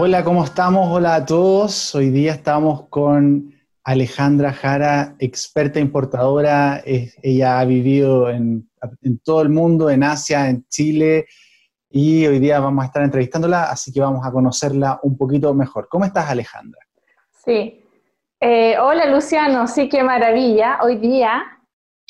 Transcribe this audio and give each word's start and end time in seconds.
Hola, 0.00 0.22
¿cómo 0.22 0.44
estamos? 0.44 0.88
Hola 0.92 1.16
a 1.16 1.26
todos. 1.26 1.92
Hoy 1.92 2.10
día 2.10 2.30
estamos 2.30 2.86
con 2.88 3.52
Alejandra 3.82 4.52
Jara, 4.52 5.16
experta 5.18 5.80
importadora. 5.80 6.80
ella 6.84 7.58
ha 7.58 7.64
vivido 7.64 8.30
en, 8.30 8.70
todo 9.24 9.42
el 9.42 9.48
mundo, 9.48 9.90
en 9.90 10.04
Asia, 10.04 10.48
en 10.50 10.64
Chile, 10.68 11.26
y 11.90 12.24
hoy 12.24 12.38
día 12.38 12.60
vamos 12.60 12.84
a 12.84 12.86
estar 12.86 13.02
entrevistándola, 13.02 13.64
así 13.64 13.92
que 13.92 14.00
vamos 14.00 14.24
a 14.24 14.30
conocerla 14.30 15.00
un 15.02 15.18
poquito 15.18 15.52
mejor. 15.52 15.88
¿Cómo 15.88 16.04
estás, 16.04 16.30
Alejandra? 16.30 16.80
Sí. 17.44 17.84
Eh, 18.38 18.78
hola, 18.78 19.06
Luciano. 19.06 19.66
Sí, 19.66 19.88
qué 19.88 20.04
maravilla. 20.04 20.78
Hoy 20.80 20.98
día, 20.98 21.42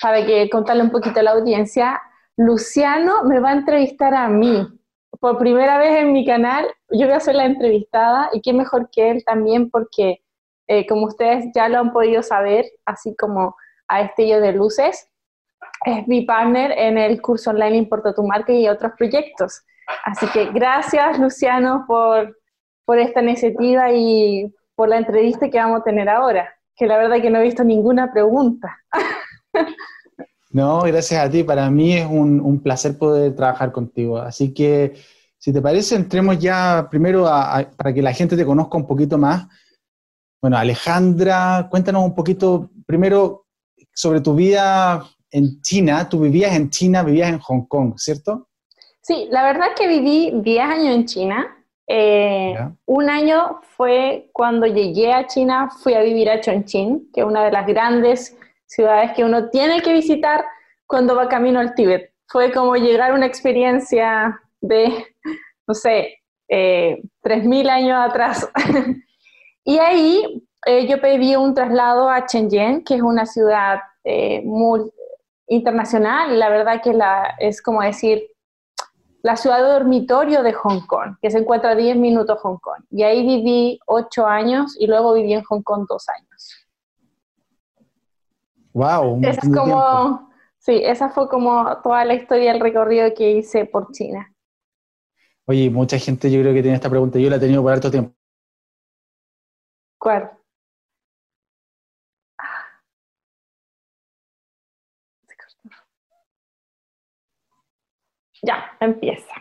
para 0.02 0.26
que 0.26 0.50
contarle 0.50 0.82
un 0.82 0.90
poquito 0.90 1.20
a 1.20 1.22
la 1.22 1.30
audiencia, 1.30 1.98
Luciano 2.36 3.24
me 3.24 3.40
va 3.40 3.48
a 3.48 3.54
entrevistar 3.54 4.12
a 4.12 4.28
mí. 4.28 4.77
Por 5.20 5.38
primera 5.38 5.78
vez 5.78 5.98
en 5.98 6.12
mi 6.12 6.24
canal, 6.24 6.66
yo 6.90 7.06
voy 7.06 7.14
a 7.14 7.20
ser 7.20 7.34
la 7.34 7.46
entrevistada 7.46 8.30
y 8.32 8.40
qué 8.40 8.52
mejor 8.52 8.88
que 8.90 9.10
él 9.10 9.24
también 9.24 9.70
porque, 9.70 10.22
eh, 10.68 10.86
como 10.86 11.06
ustedes 11.06 11.46
ya 11.54 11.68
lo 11.68 11.78
han 11.78 11.92
podido 11.92 12.22
saber, 12.22 12.66
así 12.84 13.16
como 13.16 13.56
a 13.88 14.02
Estello 14.02 14.40
de 14.40 14.52
Luces, 14.52 15.10
es 15.84 16.06
mi 16.06 16.22
partner 16.22 16.72
en 16.72 16.98
el 16.98 17.20
curso 17.20 17.50
online 17.50 17.76
Importa 17.76 18.14
tu 18.14 18.22
marca 18.22 18.52
y 18.52 18.68
otros 18.68 18.92
proyectos. 18.96 19.62
Así 20.04 20.26
que 20.28 20.46
gracias, 20.52 21.18
Luciano, 21.18 21.84
por, 21.88 22.36
por 22.84 22.98
esta 22.98 23.22
iniciativa 23.22 23.90
y 23.92 24.54
por 24.76 24.88
la 24.88 24.98
entrevista 24.98 25.50
que 25.50 25.58
vamos 25.58 25.80
a 25.80 25.84
tener 25.84 26.08
ahora, 26.08 26.54
que 26.76 26.86
la 26.86 26.98
verdad 26.98 27.20
que 27.20 27.30
no 27.30 27.38
he 27.40 27.42
visto 27.42 27.64
ninguna 27.64 28.12
pregunta. 28.12 28.76
No, 30.50 30.80
gracias 30.82 31.24
a 31.24 31.30
ti. 31.30 31.44
Para 31.44 31.70
mí 31.70 31.94
es 31.94 32.06
un, 32.06 32.60
placer 32.62 32.96
poder 32.96 33.34
trabajar 33.36 33.70
contigo. 33.70 34.18
Así 34.18 34.54
que, 34.54 34.94
si 35.38 35.52
te 35.52 35.62
parece, 35.62 35.94
entremos 35.94 36.38
ya 36.38 36.88
primero 36.90 37.24
para 37.24 37.94
que 37.94 38.02
la 38.02 38.12
gente 38.12 38.36
te 38.36 38.44
conozca 38.44 38.76
un 38.76 38.86
poquito 38.86 39.16
más. 39.18 39.46
Bueno, 40.42 40.56
Alejandra, 40.56 41.68
cuéntanos 41.70 42.04
un 42.04 42.14
poquito 42.14 42.70
primero 42.86 43.46
sobre 43.92 44.20
tu 44.20 44.34
vida 44.34 45.04
en 45.30 45.60
China. 45.62 46.08
Tú 46.08 46.20
vivías 46.20 46.54
en 46.54 46.70
China, 46.70 47.02
vivías 47.02 47.28
en 47.28 47.38
Hong 47.38 47.66
Kong, 47.66 47.94
¿cierto? 47.96 48.48
Sí, 49.00 49.28
la 49.30 49.44
verdad 49.44 49.68
que 49.76 49.86
viví 49.86 50.32
10 50.42 50.64
años 50.64 50.94
en 50.94 51.04
China. 51.06 51.54
Eh, 51.86 52.54
un 52.84 53.08
año 53.08 53.60
fue 53.76 54.28
cuando 54.32 54.66
llegué 54.66 55.12
a 55.12 55.26
China, 55.26 55.70
fui 55.82 55.94
a 55.94 56.02
vivir 56.02 56.28
a 56.28 56.40
Chongqing, 56.40 57.10
que 57.12 57.20
es 57.20 57.26
una 57.26 57.44
de 57.44 57.50
las 57.50 57.66
grandes 57.66 58.36
ciudades 58.66 59.12
que 59.12 59.24
uno 59.24 59.48
tiene 59.48 59.80
que 59.80 59.92
visitar 59.92 60.44
cuando 60.86 61.14
va 61.14 61.28
camino 61.28 61.60
al 61.60 61.74
Tíbet. 61.74 62.12
Fue 62.26 62.52
como 62.52 62.76
llegar 62.76 63.12
a 63.12 63.14
una 63.14 63.24
experiencia 63.24 64.38
de, 64.60 65.06
no 65.66 65.74
sé, 65.74 66.18
eh, 66.48 67.02
3.000 67.22 67.68
años 67.68 67.98
atrás. 67.98 68.50
y 69.64 69.78
ahí 69.78 70.44
eh, 70.66 70.86
yo 70.86 71.00
pedí 71.00 71.36
un 71.36 71.54
traslado 71.54 72.08
a 72.08 72.26
Shenzhen, 72.26 72.84
que 72.84 72.96
es 72.96 73.02
una 73.02 73.26
ciudad 73.26 73.80
eh, 74.04 74.42
muy 74.44 74.90
internacional, 75.46 76.38
la 76.38 76.48
verdad 76.50 76.82
que 76.82 76.92
la, 76.92 77.34
es 77.38 77.62
como 77.62 77.82
decir 77.82 78.22
la 79.22 79.36
ciudad 79.36 79.58
de 79.58 79.72
dormitorio 79.72 80.42
de 80.42 80.52
Hong 80.52 80.86
Kong, 80.86 81.16
que 81.20 81.30
se 81.30 81.38
encuentra 81.38 81.70
a 81.70 81.74
10 81.74 81.96
minutos 81.96 82.38
Hong 82.40 82.58
Kong. 82.58 82.84
Y 82.90 83.02
ahí 83.02 83.26
viví 83.26 83.80
8 83.86 84.26
años 84.26 84.76
y 84.78 84.86
luego 84.86 85.14
viví 85.14 85.32
en 85.32 85.42
Hong 85.44 85.62
Kong 85.62 85.86
2 85.88 86.08
años. 86.08 86.68
Wow. 88.72 89.20
Esa 89.22 89.40
es 89.42 89.52
como, 89.52 90.30
sí, 90.58 90.80
esa 90.84 91.08
fue 91.08 91.28
como 91.28 91.78
toda 91.82 92.04
la 92.04 92.14
historia 92.14 92.52
del 92.52 92.60
recorrido 92.60 93.12
que 93.14 93.32
hice 93.32 93.64
por 93.64 93.90
China. 93.92 94.32
Oye, 95.50 95.70
mucha 95.70 95.98
gente 95.98 96.30
yo 96.30 96.42
creo 96.42 96.52
que 96.52 96.60
tiene 96.60 96.76
esta 96.76 96.90
pregunta, 96.90 97.18
yo 97.18 97.30
la 97.30 97.36
he 97.36 97.40
tenido 97.40 97.62
por 97.62 97.72
harto 97.72 97.90
tiempo. 97.90 98.14
¿Cuál? 99.98 100.30
Ya, 108.42 108.76
empieza. 108.78 109.32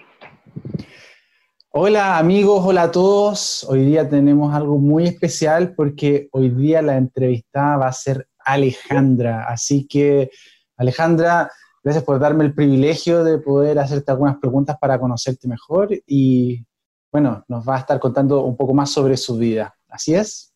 Hola 1.72 2.18
amigos, 2.18 2.64
hola 2.66 2.84
a 2.84 2.92
todos. 2.92 3.66
Hoy 3.66 3.84
día 3.84 4.08
tenemos 4.08 4.56
algo 4.56 4.78
muy 4.78 5.08
especial 5.08 5.76
porque 5.76 6.30
hoy 6.32 6.52
día 6.52 6.82
la 6.82 6.96
entrevistada 6.96 7.76
va 7.76 7.88
a 7.88 7.92
ser 7.92 8.30
Alejandra. 8.40 9.44
Así 9.44 9.86
que, 9.86 10.32
Alejandra, 10.78 11.52
gracias 11.84 12.04
por 12.04 12.20
darme 12.20 12.44
el 12.44 12.54
privilegio 12.54 13.24
de 13.24 13.38
poder 13.40 13.80
hacerte 13.80 14.12
algunas 14.12 14.38
preguntas 14.38 14.78
para 14.80 15.00
conocerte 15.00 15.48
mejor 15.48 15.90
y, 16.06 16.66
bueno, 17.12 17.44
nos 17.48 17.68
va 17.68 17.76
a 17.76 17.80
estar 17.80 18.00
contando 18.00 18.44
un 18.44 18.56
poco 18.56 18.74
más 18.74 18.92
sobre 18.92 19.18
su 19.18 19.38
vida. 19.38 19.76
¿Así 19.90 20.14
es? 20.14 20.54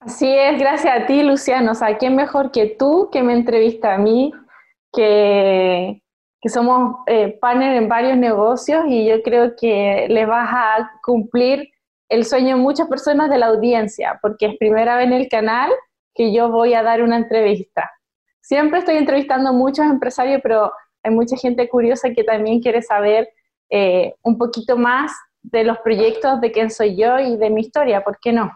Así 0.00 0.28
es, 0.28 0.58
gracias 0.58 1.02
a 1.02 1.06
ti, 1.06 1.22
Luciano. 1.22 1.72
O 1.72 1.74
sea, 1.74 1.96
¿quién 1.96 2.14
mejor 2.14 2.50
que 2.50 2.66
tú 2.78 3.08
que 3.10 3.22
me 3.22 3.32
entrevista 3.32 3.94
a 3.94 3.98
mí, 3.98 4.32
que, 4.92 6.02
que 6.40 6.48
somos 6.50 6.96
eh, 7.06 7.38
partner 7.40 7.76
en 7.76 7.88
varios 7.88 8.18
negocios 8.18 8.84
y 8.86 9.08
yo 9.08 9.22
creo 9.22 9.54
que 9.56 10.06
le 10.10 10.26
vas 10.26 10.50
a 10.52 10.90
cumplir 11.02 11.70
el 12.10 12.24
sueño 12.24 12.56
de 12.56 12.62
muchas 12.62 12.86
personas 12.86 13.30
de 13.30 13.38
la 13.38 13.46
audiencia, 13.46 14.18
porque 14.20 14.46
es 14.46 14.58
primera 14.58 14.96
vez 14.96 15.06
en 15.06 15.14
el 15.14 15.28
canal 15.28 15.70
que 16.14 16.34
yo 16.34 16.50
voy 16.50 16.74
a 16.74 16.82
dar 16.82 17.02
una 17.02 17.16
entrevista. 17.16 17.90
Siempre 18.44 18.80
estoy 18.80 18.96
entrevistando 18.96 19.48
a 19.48 19.52
muchos 19.52 19.86
empresarios, 19.86 20.40
pero 20.42 20.70
hay 21.02 21.10
mucha 21.10 21.34
gente 21.34 21.66
curiosa 21.66 22.10
que 22.10 22.24
también 22.24 22.60
quiere 22.60 22.82
saber 22.82 23.26
eh, 23.70 24.14
un 24.22 24.36
poquito 24.36 24.76
más 24.76 25.12
de 25.42 25.64
los 25.64 25.78
proyectos, 25.78 26.42
de 26.42 26.52
quién 26.52 26.70
soy 26.70 26.94
yo 26.94 27.18
y 27.18 27.38
de 27.38 27.48
mi 27.48 27.62
historia, 27.62 28.04
¿por 28.04 28.18
qué 28.20 28.34
no? 28.34 28.52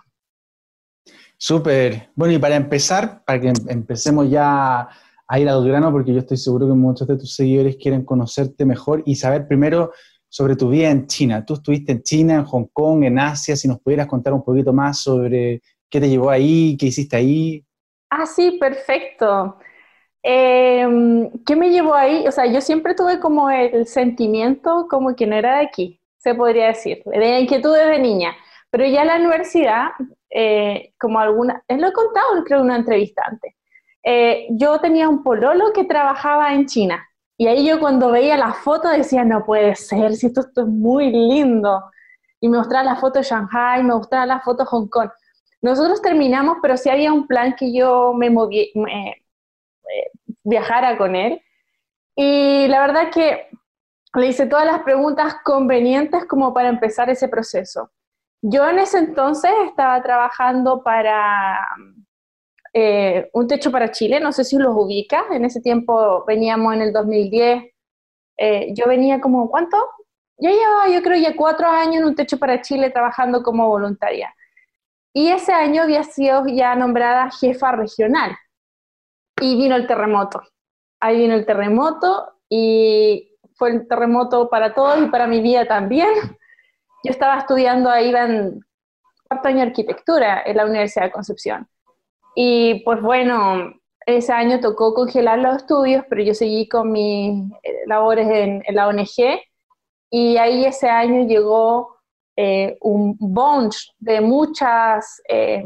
Súper. 1.38 2.10
Bueno, 2.14 2.34
y 2.34 2.38
para 2.38 2.56
empezar, 2.56 3.24
para 3.24 3.40
que 3.40 3.50
empecemos 3.68 4.28
ya 4.28 4.86
a 5.26 5.38
ir 5.38 5.48
al 5.48 5.66
grano, 5.66 5.90
porque 5.90 6.12
yo 6.12 6.18
estoy 6.18 6.36
seguro 6.36 6.66
que 6.66 6.74
muchos 6.74 7.08
de 7.08 7.16
tus 7.16 7.34
seguidores 7.34 7.76
quieren 7.76 8.04
conocerte 8.04 8.66
mejor 8.66 9.02
y 9.06 9.14
saber 9.14 9.48
primero 9.48 9.92
sobre 10.28 10.54
tu 10.54 10.68
vida 10.68 10.90
en 10.90 11.06
China. 11.06 11.46
Tú 11.46 11.54
estuviste 11.54 11.92
en 11.92 12.02
China, 12.02 12.34
en 12.34 12.44
Hong 12.44 12.66
Kong, 12.74 13.04
en 13.04 13.18
Asia, 13.18 13.56
si 13.56 13.66
nos 13.66 13.80
pudieras 13.80 14.06
contar 14.06 14.34
un 14.34 14.44
poquito 14.44 14.74
más 14.74 14.98
sobre 14.98 15.62
¿Qué 15.90 16.00
te 16.00 16.08
llevó 16.08 16.28
ahí? 16.28 16.76
¿Qué 16.78 16.86
hiciste 16.86 17.16
ahí? 17.16 17.64
Ah, 18.10 18.26
sí, 18.26 18.58
perfecto. 18.60 19.58
Em, 20.22 21.30
¿Qué 21.46 21.56
me 21.56 21.70
llevó 21.70 21.94
ahí? 21.94 22.26
O 22.26 22.32
sea, 22.32 22.46
yo 22.46 22.60
siempre 22.60 22.94
tuve 22.94 23.20
como 23.20 23.50
el 23.50 23.86
sentimiento 23.86 24.86
como 24.90 25.14
que 25.14 25.26
no 25.26 25.36
era 25.36 25.58
de 25.58 25.66
aquí, 25.66 26.00
se 26.18 26.34
podría 26.34 26.68
decir, 26.68 27.02
de 27.04 27.40
inquietud 27.40 27.74
desde 27.74 27.98
niña. 27.98 28.34
Pero 28.70 28.86
ya 28.86 29.02
en 29.02 29.06
la 29.08 29.16
universidad, 29.16 29.88
eh, 30.30 30.92
como 30.98 31.20
alguna, 31.20 31.62
es 31.68 31.78
lo 31.78 31.88
he 31.88 31.92
contado 31.92 32.44
creo 32.44 32.58
en 32.60 32.66
una 32.66 32.76
entrevista 32.76 33.22
antes, 33.26 33.54
eh, 34.04 34.46
yo 34.50 34.78
tenía 34.80 35.08
un 35.08 35.22
pololo 35.22 35.72
que 35.72 35.84
trabajaba 35.84 36.52
en 36.54 36.66
China. 36.66 37.04
Y 37.36 37.46
ahí 37.46 37.66
yo 37.66 37.78
cuando 37.78 38.10
veía 38.10 38.36
la 38.36 38.52
foto 38.52 38.88
decía, 38.88 39.24
no 39.24 39.44
puede 39.44 39.74
ser, 39.76 40.14
si 40.16 40.26
esto, 40.26 40.40
esto 40.42 40.62
es 40.62 40.66
muy 40.68 41.10
lindo. 41.10 41.84
Y 42.40 42.48
me 42.48 42.58
mostraba 42.58 42.84
la 42.84 42.96
foto 42.96 43.20
de 43.20 43.24
Shanghai, 43.24 43.82
me 43.82 43.94
mostraba 43.94 44.26
la 44.26 44.40
foto 44.40 44.64
de 44.64 44.68
Hong 44.70 44.88
Kong. 44.88 45.10
Nosotros 45.62 46.02
terminamos, 46.02 46.58
pero 46.62 46.76
sí 46.76 46.88
había 46.90 47.12
un 47.12 47.26
plan 47.26 47.54
que 47.56 47.72
yo 47.72 48.12
me, 48.14 48.30
moví, 48.30 48.72
eh, 48.74 49.14
viajara 50.42 50.96
con 50.96 51.16
él. 51.16 51.42
Y 52.16 52.66
la 52.68 52.80
verdad 52.80 53.10
que 53.12 53.48
le 54.14 54.26
hice 54.26 54.46
todas 54.46 54.66
las 54.66 54.82
preguntas 54.82 55.36
convenientes 55.44 56.24
como 56.24 56.52
para 56.52 56.68
empezar 56.68 57.10
ese 57.10 57.28
proceso. 57.28 57.90
Yo 58.42 58.68
en 58.68 58.78
ese 58.78 58.98
entonces 58.98 59.50
estaba 59.66 60.02
trabajando 60.02 60.82
para 60.82 61.58
eh, 62.72 63.28
Un 63.32 63.48
Techo 63.48 63.70
para 63.70 63.90
Chile, 63.90 64.20
no 64.20 64.32
sé 64.32 64.44
si 64.44 64.56
los 64.56 64.74
ubicas, 64.76 65.24
en 65.30 65.44
ese 65.44 65.60
tiempo 65.60 66.24
veníamos 66.26 66.74
en 66.74 66.82
el 66.82 66.92
2010, 66.92 67.64
eh, 68.38 68.72
yo 68.74 68.86
venía 68.86 69.20
como, 69.20 69.50
¿cuánto? 69.50 69.76
Yo 70.38 70.50
llevaba, 70.50 70.88
yo 70.88 71.02
creo, 71.02 71.18
ya 71.18 71.34
cuatro 71.34 71.68
años 71.68 71.96
en 71.96 72.04
Un 72.04 72.14
Techo 72.14 72.38
para 72.38 72.62
Chile 72.62 72.90
trabajando 72.90 73.42
como 73.42 73.68
voluntaria. 73.68 74.32
Y 75.12 75.28
ese 75.28 75.52
año 75.52 75.82
había 75.82 76.04
sido 76.04 76.46
ya 76.46 76.76
nombrada 76.76 77.30
jefa 77.30 77.72
regional. 77.72 78.36
Y 79.40 79.56
vino 79.56 79.76
el 79.76 79.86
terremoto. 79.86 80.42
Ahí 81.00 81.18
vino 81.18 81.34
el 81.34 81.46
terremoto 81.46 82.32
y 82.48 83.36
fue 83.54 83.70
el 83.70 83.88
terremoto 83.88 84.48
para 84.48 84.74
todos 84.74 85.00
y 85.02 85.06
para 85.06 85.26
mi 85.26 85.40
vida 85.40 85.66
también. 85.66 86.08
Yo 87.04 87.10
estaba 87.10 87.38
estudiando 87.38 87.90
ahí 87.90 88.14
en 88.14 88.60
cuarto 89.28 89.48
año 89.48 89.58
de 89.58 89.68
arquitectura 89.68 90.42
en 90.44 90.56
la 90.56 90.66
Universidad 90.66 91.06
de 91.06 91.12
Concepción. 91.12 91.68
Y 92.34 92.82
pues 92.84 93.00
bueno, 93.00 93.74
ese 94.06 94.32
año 94.32 94.60
tocó 94.60 94.94
congelar 94.94 95.38
los 95.38 95.56
estudios, 95.56 96.04
pero 96.08 96.22
yo 96.22 96.34
seguí 96.34 96.68
con 96.68 96.90
mis 96.90 97.52
eh, 97.62 97.82
labores 97.86 98.28
en, 98.28 98.62
en 98.64 98.74
la 98.74 98.88
ONG 98.88 99.40
y 100.10 100.36
ahí 100.38 100.64
ese 100.64 100.88
año 100.88 101.26
llegó 101.26 101.98
eh, 102.36 102.78
un 102.80 103.16
bunch 103.18 103.92
de 103.98 104.20
muchas 104.20 105.20
eh, 105.28 105.64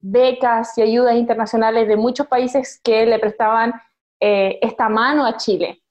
becas 0.00 0.76
y 0.78 0.82
ayudas 0.82 1.16
internacionales 1.16 1.88
de 1.88 1.96
muchos 1.96 2.26
países 2.26 2.80
que 2.82 3.06
le 3.06 3.18
prestaban 3.18 3.72
eh, 4.20 4.58
esta 4.62 4.88
mano 4.88 5.24
a 5.24 5.36
Chile. 5.36 5.82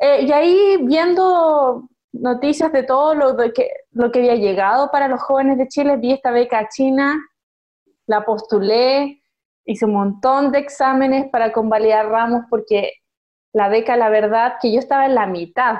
y 0.00 0.30
ahí 0.32 0.78
viendo 0.82 1.88
noticias 2.12 2.72
de 2.72 2.82
todo 2.84 3.14
lo, 3.14 3.36
que, 3.52 3.70
lo 3.92 4.10
que 4.10 4.20
había 4.20 4.36
llegado 4.36 4.90
para 4.90 5.08
los 5.08 5.20
jóvenes 5.20 5.58
de 5.58 5.68
Chile, 5.68 5.96
vi 5.96 6.12
esta 6.12 6.30
beca 6.30 6.60
a 6.60 6.68
China, 6.68 7.20
la 8.06 8.24
postulé, 8.24 9.22
hice 9.64 9.84
un 9.86 9.94
montón 9.94 10.52
de 10.52 10.58
exámenes 10.58 11.28
para 11.30 11.52
convalidar 11.52 12.08
ramos 12.08 12.44
porque 12.50 12.92
la 13.52 13.68
beca, 13.68 13.96
la 13.96 14.08
verdad, 14.08 14.54
que 14.60 14.72
yo 14.72 14.78
estaba 14.78 15.06
en 15.06 15.14
la 15.14 15.26
mitad. 15.26 15.78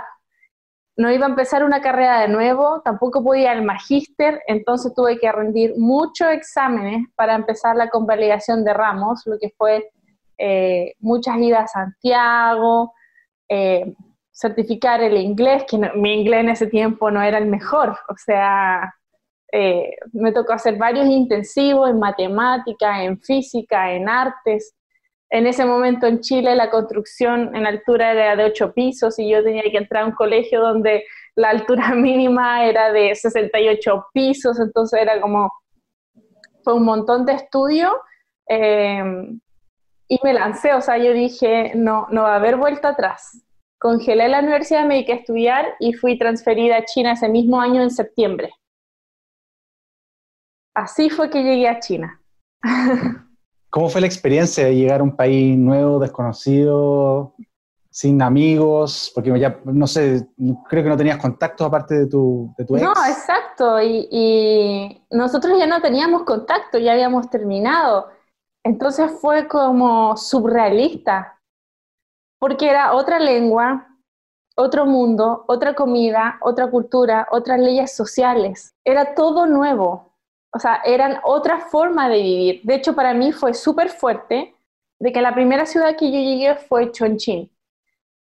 No 0.96 1.10
iba 1.10 1.26
a 1.26 1.28
empezar 1.28 1.64
una 1.64 1.80
carrera 1.80 2.20
de 2.20 2.28
nuevo, 2.28 2.80
tampoco 2.82 3.22
podía 3.22 3.52
el 3.52 3.62
magíster, 3.62 4.42
entonces 4.46 4.94
tuve 4.94 5.18
que 5.18 5.30
rendir 5.32 5.74
muchos 5.76 6.28
exámenes 6.28 7.08
para 7.16 7.34
empezar 7.34 7.74
la 7.74 7.88
convalidación 7.88 8.64
de 8.64 8.72
ramos, 8.74 9.22
lo 9.26 9.38
que 9.38 9.50
fue 9.56 9.90
eh, 10.38 10.94
muchas 11.00 11.36
idas 11.38 11.64
a 11.64 11.80
Santiago, 11.80 12.92
eh, 13.48 13.92
certificar 14.32 15.02
el 15.02 15.16
inglés, 15.16 15.64
que 15.68 15.78
mi 15.78 16.20
inglés 16.20 16.40
en 16.40 16.48
ese 16.50 16.66
tiempo 16.68 17.10
no 17.10 17.22
era 17.22 17.38
el 17.38 17.46
mejor, 17.46 17.96
o 18.08 18.16
sea, 18.16 18.94
eh, 19.56 19.96
me 20.12 20.32
tocó 20.32 20.52
hacer 20.52 20.76
varios 20.76 21.06
intensivos 21.06 21.88
en 21.88 22.00
matemática, 22.00 23.04
en 23.04 23.20
física, 23.20 23.92
en 23.92 24.08
artes. 24.08 24.74
En 25.34 25.48
ese 25.48 25.64
momento 25.64 26.06
en 26.06 26.20
Chile 26.20 26.54
la 26.54 26.70
construcción 26.70 27.56
en 27.56 27.66
altura 27.66 28.12
era 28.12 28.36
de 28.36 28.44
ocho 28.44 28.72
pisos 28.72 29.18
y 29.18 29.28
yo 29.28 29.42
tenía 29.42 29.64
que 29.64 29.78
entrar 29.78 30.04
a 30.04 30.06
un 30.06 30.12
colegio 30.12 30.60
donde 30.60 31.06
la 31.34 31.50
altura 31.50 31.88
mínima 31.96 32.64
era 32.64 32.92
de 32.92 33.12
68 33.12 34.06
pisos, 34.12 34.60
entonces 34.60 35.02
era 35.02 35.20
como, 35.20 35.50
fue 36.62 36.74
un 36.74 36.84
montón 36.84 37.26
de 37.26 37.32
estudio 37.32 38.00
eh, 38.48 39.02
y 40.06 40.20
me 40.22 40.34
lancé, 40.34 40.72
o 40.72 40.80
sea, 40.80 40.98
yo 40.98 41.12
dije, 41.12 41.72
no, 41.74 42.06
no 42.12 42.22
va 42.22 42.34
a 42.34 42.36
haber 42.36 42.56
vuelta 42.56 42.90
atrás. 42.90 43.44
Congelé 43.80 44.28
la 44.28 44.38
universidad, 44.38 44.86
me 44.86 44.94
dediqué 44.94 45.14
a 45.14 45.16
estudiar 45.16 45.74
y 45.80 45.94
fui 45.94 46.16
transferida 46.16 46.76
a 46.76 46.84
China 46.84 47.14
ese 47.14 47.28
mismo 47.28 47.60
año 47.60 47.82
en 47.82 47.90
septiembre. 47.90 48.54
Así 50.76 51.10
fue 51.10 51.28
que 51.28 51.42
llegué 51.42 51.66
a 51.66 51.80
China. 51.80 52.20
¿Cómo 53.74 53.88
fue 53.88 54.00
la 54.00 54.06
experiencia 54.06 54.66
de 54.66 54.76
llegar 54.76 55.00
a 55.00 55.02
un 55.02 55.16
país 55.16 55.58
nuevo, 55.58 55.98
desconocido, 55.98 57.34
sin 57.90 58.22
amigos? 58.22 59.10
Porque 59.12 59.36
ya, 59.36 59.58
no 59.64 59.88
sé, 59.88 60.28
creo 60.68 60.84
que 60.84 60.88
no 60.88 60.96
tenías 60.96 61.16
contacto 61.16 61.64
aparte 61.64 61.96
de 61.96 62.06
tu, 62.06 62.54
de 62.56 62.64
tu 62.64 62.76
ex. 62.76 62.84
No, 62.84 62.92
exacto. 62.92 63.82
Y, 63.82 64.06
y, 64.12 65.02
nosotros 65.10 65.58
ya 65.58 65.66
no 65.66 65.80
teníamos 65.80 66.22
contacto, 66.22 66.78
ya 66.78 66.92
habíamos 66.92 67.28
terminado. 67.30 68.10
Entonces 68.62 69.10
fue 69.20 69.48
como 69.48 70.16
surrealista, 70.16 71.40
porque 72.38 72.70
era 72.70 72.94
otra 72.94 73.18
lengua, 73.18 73.88
otro 74.54 74.86
mundo, 74.86 75.46
otra 75.48 75.74
comida, 75.74 76.38
otra 76.42 76.70
cultura, 76.70 77.26
otras 77.32 77.58
leyes 77.58 77.92
sociales. 77.92 78.72
Era 78.84 79.16
todo 79.16 79.46
nuevo 79.46 80.13
o 80.54 80.58
sea, 80.60 80.80
eran 80.84 81.18
otra 81.24 81.58
forma 81.58 82.08
de 82.08 82.22
vivir. 82.22 82.60
De 82.62 82.76
hecho, 82.76 82.94
para 82.94 83.12
mí 83.12 83.32
fue 83.32 83.54
súper 83.54 83.90
fuerte 83.90 84.54
de 85.00 85.12
que 85.12 85.20
la 85.20 85.34
primera 85.34 85.66
ciudad 85.66 85.96
que 85.96 86.12
yo 86.12 86.18
llegué 86.18 86.54
fue 86.54 86.92
Chongqing, 86.92 87.50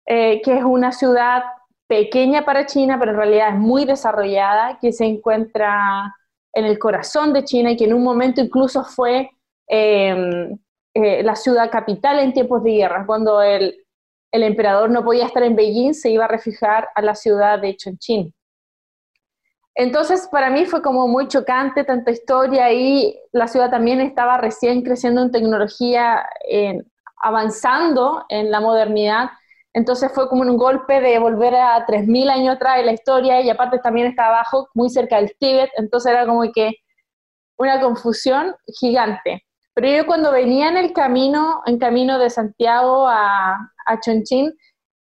eh, 0.06 0.40
que 0.42 0.56
es 0.56 0.64
una 0.64 0.92
ciudad 0.92 1.42
pequeña 1.86 2.42
para 2.44 2.64
China, 2.64 2.96
pero 2.98 3.10
en 3.10 3.18
realidad 3.18 3.50
es 3.50 3.58
muy 3.58 3.84
desarrollada, 3.84 4.78
que 4.80 4.92
se 4.92 5.04
encuentra 5.04 6.14
en 6.54 6.64
el 6.64 6.78
corazón 6.78 7.34
de 7.34 7.44
China 7.44 7.72
y 7.72 7.76
que 7.76 7.84
en 7.84 7.92
un 7.92 8.02
momento 8.02 8.40
incluso 8.40 8.82
fue 8.82 9.30
em, 9.68 10.58
eh, 10.94 11.22
la 11.22 11.36
ciudad 11.36 11.70
capital 11.70 12.18
en 12.18 12.32
tiempos 12.32 12.64
de 12.64 12.72
guerra. 12.72 13.04
Cuando 13.06 13.42
el, 13.42 13.76
el 14.32 14.42
emperador 14.42 14.90
no 14.90 15.04
podía 15.04 15.26
estar 15.26 15.42
en 15.42 15.54
Beijing, 15.54 15.92
se 15.92 16.10
iba 16.10 16.24
a 16.24 16.28
refugiar 16.28 16.88
a 16.94 17.02
la 17.02 17.14
ciudad 17.14 17.58
de 17.58 17.76
Chongqing. 17.76 18.32
Entonces, 19.74 20.28
para 20.30 20.50
mí 20.50 20.66
fue 20.66 20.82
como 20.82 21.08
muy 21.08 21.28
chocante 21.28 21.84
tanta 21.84 22.10
historia 22.10 22.72
y 22.72 23.18
la 23.32 23.48
ciudad 23.48 23.70
también 23.70 24.00
estaba 24.00 24.36
recién 24.36 24.82
creciendo 24.82 25.22
en 25.22 25.30
tecnología, 25.30 26.26
avanzando 27.16 28.24
en 28.28 28.50
la 28.50 28.60
modernidad. 28.60 29.30
Entonces 29.72 30.12
fue 30.12 30.28
como 30.28 30.42
un 30.42 30.58
golpe 30.58 31.00
de 31.00 31.18
volver 31.18 31.54
a 31.54 31.86
3.000 31.86 32.30
años 32.30 32.56
atrás 32.56 32.76
de 32.76 32.84
la 32.84 32.92
historia 32.92 33.40
y 33.40 33.48
aparte 33.48 33.78
también 33.78 34.06
estaba 34.08 34.28
abajo, 34.40 34.68
muy 34.74 34.90
cerca 34.90 35.16
del 35.16 35.34
Tíbet, 35.38 35.70
entonces 35.76 36.12
era 36.12 36.26
como 36.26 36.42
que 36.52 36.72
una 37.56 37.80
confusión 37.80 38.54
gigante. 38.66 39.46
Pero 39.74 39.88
yo 39.88 40.06
cuando 40.06 40.30
venía 40.32 40.68
en 40.68 40.76
el 40.76 40.92
camino, 40.92 41.62
en 41.64 41.78
camino 41.78 42.18
de 42.18 42.28
Santiago 42.28 43.08
a, 43.08 43.72
a 43.86 44.00
Chongqing, 44.00 44.52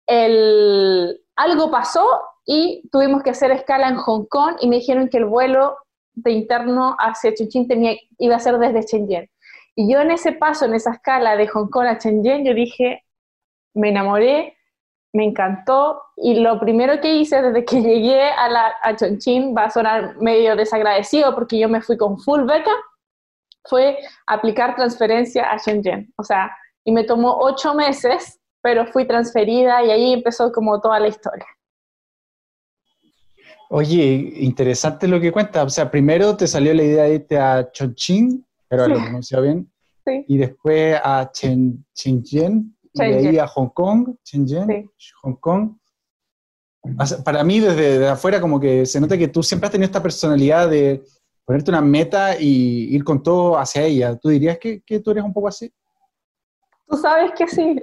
el, 0.05 1.19
algo 1.35 1.71
pasó 1.71 2.05
y 2.51 2.81
tuvimos 2.91 3.21
que 3.21 3.29
hacer 3.29 3.51
escala 3.51 3.89
en 3.89 3.97
Hong 3.97 4.25
Kong 4.25 4.55
y 4.59 4.67
me 4.67 4.77
dijeron 4.77 5.07
que 5.07 5.17
el 5.17 5.25
vuelo 5.25 5.77
de 6.13 6.31
interno 6.31 6.95
hacia 6.97 7.31
Chongqing 7.35 7.67
tenía, 7.67 7.95
iba 8.17 8.35
a 8.35 8.39
ser 8.39 8.57
desde 8.57 8.81
Shenzhen. 8.81 9.29
Y 9.75 9.93
yo 9.93 10.01
en 10.01 10.09
ese 10.09 10.31
paso, 10.31 10.65
en 10.65 10.73
esa 10.73 10.93
escala 10.93 11.37
de 11.37 11.47
Hong 11.47 11.69
Kong 11.69 11.85
a 11.85 11.99
Shenzhen, 11.99 12.43
yo 12.43 12.55
dije, 12.55 13.03
me 13.75 13.89
enamoré, 13.89 14.57
me 15.13 15.25
encantó 15.25 16.01
y 16.17 16.39
lo 16.39 16.59
primero 16.59 16.99
que 16.99 17.17
hice 17.17 17.39
desde 17.39 17.63
que 17.63 17.81
llegué 17.83 18.23
a, 18.31 18.49
la, 18.49 18.73
a 18.81 18.95
Chongqing, 18.95 19.55
va 19.55 19.65
a 19.65 19.69
sonar 19.69 20.17
medio 20.17 20.55
desagradecido 20.55 21.35
porque 21.35 21.59
yo 21.59 21.69
me 21.69 21.81
fui 21.81 21.97
con 21.97 22.17
full 22.17 22.45
beca, 22.45 22.71
fue 23.63 23.99
aplicar 24.25 24.75
transferencia 24.75 25.51
a 25.51 25.57
Shenzhen. 25.57 26.11
O 26.17 26.23
sea, 26.23 26.51
y 26.83 26.91
me 26.93 27.03
tomó 27.03 27.37
ocho 27.41 27.75
meses 27.75 28.39
pero 28.61 28.85
fui 28.87 29.05
transferida 29.05 29.83
y 29.83 29.91
ahí 29.91 30.13
empezó 30.13 30.51
como 30.51 30.81
toda 30.81 30.99
la 30.99 31.07
historia. 31.07 31.45
Oye, 33.71 34.33
interesante 34.37 35.07
lo 35.07 35.19
que 35.19 35.31
cuenta. 35.31 35.63
O 35.63 35.69
sea, 35.69 35.91
primero 35.91 36.35
te 36.35 36.47
salió 36.47 36.73
la 36.73 36.83
idea 36.83 37.03
de 37.03 37.15
irte 37.15 37.37
a 37.37 37.71
Chongqing, 37.71 38.43
pero 38.67 38.87
lo 38.87 38.95
pronunció 38.95 39.41
bien. 39.43 39.71
Sí. 40.05 40.25
Y 40.27 40.37
después 40.37 40.99
a 41.03 41.29
Shenzhen, 41.31 42.75
y 42.93 42.99
de 42.99 43.29
ahí 43.29 43.37
a 43.37 43.47
Hong 43.47 43.69
Kong, 43.69 44.15
Shenzhen, 44.23 44.89
Hong 45.21 45.35
Kong. 45.35 45.77
Para 47.23 47.43
mí, 47.43 47.59
desde, 47.59 48.07
afuera, 48.07 48.41
como 48.41 48.59
que 48.59 48.87
se 48.87 48.99
nota 48.99 49.17
que 49.17 49.27
tú 49.27 49.43
siempre 49.43 49.67
has 49.67 49.71
tenido 49.71 49.85
esta 49.85 50.01
personalidad 50.01 50.67
de 50.67 51.03
ponerte 51.45 51.69
una 51.69 51.81
meta 51.81 52.39
y 52.39 52.95
ir 52.95 53.03
con 53.03 53.21
todo 53.21 53.55
hacia 53.55 53.83
ella. 53.83 54.15
¿Tú 54.15 54.29
dirías 54.29 54.57
que, 54.57 54.81
que 54.81 54.99
tú 54.99 55.11
eres 55.11 55.23
un 55.23 55.33
poco 55.33 55.47
así? 55.47 55.71
Tú 56.87 56.97
sabes 56.97 57.33
que 57.37 57.47
sí. 57.47 57.79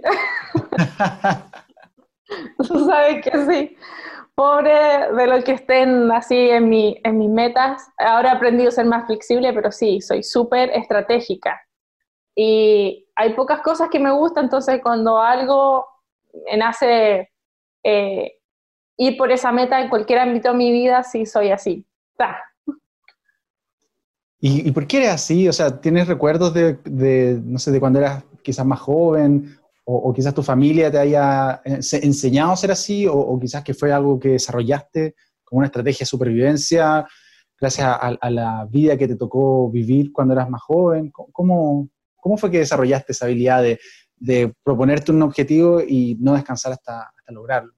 Tú 2.58 2.86
sabes 2.86 3.24
que 3.24 3.46
sí. 3.46 3.76
Pobre 4.36 5.14
de 5.16 5.26
los 5.26 5.44
que 5.44 5.52
estén 5.52 6.12
así 6.12 6.36
en, 6.50 6.68
mi, 6.68 7.00
en 7.02 7.16
mis 7.16 7.30
metas. 7.30 7.88
Ahora 7.96 8.28
he 8.28 8.36
aprendido 8.36 8.68
a 8.68 8.72
ser 8.72 8.84
más 8.84 9.06
flexible, 9.06 9.50
pero 9.54 9.72
sí, 9.72 10.02
soy 10.02 10.22
súper 10.22 10.68
estratégica. 10.74 11.58
Y 12.34 13.08
hay 13.14 13.32
pocas 13.32 13.62
cosas 13.62 13.88
que 13.90 13.98
me 13.98 14.12
gustan, 14.12 14.44
entonces 14.44 14.80
cuando 14.82 15.18
algo 15.18 15.86
me 16.44 16.58
nace 16.58 17.30
eh, 17.82 18.32
ir 18.98 19.16
por 19.16 19.32
esa 19.32 19.52
meta 19.52 19.80
en 19.80 19.88
cualquier 19.88 20.18
ámbito 20.18 20.50
de 20.50 20.58
mi 20.58 20.70
vida, 20.70 21.02
sí 21.02 21.24
soy 21.24 21.50
así. 21.50 21.86
¿Y, 24.38 24.68
¿Y, 24.68 24.72
por 24.72 24.86
qué 24.86 24.98
eres 24.98 25.10
así? 25.10 25.48
O 25.48 25.52
sea, 25.54 25.80
¿tienes 25.80 26.08
recuerdos 26.08 26.52
de, 26.52 27.40
no 27.42 27.58
sé, 27.58 27.70
de 27.70 27.80
cuando 27.80 28.00
eras 28.00 28.22
quizás 28.42 28.66
más 28.66 28.80
joven, 28.80 29.58
o, 29.88 30.12
quizás 30.12 30.34
tu 30.34 30.42
familia 30.42 30.90
te 30.90 30.98
haya 30.98 31.62
enseñado 31.64 32.52
a 32.52 32.56
ser 32.56 32.72
así, 32.72 33.06
o, 33.08 33.38
quizás 33.38 33.62
que 33.62 33.72
fue 33.72 33.92
algo 33.92 34.18
que 34.18 34.30
desarrollaste 34.30 35.14
como 35.44 35.58
una 35.58 35.66
estrategia 35.66 36.00
de 36.00 36.06
supervivencia 36.06 37.06
gracias 37.58 37.86
a, 37.88 38.30
la 38.30 38.66
vida 38.68 38.98
que 38.98 39.06
te 39.06 39.16
tocó 39.16 39.70
vivir 39.70 40.12
cuando 40.12 40.34
eras 40.34 40.50
más 40.50 40.60
joven. 40.60 41.10
¿Cómo, 41.10 41.88
cómo 42.16 42.36
fue 42.36 42.50
que 42.50 42.58
desarrollaste 42.58 43.12
esa 43.12 43.26
habilidad 43.26 43.62
de, 43.62 43.78
de 44.16 44.52
proponerte 44.64 45.12
un 45.12 45.22
objetivo 45.22 45.80
y 45.80 46.16
no 46.20 46.34
descansar 46.34 46.72
hasta, 46.72 47.12
hasta 47.16 47.32
lograrlo? 47.32 47.72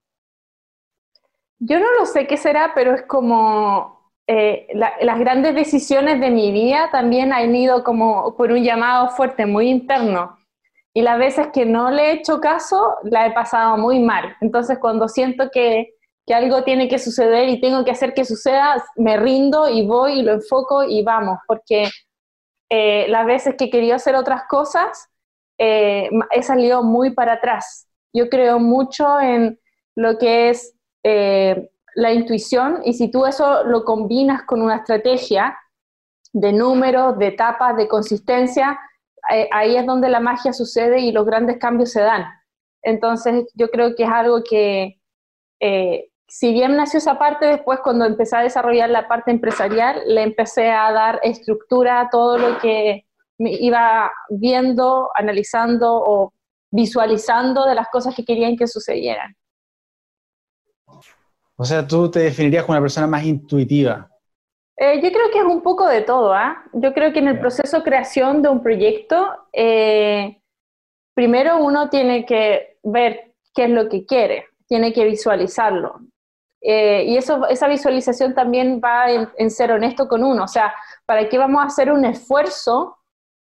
Yo 1.59 1.79
no 1.79 1.87
lo 1.99 2.07
sé 2.07 2.27
qué 2.27 2.39
será, 2.39 2.73
pero 2.75 2.95
es 2.95 3.03
como 3.03 4.13
eh, 4.27 4.67
las 4.73 5.19
grandes 5.19 5.55
decisiones 5.55 6.21
de 6.21 6.31
mi 6.31 6.53
vida 6.53 6.89
también 6.91 7.33
han 7.33 7.55
ido 7.55 7.85
como 7.85 8.35
por 8.37 8.51
un 8.51 8.63
llamado 8.63 9.11
fuerte, 9.11 9.45
muy 9.45 9.69
interno. 9.69 10.38
Y 10.95 11.03
las 11.03 11.19
veces 11.19 11.49
que 11.53 11.65
no 11.65 11.91
le 11.91 12.07
he 12.07 12.13
hecho 12.13 12.41
caso, 12.41 12.97
la 13.05 13.27
he 13.27 13.33
pasado 13.33 13.77
muy 13.77 14.01
mal. 14.01 14.37
Entonces, 14.41 14.79
cuando 14.79 15.09
siento 15.09 15.51
que, 15.53 15.95
que 16.27 16.35
algo 16.35 16.65
tiene 16.65 16.89
que 16.89 16.99
suceder 16.99 17.49
y 17.49 17.61
tengo 17.61 17.85
que 17.85 17.91
hacer 17.91 18.15
que 18.15 18.25
suceda, 18.25 18.83
me 18.97 19.17
rindo 19.17 19.69
y 19.69 19.87
voy 19.87 20.21
y 20.21 20.23
lo 20.23 20.33
enfoco 20.33 20.85
y 20.85 21.03
vamos, 21.03 21.39
porque 21.47 21.89
eh, 22.71 23.07
las 23.09 23.27
veces 23.27 23.55
que 23.57 23.71
quería 23.71 23.97
hacer 23.97 24.15
otras 24.15 24.43
cosas, 24.49 25.09
eh, 25.59 26.11
he 26.31 26.43
salido 26.43 26.83
muy 26.83 27.11
para 27.11 27.35
atrás. 27.35 27.89
Yo 28.13 28.29
creo 28.29 28.59
mucho 28.59 29.21
en 29.21 29.59
lo 29.97 30.19
que 30.19 30.51
es 30.51 30.75
eh, 31.03 31.71
la 31.95 32.13
intuición 32.13 32.81
y 32.85 32.95
si 32.95 33.11
tú 33.11 33.27
eso 33.27 33.65
lo 33.65 33.85
combinas 33.85 34.43
con 34.43 34.63
una 34.63 34.77
estrategia 34.77 35.59
de 36.33 36.53
números, 36.53 37.19
de 37.19 37.29
etapas, 37.29 37.77
de 37.77 37.89
consistencia, 37.89 38.79
ahí 39.53 39.77
es 39.77 39.87
donde 39.87 40.09
la 40.09 40.21
magia 40.21 40.53
sucede 40.53 41.01
y 41.01 41.13
los 41.13 41.27
grandes 41.27 41.59
cambios 41.59 41.93
se 41.93 42.01
dan. 42.01 42.25
Entonces 42.83 43.47
yo 43.55 43.71
creo 43.71 43.95
que 43.95 44.05
es 44.05 44.11
algo 44.11 44.43
que, 44.43 45.01
eh, 45.61 46.11
si 46.27 46.53
bien 46.53 46.77
nació 46.77 46.99
esa 46.99 47.19
parte, 47.19 47.47
después 47.47 47.81
cuando 47.83 48.05
empecé 48.05 48.37
a 48.37 48.43
desarrollar 48.43 48.91
la 48.91 49.09
parte 49.09 49.31
empresarial, 49.31 50.03
le 50.07 50.23
empecé 50.23 50.71
a 50.71 50.93
dar 50.93 51.21
estructura 51.23 52.01
a 52.01 52.11
todo 52.11 52.39
lo 52.39 52.59
que 52.59 53.07
me 53.39 53.53
iba 53.53 54.11
viendo, 54.31 55.11
analizando 55.15 55.95
o 55.95 56.33
visualizando 56.71 57.65
de 57.65 57.75
las 57.75 57.89
cosas 57.89 58.15
que 58.15 58.25
querían 58.25 58.57
que 58.57 58.67
sucedieran. 58.67 59.35
O 61.57 61.65
sea, 61.65 61.87
tú 61.87 62.11
te 62.11 62.21
definirías 62.21 62.65
como 62.65 62.75
una 62.75 62.83
persona 62.83 63.07
más 63.07 63.25
intuitiva. 63.25 64.09
Eh, 64.81 65.01
yo 65.03 65.11
creo 65.11 65.31
que 65.33 65.41
es 65.41 65.45
un 65.45 65.61
poco 65.61 65.87
de 65.89 66.03
todo. 66.03 66.33
¿ah? 66.33 66.63
Yo 66.73 66.95
creo 66.95 67.13
que 67.13 67.19
en 67.19 67.29
el 67.29 67.41
proceso 67.41 67.79
de 67.79 67.83
creación 67.83 68.43
de 68.43 68.49
un 68.49 68.63
proyecto, 68.63 69.49
eh, 69.53 70.41
primero 71.15 71.59
uno 71.59 71.91
tiene 71.91 72.25
que 72.25 72.79
ver 72.85 73.35
qué 73.53 73.65
es 73.65 73.71
lo 73.71 73.89
que 73.89 74.07
quiere, 74.07 74.47
tiene 74.69 74.93
que 74.93 75.05
visualizarlo. 75.05 76.01
Eh, 76.61 77.05
y 77.07 77.17
eso, 77.17 77.47
esa 77.49 77.67
visualización 77.67 78.35
también 78.35 78.81
va 78.83 79.11
en, 79.11 79.51
ser 79.51 79.73
honesto 79.73 80.07
con 80.07 80.23
uno. 80.23 80.45
O 80.45 80.49
sea, 80.49 80.73
¿para 81.07 81.29
qué 81.29 81.39
vamos 81.39 81.61
a 81.63 81.67
hacer 81.67 81.91
un 81.91 82.05
esfuerzo 82.05 82.99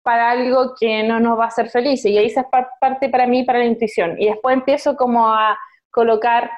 para 0.04 0.32
algo 0.32 0.74
que 0.78 1.04
no 1.04 1.22
nos 1.22 1.40
va 1.40 1.46
a 1.46 1.48
hacer 1.48 1.70
felices? 1.70 2.12
Y 2.12 2.18
ahí 2.18 2.26
esa 2.26 2.42
es 2.42 2.48
parte 2.82 3.08
para 3.08 3.28
mí, 3.28 3.44
para 3.44 3.60
la 3.60 3.66
intuición. 3.66 4.22
Y 4.22 4.28
después 4.28 4.56
empiezo 4.56 4.98
como 4.98 5.30
a 5.30 5.58
colocar 5.90 6.52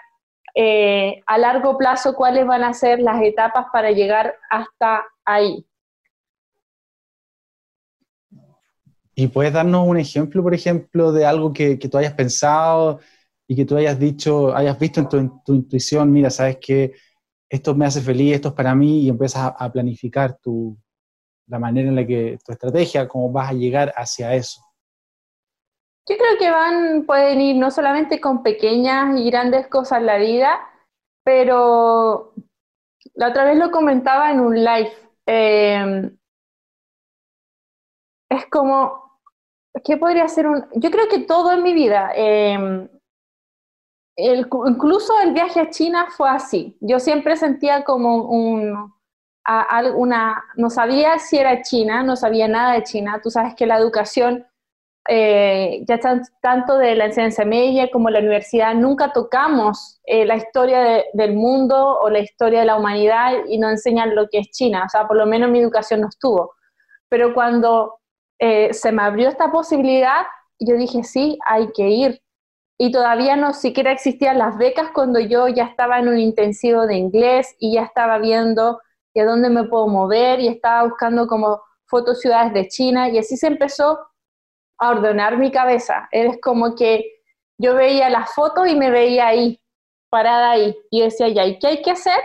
eh, 0.57 1.21
a 1.25 1.37
largo 1.37 1.77
plazo 1.77 2.15
cuáles 2.15 2.47
van 2.47 2.63
a 2.63 2.73
ser 2.73 2.99
las 2.99 3.21
etapas 3.21 3.65
para 3.73 3.91
llegar 3.91 4.35
hasta 4.49 5.03
ahí. 5.25 5.67
¿Y 9.13 9.27
puedes 9.27 9.51
darnos 9.51 9.87
un 9.87 9.97
ejemplo, 9.97 10.41
por 10.41 10.53
ejemplo, 10.53 11.11
de 11.11 11.25
algo 11.25 11.53
que, 11.53 11.77
tú 11.77 11.97
hayas 11.97 12.13
pensado 12.13 12.99
y 13.47 13.55
que 13.55 13.65
tú 13.65 13.77
hayas 13.77 13.99
dicho, 13.99 14.55
hayas 14.55 14.79
visto 14.79 15.01
en 15.01 15.41
tu, 15.43 15.53
intuición, 15.53 16.11
mira, 16.11 16.29
sabes 16.29 16.57
que 16.57 16.93
esto 17.49 17.75
me 17.75 17.85
hace 17.85 18.01
feliz, 18.01 18.35
esto 18.35 18.49
es 18.49 18.53
para 18.53 18.75
mí, 18.75 19.01
y 19.01 19.09
empiezas 19.09 19.53
a, 19.57 19.71
planificar 19.71 20.37
la 21.47 21.59
manera 21.59 21.89
en 21.89 21.95
la 21.95 22.05
que 22.05 22.37
tu 22.43 22.51
estrategia, 22.51 23.07
cómo 23.07 23.31
vas 23.31 23.51
a 23.51 23.53
llegar 23.53 23.93
hacia 23.95 24.33
eso? 24.35 24.64
Yo 26.07 26.17
creo 26.17 26.37
que 26.37 26.51
van, 26.51 27.05
pueden 27.05 27.41
ir 27.41 27.55
no 27.55 27.71
solamente 27.71 28.21
con 28.21 28.43
pequeñas 28.43 29.19
y 29.19 29.29
grandes 29.29 29.67
cosas 29.67 29.99
en 29.99 30.05
la 30.05 30.17
vida, 30.17 30.59
pero 31.23 32.33
la 33.15 33.29
otra 33.29 33.45
vez 33.45 33.57
lo 33.57 33.71
comentaba 33.71 34.31
en 34.31 34.39
un 34.39 34.55
live. 34.63 34.91
Em, 35.25 36.15
es 38.29 38.45
como, 38.47 39.19
¿qué 39.83 39.97
podría 39.97 40.27
ser 40.27 40.47
un...? 40.47 40.67
Yo 40.75 40.91
creo 40.91 41.07
que 41.09 41.19
todo 41.19 41.51
en 41.53 41.63
mi 41.63 41.73
vida, 41.73 42.11
em, 42.15 42.87
incluso 44.17 45.19
el 45.21 45.33
viaje 45.33 45.59
a 45.61 45.69
China 45.69 46.07
fue 46.15 46.29
así. 46.29 46.77
Yo 46.81 46.99
siempre 46.99 47.35
sentía 47.35 47.83
como 47.83 48.25
un, 48.25 48.93
una, 49.95 50.43
no 50.55 50.69
sabía 50.69 51.17
si 51.19 51.37
era 51.37 51.61
China, 51.63 52.03
no 52.03 52.15
sabía 52.15 52.47
nada 52.47 52.73
de 52.73 52.83
China. 52.83 53.19
Tú 53.23 53.31
sabes 53.31 53.55
que 53.55 53.65
la 53.65 53.77
educación 53.77 54.45
eh, 55.07 55.83
ya 55.87 55.99
tanto 56.41 56.77
de 56.77 56.95
la 56.95 57.05
enseñanza 57.05 57.45
media 57.45 57.89
como 57.91 58.09
la 58.09 58.19
universidad, 58.19 58.73
nunca 58.73 59.13
tocamos 59.13 59.99
eh, 60.05 60.25
la 60.25 60.35
historia 60.35 61.03
del 61.13 61.33
mundo 61.35 61.99
o 61.99 62.09
la 62.09 62.19
historia 62.19 62.61
de 62.61 62.65
la 62.65 62.75
humanidad 62.75 63.33
y 63.47 63.57
nos 63.57 63.71
enseñan 63.71 64.15
lo 64.15 64.27
que 64.29 64.39
es 64.39 64.49
China, 64.49 64.83
o 64.85 64.89
sea, 64.89 65.07
por 65.07 65.17
lo 65.17 65.25
menos 65.25 65.49
mi 65.51 65.59
educación 65.59 66.01
no 66.01 66.09
estuvo. 66.09 66.55
Pero 67.09 67.33
cuando 67.33 67.99
eh, 68.39 68.73
se 68.73 68.91
me 68.91 69.03
abrió 69.03 69.29
esta 69.29 69.51
posibilidad, 69.51 70.25
yo 70.59 70.75
dije, 70.75 71.03
sí, 71.03 71.37
hay 71.45 71.71
que 71.73 71.89
ir. 71.89 72.21
Y 72.77 72.91
todavía 72.91 73.35
no 73.35 73.53
siquiera 73.53 73.91
existían 73.91 74.37
las 74.37 74.57
becas 74.57 74.89
cuando 74.93 75.19
yo 75.19 75.47
ya 75.47 75.65
estaba 75.65 75.99
en 75.99 76.09
un 76.09 76.19
intensivo 76.19 76.87
de 76.87 76.95
inglés 76.95 77.55
y 77.59 77.75
ya 77.75 77.83
estaba 77.83 78.17
viendo 78.17 78.79
a 79.21 79.25
dónde 79.25 79.49
me 79.49 79.63
puedo 79.65 79.87
mover 79.87 80.39
y 80.39 80.47
estaba 80.47 80.83
buscando 80.83 81.27
como 81.27 81.61
fotos 81.85 82.19
ciudades 82.19 82.53
de 82.53 82.67
China 82.67 83.09
y 83.09 83.17
así 83.17 83.37
se 83.37 83.47
empezó 83.47 83.99
a 84.77 84.89
ordenar 84.89 85.37
mi 85.37 85.51
cabeza. 85.51 86.07
Es 86.11 86.37
como 86.41 86.75
que 86.75 87.21
yo 87.57 87.75
veía 87.75 88.09
las 88.09 88.33
fotos 88.33 88.67
y 88.67 88.75
me 88.75 88.91
veía 88.91 89.27
ahí, 89.27 89.59
parada 90.09 90.51
ahí. 90.51 90.75
Y 90.89 91.01
decía, 91.01 91.29
ya, 91.29 91.45
¿y 91.45 91.59
qué 91.59 91.67
hay 91.67 91.81
que 91.81 91.91
hacer? 91.91 92.19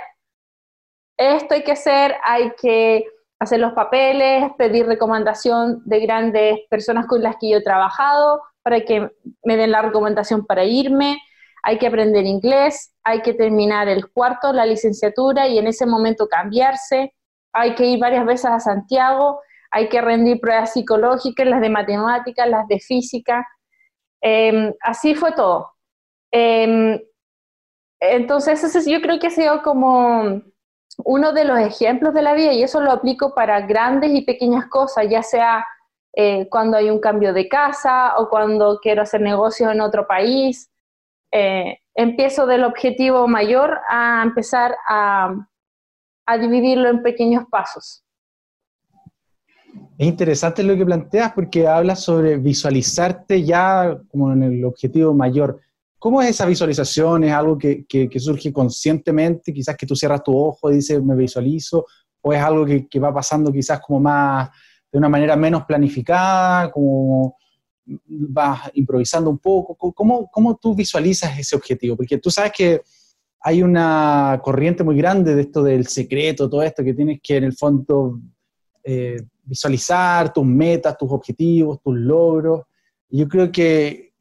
Esto 1.17 1.55
hay 1.55 1.63
que 1.63 1.73
hacer, 1.73 2.17
hay 2.25 2.53
que 2.61 3.05
hacer 3.39 3.61
los 3.61 3.73
papeles, 3.73 4.51
pedir 4.59 4.87
recomendación 4.87 5.83
de 5.85 6.01
grandes 6.01 6.59
personas 6.69 7.07
con 7.07 7.23
las 7.23 7.37
que 7.37 7.51
yo 7.51 7.59
he 7.59 7.63
trabajado 7.63 8.43
para 8.63 8.81
que 8.83 9.11
me 9.45 9.57
den 9.57 9.71
la 9.71 9.83
recomendación 9.83 10.45
para 10.45 10.65
irme, 10.65 11.19
hay 11.63 11.79
que 11.79 11.87
aprender 11.87 12.27
inglés, 12.27 12.93
hay 13.03 13.23
que 13.23 13.35
terminar 13.35 13.89
el 13.89 14.11
cuarto, 14.11 14.53
la 14.53 14.67
licenciatura 14.67 15.49
y 15.49 15.59
en 15.59 15.67
ese 15.67 15.87
momento 15.87 16.29
cambiarse, 16.29 17.15
hay 17.53 17.75
que 17.75 17.87
ir 17.87 17.99
varias 17.99 18.25
veces 18.27 18.47
a 18.47 18.61
Santiago 18.61 19.41
hay 19.71 19.89
que 19.89 20.01
rendir 20.01 20.41
pruebas 20.41 20.73
psicológicas, 20.73 21.47
las 21.47 21.61
de 21.61 21.71
matemáticas, 21.71 22.49
las 22.49 22.67
de 22.69 22.81
física. 22.81 23.47
Em, 24.21 24.73
así 24.83 25.15
fue 25.15 25.33
todo. 25.33 25.73
Em, 26.33 27.01
entonces, 28.01 28.87
yo 28.87 29.01
creo 29.01 29.19
que 29.19 29.29
ha 29.29 29.31
sido 29.31 29.63
como 29.63 30.43
uno 31.05 31.33
de 31.33 31.45
los 31.45 31.59
ejemplos 31.59 32.15
de 32.15 32.23
la 32.23 32.35
vida 32.35 32.53
y 32.53 32.63
eso 32.63 32.81
lo 32.81 32.93
aplico 32.93 33.35
para 33.35 33.61
grandes 33.61 34.11
y 34.13 34.23
pequeñas 34.23 34.67
cosas, 34.67 35.07
ya 35.09 35.23
sea 35.23 35.67
eh, 36.17 36.49
cuando 36.51 36.77
hay 36.77 36.91
un 36.91 37.01
cambio 37.01 37.33
de 37.33 37.49
casa 37.49 38.15
o 38.19 38.29
cuando 38.29 38.79
quiero 38.83 39.03
hacer 39.03 39.21
negocios 39.21 39.73
en 39.73 39.81
otro 39.81 40.07
país. 40.07 40.71
Eh, 41.33 41.79
empiezo 41.95 42.47
del 42.47 42.65
objetivo 42.65 43.29
mayor 43.29 43.81
a 43.89 44.23
empezar 44.25 44.77
a 44.89 45.37
dividirlo 46.39 46.89
en 46.89 47.03
pequeños 47.03 47.45
pasos. 47.51 48.05
Es 49.99 50.07
interesante 50.07 50.63
lo 50.63 50.77
que 50.77 50.85
planteas 50.87 51.33
porque 51.35 51.67
hablas 51.67 52.03
sobre 52.03 52.39
visualizarte 52.39 53.45
ya 53.45 54.01
como 54.09 54.33
en 54.33 54.43
el 54.43 54.65
objetivo 54.65 55.13
mayor. 55.13 55.61
¿Cómo 55.99 56.23
es 56.23 56.31
esa 56.31 56.47
visualización? 56.47 57.25
¿Es 57.25 57.33
algo 57.33 57.59
que, 57.59 57.85
surge 58.17 58.53
conscientemente? 58.53 59.53
Quizás 59.53 59.77
que 59.77 59.87
tú 59.87 59.95
cierras 59.95 60.23
tu 60.23 60.35
ojo 60.35 60.71
y 60.71 60.77
dices, 60.77 61.03
me 61.03 61.15
visualizo, 61.15 61.85
o 62.23 62.33
es 62.33 62.41
algo 62.41 62.65
que, 62.65 62.99
va 62.99 63.13
pasando 63.13 63.53
quizás 63.53 63.81
como 63.81 64.01
más, 64.01 64.49
de 64.91 64.99
una 64.99 65.11
manera 65.11 65.37
menos 65.37 65.65
planificada, 65.65 66.71
como 66.71 67.37
vas 67.85 68.71
improvisando 68.73 69.29
un 69.29 69.39
poco. 69.39 69.93
¿Cómo, 69.93 70.31
cómo 70.31 70.57
tú 70.57 70.75
visualizas 70.75 71.39
ese 71.39 71.57
objetivo? 71.57 71.97
Porque 71.97 72.17
tú 72.17 72.31
sabes 72.31 72.53
que 72.57 72.81
hay 73.43 73.63
una 73.63 74.41
corriente 74.43 74.83
muy 74.83 74.97
grande 74.97 75.35
de 75.35 75.43
esto 75.43 75.63
del 75.63 75.87
secreto, 75.87 76.49
todo 76.49 76.63
esto 76.63 76.83
que 76.83 76.95
tienes 76.95 77.21
que 77.23 77.37
en 77.37 77.45
el 77.45 77.55
fondo 77.55 78.21
eh, 78.83 79.19
visualizar 79.51 80.33
tus 80.33 80.45
metas, 80.45 80.97
tus 80.97 81.11
objetivos, 81.11 81.83
tus 81.83 81.97
logros. 81.97 82.63
Yo 83.09 83.27
creo 83.27 83.51
que, 83.51 84.13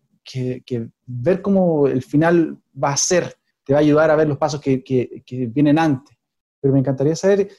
ver 1.06 1.42
cómo 1.42 1.88
el 1.88 2.02
final 2.02 2.58
va 2.84 2.94
a 2.94 2.98
ser 2.98 3.36
te 3.64 3.74
va 3.74 3.80
a 3.80 3.82
ayudar 3.82 4.10
a 4.10 4.16
ver 4.16 4.28
los 4.28 4.40
pasos 4.40 4.60
que, 4.60 5.24
vienen 5.54 5.78
antes. 5.78 6.18
Pero 6.60 6.74
me 6.74 6.80
encantaría 6.80 7.16
saber 7.16 7.50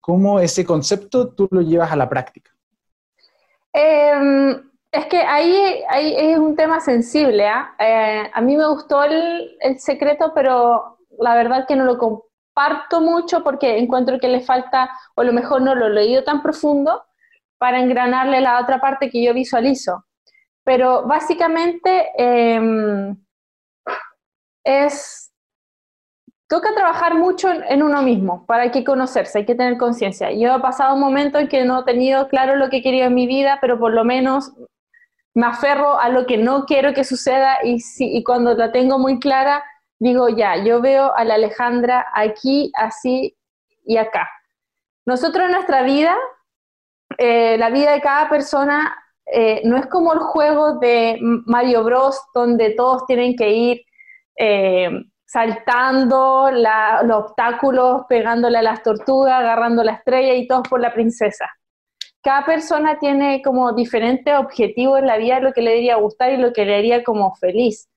cómo 0.00 0.38
ese 0.38 0.64
concepto 0.64 1.34
tú 1.34 1.48
lo 1.50 1.60
llevas 1.60 1.90
a 1.90 1.96
la 1.96 2.08
práctica. 2.08 2.52
Em, 3.72 4.62
es 4.92 5.06
que 5.06 5.18
ahí, 5.18 5.82
ahí, 5.88 6.14
es 6.16 6.38
un 6.38 6.54
tema 6.54 6.78
sensible. 6.78 7.48
¿ah? 7.48 7.74
Eh, 7.80 8.30
a 8.32 8.40
mí 8.40 8.56
me 8.56 8.68
gustó 8.68 9.02
el, 9.02 9.56
el, 9.60 9.80
secreto, 9.80 10.30
pero 10.32 10.98
la 11.18 11.34
verdad 11.34 11.66
que 11.66 11.74
no 11.74 11.84
lo 11.84 11.98
comparto 11.98 13.00
mucho 13.00 13.42
porque 13.42 13.78
encuentro 13.78 14.20
que 14.20 14.28
le 14.28 14.42
falta, 14.42 14.88
o 15.16 15.22
a 15.22 15.24
lo 15.24 15.32
mejor 15.32 15.62
no 15.62 15.74
lo 15.74 15.88
he 15.88 15.90
leído 15.90 16.22
tan 16.22 16.42
profundo, 16.44 17.05
para 17.58 17.80
engranarle 17.80 18.40
la 18.40 18.60
otra 18.60 18.80
parte 18.80 19.10
que 19.10 19.22
yo 19.22 19.34
visualizo. 19.34 20.04
Pero 20.64 21.06
básicamente 21.06 22.10
em, 22.18 23.16
es, 24.64 25.32
toca 26.48 26.74
trabajar 26.74 27.14
mucho 27.14 27.50
en, 27.50 27.82
uno 27.82 28.02
mismo, 28.02 28.44
para 28.46 28.64
hay 28.64 28.70
que 28.70 28.84
conocerse, 28.84 29.38
hay 29.38 29.46
que 29.46 29.54
tener 29.54 29.78
conciencia. 29.78 30.32
Yo 30.32 30.56
he 30.56 30.60
pasado 30.60 30.94
un 30.94 31.00
momento 31.00 31.38
en 31.38 31.48
que 31.48 31.64
no 31.64 31.80
he 31.80 31.84
tenido 31.84 32.28
claro 32.28 32.56
lo 32.56 32.68
que 32.68 32.82
quería 32.82 33.06
en 33.06 33.14
mi 33.14 33.26
vida, 33.26 33.58
pero 33.60 33.78
por 33.78 33.92
lo 33.92 34.04
menos 34.04 34.52
me 35.34 35.46
aferro 35.46 36.00
a 36.00 36.08
lo 36.08 36.26
que 36.26 36.38
no 36.38 36.64
quiero 36.64 36.94
que 36.94 37.04
suceda 37.04 37.58
y, 37.62 37.80
si, 37.80 38.16
y 38.16 38.24
cuando 38.24 38.54
la 38.54 38.72
tengo 38.72 38.98
muy 38.98 39.20
clara, 39.20 39.62
digo, 39.98 40.28
ya, 40.28 40.56
yo 40.64 40.80
veo 40.80 41.14
a 41.14 41.24
la 41.24 41.34
Alejandra 41.34 42.06
aquí, 42.14 42.72
así 42.74 43.36
y 43.84 43.98
acá. 43.98 44.28
Nosotros 45.06 45.44
en 45.44 45.52
nuestra 45.52 45.82
vida 45.82 46.16
eh, 47.18 47.56
la 47.58 47.70
vida 47.70 47.92
de 47.92 48.00
cada 48.00 48.28
persona 48.28 48.96
eh, 49.26 49.62
no 49.64 49.76
es 49.76 49.86
como 49.86 50.12
el 50.12 50.20
juego 50.20 50.78
de 50.78 51.18
Mario 51.20 51.82
Bros, 51.82 52.20
donde 52.32 52.70
todos 52.70 53.06
tienen 53.06 53.34
que 53.34 53.50
ir 53.50 53.82
eh, 54.38 54.90
saltando 55.24 56.50
los 56.52 57.16
obstáculos, 57.16 58.02
pegándole 58.08 58.58
a 58.58 58.62
las 58.62 58.82
tortugas, 58.82 59.34
agarrando 59.34 59.82
la 59.82 59.92
estrella 59.92 60.34
y 60.34 60.46
todos 60.46 60.68
por 60.68 60.80
la 60.80 60.94
princesa. 60.94 61.50
Cada 62.22 62.44
persona 62.44 62.98
tiene 62.98 63.42
como 63.42 63.72
diferentes 63.72 64.34
objetivos 64.36 65.00
en 65.00 65.06
la 65.06 65.16
vida, 65.16 65.40
lo 65.40 65.52
que 65.52 65.62
le 65.62 65.70
debería 65.70 65.96
gustar 65.96 66.32
y 66.32 66.36
lo 66.36 66.52
que 66.52 66.64
le 66.64 66.76
haría 66.76 67.04
como 67.04 67.34
feliz. 67.34 67.88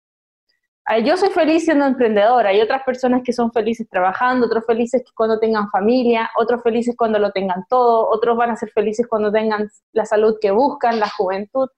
Yo 0.98 1.18
soy 1.18 1.30
feliz 1.30 1.66
siendo 1.66 1.86
emprendedora, 1.86 2.50
hay 2.50 2.62
otras 2.62 2.84
personas 2.84 3.22
que 3.24 3.32
son 3.32 3.52
felices 3.52 3.88
trabajando, 3.90 4.48
otros 4.48 4.66
felices 4.66 5.04
cuando 5.16 5.40
tengan 5.40 5.70
familia, 5.70 6.32
otros 6.36 6.64
felices 6.64 6.96
cuando 6.98 7.20
lo 7.20 7.32
tengan 7.32 7.64
todo, 7.70 8.10
otros 8.10 8.36
van 8.36 8.50
a 8.50 8.56
ser 8.56 8.72
felices 8.72 9.06
cuando 9.08 9.32
tengan 9.32 9.70
la 9.92 10.06
salud 10.06 10.38
que 10.42 10.50
buscan, 10.50 11.00
la 11.00 11.10
juventud. 11.10 11.70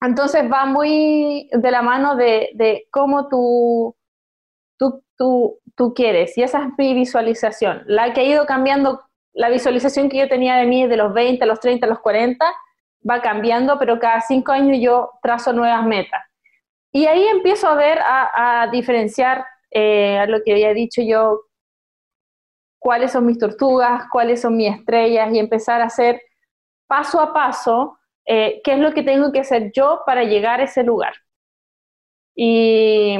Entonces 0.00 0.50
va 0.50 0.66
muy 0.66 1.48
de 1.52 1.70
la 1.70 1.82
mano 1.82 2.16
de, 2.16 2.86
cómo 2.90 3.28
tú, 3.28 3.96
tú, 4.76 5.02
tú, 5.16 5.60
tú, 5.76 5.94
quieres. 5.94 6.36
Y 6.36 6.42
esa 6.42 6.64
es 6.64 6.68
mi 6.76 6.94
visualización. 6.94 7.84
La 7.86 8.12
que 8.12 8.20
ha 8.20 8.24
ido 8.24 8.44
cambiando, 8.44 9.02
la 9.32 9.48
visualización 9.48 10.08
que 10.08 10.18
yo 10.18 10.28
tenía 10.28 10.56
de 10.56 10.66
mí 10.66 10.86
de 10.86 10.96
los 10.96 11.14
20, 11.14 11.42
a 11.44 11.46
los 11.46 11.60
30, 11.60 11.86
a 11.86 11.88
los 11.88 12.00
40, 12.00 12.44
va 13.08 13.22
cambiando, 13.22 13.78
pero 13.78 13.98
cada 13.98 14.20
cinco 14.20 14.52
años 14.52 14.78
yo 14.80 15.10
trazo 15.22 15.52
nuevas 15.52 15.86
metas. 15.86 16.22
Y 16.96 17.06
ahí 17.06 17.26
empiezo 17.26 17.66
a 17.66 17.74
ver, 17.74 17.98
a, 18.00 18.68
diferenciar 18.70 19.44
eh, 19.72 20.16
a 20.16 20.26
lo 20.26 20.44
que 20.44 20.52
había 20.52 20.72
dicho 20.72 21.02
yo, 21.02 21.40
cuáles 22.78 23.10
son 23.10 23.26
mis 23.26 23.36
tortugas, 23.36 24.04
cuáles 24.12 24.40
son 24.40 24.56
mis 24.56 24.72
estrellas 24.72 25.32
y 25.32 25.40
empezar 25.40 25.80
a 25.80 25.86
hacer 25.86 26.22
paso 26.86 27.20
a 27.20 27.32
paso 27.32 27.98
eh, 28.24 28.60
qué 28.62 28.74
es 28.74 28.78
lo 28.78 28.94
que 28.94 29.02
tengo 29.02 29.32
que 29.32 29.40
hacer 29.40 29.72
yo 29.74 30.02
para 30.06 30.22
llegar 30.22 30.60
a 30.60 30.64
ese 30.64 30.84
lugar. 30.84 31.14
Y, 32.36 33.16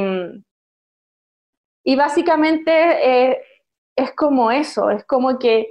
y 1.83 1.97
básicamente 1.97 3.33
eh, 3.33 3.43
es 3.97 4.12
como 4.12 4.52
eso, 4.52 4.90
es 4.90 5.04
como 5.04 5.37
que 5.37 5.69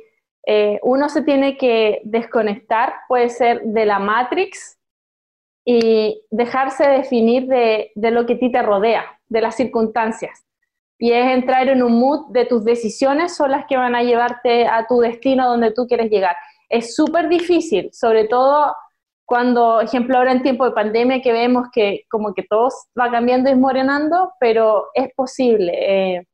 uno 0.81 1.07
se 1.07 1.21
tiene 1.21 1.57
que 1.57 2.01
desconectar, 2.03 2.95
puede 3.07 3.29
ser 3.29 3.61
de 3.61 3.85
la 3.85 3.99
Matrix, 3.99 4.77
y 5.65 6.21
dejarse 6.29 6.87
definir 6.87 7.47
de, 7.47 7.91
lo 7.95 8.25
que 8.25 8.33
a 8.33 8.39
ti 8.39 8.51
te 8.51 8.61
rodea, 8.61 9.05
de 9.27 9.41
las 9.41 9.55
circunstancias. 9.55 10.45
Y 10.99 11.11
es 11.11 11.25
entrar 11.31 11.67
en 11.69 11.83
un 11.83 11.99
mood 11.99 12.31
de 12.31 12.45
tus 12.45 12.63
decisiones 12.63 13.35
son 13.35 13.51
las 13.51 13.65
que 13.65 13.77
van 13.77 13.95
a 13.95 14.03
llevarte 14.03 14.67
a 14.67 14.85
tu 14.87 14.99
destino 14.99 15.49
donde 15.49 15.71
tú 15.71 15.87
quieres 15.87 16.09
llegar. 16.09 16.35
Es 16.69 16.95
súper 16.95 17.29
difícil, 17.29 17.89
sobre 17.93 18.25
todo 18.25 18.73
cuando, 19.25 19.81
ejemplo, 19.81 20.17
ahora 20.17 20.31
en 20.31 20.43
tiempo 20.43 20.65
de 20.65 20.71
pandemia 20.71 21.21
que 21.21 21.31
vemos 21.31 21.67
que 21.73 22.03
como 22.09 22.33
que 22.33 22.43
todo 22.43 22.69
va 22.99 23.09
cambiando 23.09 23.49
y 23.49 23.55
morenando, 23.55 24.33
pero 24.39 24.87
es 24.93 25.13
posible. 25.15 25.73
Eh, 26.17 26.27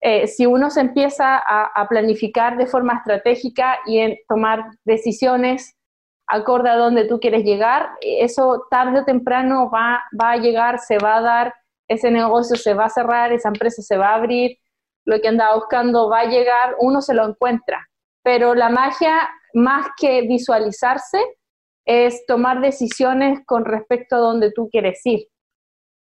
eh, 0.00 0.26
si 0.26 0.46
uno 0.46 0.70
se 0.70 0.80
empieza 0.80 1.36
a, 1.36 1.70
a, 1.74 1.88
planificar 1.88 2.56
de 2.56 2.66
forma 2.66 2.94
estratégica 2.94 3.80
y 3.84 3.98
en 3.98 4.16
tomar 4.28 4.64
decisiones 4.84 5.77
acorde 6.28 6.68
a 6.68 6.76
donde 6.76 7.06
tú 7.06 7.18
quieres 7.20 7.44
llegar, 7.44 7.90
eso 8.00 8.66
tarde 8.70 9.00
o 9.00 9.04
temprano 9.04 9.70
va, 9.70 10.04
va 10.20 10.32
a 10.32 10.36
llegar, 10.36 10.78
se 10.78 10.98
va 10.98 11.16
a 11.16 11.22
dar, 11.22 11.54
ese 11.88 12.10
negocio 12.10 12.56
se 12.56 12.74
va 12.74 12.84
a 12.84 12.90
cerrar, 12.90 13.32
esa 13.32 13.48
empresa 13.48 13.82
se 13.82 13.96
va 13.96 14.10
a 14.10 14.16
abrir, 14.16 14.58
lo 15.06 15.20
que 15.20 15.28
andaba 15.28 15.56
buscando 15.56 16.10
va 16.10 16.20
a 16.20 16.26
llegar, 16.26 16.76
uno 16.80 17.00
se 17.00 17.14
lo 17.14 17.26
encuentra. 17.26 17.88
Pero 18.22 18.54
la 18.54 18.68
magia, 18.68 19.28
más 19.54 19.86
que 19.96 20.22
visualizarse, 20.22 21.18
es 21.86 22.26
tomar 22.26 22.60
decisiones 22.60 23.40
con 23.46 23.64
respecto 23.64 24.16
a 24.16 24.18
donde 24.18 24.52
tú 24.52 24.68
quieres 24.70 25.00
ir 25.06 25.26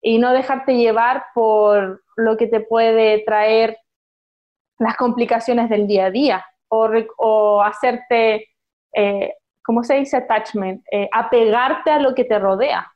y 0.00 0.18
no 0.18 0.32
dejarte 0.32 0.76
llevar 0.76 1.24
por 1.34 2.04
lo 2.16 2.36
que 2.36 2.46
te 2.46 2.60
puede 2.60 3.24
traer 3.24 3.76
las 4.78 4.96
complicaciones 4.96 5.68
del 5.68 5.88
día 5.88 6.06
a 6.06 6.10
día 6.10 6.46
o, 6.68 6.88
o 7.16 7.62
hacerte 7.62 8.46
eh, 8.94 9.34
¿cómo 9.64 9.84
se 9.84 9.94
dice 9.94 10.16
attachment? 10.16 10.82
Eh, 10.90 11.08
apegarte 11.12 11.90
a 11.90 11.98
lo 11.98 12.14
que 12.14 12.24
te 12.24 12.38
rodea. 12.38 12.92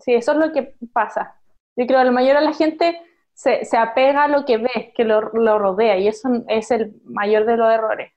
Sí, 0.00 0.14
eso 0.14 0.32
es 0.32 0.38
lo 0.38 0.52
que 0.52 0.74
pasa. 0.92 1.36
Yo 1.76 1.86
creo 1.86 2.00
que 2.00 2.04
la 2.04 2.10
mayoría 2.10 2.40
de 2.40 2.46
la 2.46 2.54
gente 2.54 3.00
se, 3.34 3.76
apega 3.76 4.24
a 4.24 4.28
lo 4.28 4.44
que 4.44 4.58
ve, 4.58 4.92
que 4.96 5.04
lo, 5.04 5.20
rodea, 5.20 5.96
y 5.98 6.08
eso 6.08 6.28
es 6.48 6.70
el 6.70 7.00
mayor 7.04 7.46
de 7.46 7.56
los 7.56 7.72
errores. 7.72 8.12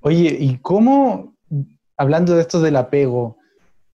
Oye, 0.00 0.36
¿y 0.38 0.58
cómo, 0.58 1.34
hablando 1.96 2.34
de 2.34 2.42
esto 2.42 2.60
del 2.60 2.76
apego, 2.76 3.38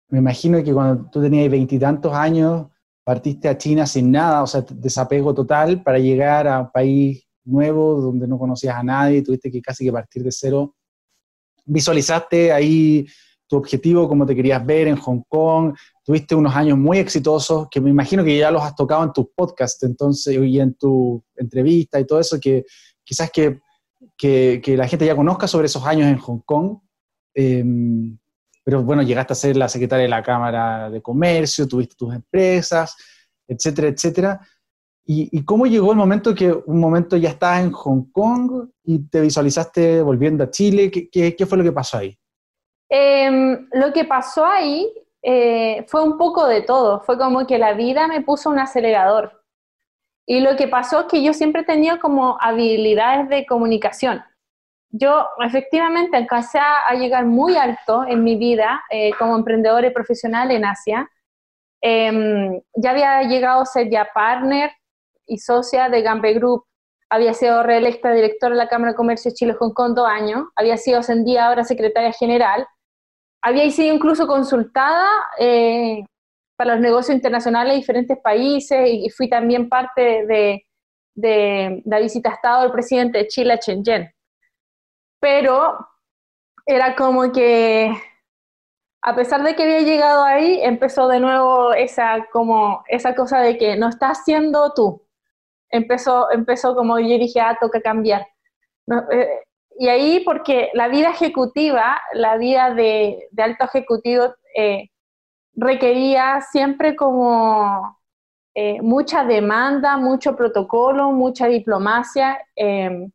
me 0.08 0.20
imagino 0.20 0.64
que 0.64 0.74
cuando 0.74 1.10
tú 1.10 1.22
tenías 1.22 1.52
veintitantos 1.52 2.14
años, 2.14 2.68
partiste 3.04 3.50
a 3.50 3.58
China 3.58 3.86
sin 3.86 4.12
nada, 4.12 4.44
o 4.44 4.48
sea, 4.48 4.64
desapego 4.70 5.34
total 5.34 5.84
para 5.84 6.00
llegar 6.00 6.48
a 6.48 6.62
un 6.62 6.72
país 6.72 7.27
nuevo, 7.48 8.02
donde 8.02 8.28
no 8.28 8.38
conocías 8.38 8.76
a 8.76 8.84
nadie, 8.84 9.22
tuviste 9.22 9.52
que 9.52 9.62
casi 9.62 9.86
que 9.86 9.92
partir 9.92 10.24
de 10.24 10.32
cero. 10.32 10.76
Visualizaste 11.66 12.52
ahí 12.52 13.06
tu 13.48 13.56
objetivo, 13.56 14.08
cómo 14.08 14.26
te 14.26 14.36
querías 14.36 14.66
ver 14.66 14.88
en 14.88 14.98
Hong 14.98 15.22
Kong, 15.28 15.74
tuviste 16.04 16.36
unos 16.36 16.54
años 16.56 16.78
muy 16.78 16.98
exitosos, 16.98 17.68
que 17.72 17.80
me 17.80 17.90
imagino 17.90 18.24
que 18.24 18.38
ya 18.38 18.52
los 18.52 18.62
has 18.62 18.76
tocado 18.76 19.04
en 19.04 19.14
tus 19.14 19.28
podcasts, 19.34 19.82
entonces, 19.84 20.38
y 20.38 20.60
en 20.60 20.74
tu 20.74 21.24
entrevista 21.36 22.00
y 22.00 22.06
todo 22.06 22.20
eso, 22.20 22.40
que 22.40 22.66
quizás 23.04 23.32
que, 23.32 23.62
que, 24.18 24.76
la 24.76 24.88
gente 24.88 25.06
ya 25.06 25.16
conozca 25.16 25.48
sobre 25.48 25.68
esos 25.68 25.86
años 25.86 26.08
en 26.08 26.18
Hong 26.18 26.42
Kong. 26.46 26.80
Em, 27.34 28.18
pero 28.64 28.84
bueno, 28.84 29.02
llegaste 29.02 29.32
a 29.32 29.36
ser 29.36 29.56
la 29.56 29.70
secretaria 29.70 30.04
de 30.04 30.10
la 30.10 30.22
Cámara 30.22 30.90
de 30.90 31.02
Comercio, 31.02 31.68
tuviste 31.68 31.96
tus 31.96 32.14
empresas, 32.14 32.98
etcétera, 33.48 33.88
etcétera. 33.88 34.42
¿Y, 35.10 35.46
cómo 35.46 35.66
llegó 35.68 35.92
el 35.92 35.98
momento 35.98 36.36
que 36.36 36.52
un 36.52 36.82
momento 36.82 37.16
ya 37.16 37.30
estabas 37.30 37.62
en 37.62 37.72
Hong 37.72 38.12
Kong 38.12 38.68
y 38.84 39.08
te 39.08 39.22
visualizaste 39.22 40.02
volviendo 40.02 40.44
a 40.44 40.52
Chile? 40.52 40.92
¿Qué, 40.92 41.34
qué, 41.34 41.46
fue 41.46 41.58
lo 41.58 41.64
que 41.64 41.72
pasó 41.72 42.00
ahí? 42.00 42.20
Em, 42.90 43.70
lo 43.72 43.94
que 43.94 44.04
pasó 44.04 44.46
ahí 44.46 44.92
eh, 45.24 45.86
fue 45.88 46.04
un 46.04 46.18
poco 46.18 46.46
de 46.46 46.62
todo. 46.62 47.00
Fue 47.00 47.18
como 47.18 47.48
que 47.48 47.58
la 47.58 47.72
vida 47.72 48.10
me 48.10 48.20
puso 48.20 48.50
un 48.50 48.60
acelerador. 48.60 49.46
Y 50.26 50.42
lo 50.42 50.58
que 50.58 50.68
pasó 50.68 51.00
es 51.00 51.06
que 51.06 51.24
yo 51.24 51.34
siempre 51.34 51.64
tenido 51.64 52.02
como 52.02 52.38
habilidades 52.42 53.30
de 53.30 53.46
comunicación. 53.46 54.22
Yo 54.90 55.26
efectivamente 55.40 56.18
alcancé 56.18 56.60
a, 56.60 56.94
llegar 56.96 57.26
muy 57.26 57.56
alto 57.56 58.04
en 58.06 58.26
mi 58.26 58.36
vida 58.36 58.84
eh, 58.90 59.12
como 59.18 59.38
emprendedora 59.38 59.88
y 59.88 59.92
profesional 59.92 60.52
en 60.52 60.66
Asia. 60.66 61.10
Em, 61.82 62.60
ya 62.76 62.92
había 62.92 63.22
llegado 63.22 63.62
a 63.62 63.66
ser 63.66 63.90
ya 63.90 64.10
partner 64.14 64.72
y 65.28 65.38
socia 65.38 65.90
de 65.90 66.02
Gambe 66.02 66.34
Group. 66.34 66.66
Había 67.10 67.34
sido 67.34 67.64
reelecta 67.64 68.12
directora 68.12 68.54
de 68.54 68.58
la 68.58 68.68
Cámara 68.68 68.92
de 68.92 68.98
Comercio 68.98 69.32
de 69.32 69.36
Chile-Hong 69.36 69.74
Kong 69.74 69.94
dos 69.94 70.08
años. 70.08 70.48
Había 70.56 70.78
sido 70.78 71.00
ascendida 71.00 71.48
ahora 71.48 71.64
secretaria 71.64 72.12
general. 72.12 72.68
Había 73.42 73.70
sido 73.70 73.94
incluso 73.94 74.28
consultada 74.28 75.08
eh, 75.40 76.04
para 76.58 76.74
los 76.74 76.82
negocios 76.82 77.16
internacionales 77.16 77.74
de 77.74 77.80
diferentes 77.80 78.18
países 78.18 78.90
y 78.90 79.10
fui 79.10 79.30
también 79.30 79.70
parte 79.70 80.26
de, 80.26 80.66
de, 81.16 81.82
la 81.86 82.00
visita 82.00 82.32
a 82.32 82.34
Estado 82.34 82.64
del 82.64 82.72
presidente 82.72 83.20
de 83.20 83.28
Chile 83.28 83.54
a 83.54 83.58
Shenzhen. 83.58 84.12
Pero 85.20 85.78
era 86.66 86.96
como 86.96 87.32
que 87.32 87.92
a 89.08 89.16
pesar 89.16 89.42
de 89.42 89.56
que 89.56 89.64
había 89.64 89.82
llegado 89.82 90.26
ahí, 90.26 90.60
empezó 90.62 91.08
de 91.08 91.22
nuevo 91.22 91.72
esa, 91.74 92.28
como, 92.30 92.84
esa 92.90 93.16
cosa 93.16 93.40
de 93.40 93.58
que 93.58 93.78
no 93.78 93.88
estás 93.88 94.26
siendo 94.26 94.74
tú, 94.74 95.07
empezó, 95.70 96.32
empezó 96.32 96.76
como 96.76 97.00
yo 97.00 97.18
dije, 97.18 97.40
ah, 97.40 97.58
toca 97.60 97.82
cambiar. 97.82 98.26
Eh, 99.12 99.44
y 99.80 99.88
ahí 99.90 100.22
porque 100.22 100.70
la 100.74 100.88
vida 100.88 101.10
ejecutiva, 101.10 102.00
la 102.14 102.38
vida 102.38 102.74
de, 102.74 103.28
alto 103.38 103.66
ejecutivo 103.66 104.34
eh, 104.56 104.90
requería 105.54 106.42
siempre 106.42 106.96
como 106.96 108.00
eh, 108.56 108.82
mucha 108.82 109.24
demanda, 109.24 109.98
mucho 109.98 110.36
protocolo, 110.36 111.12
mucha 111.12 111.48
diplomacia. 111.48 112.40
Em, 112.56 113.12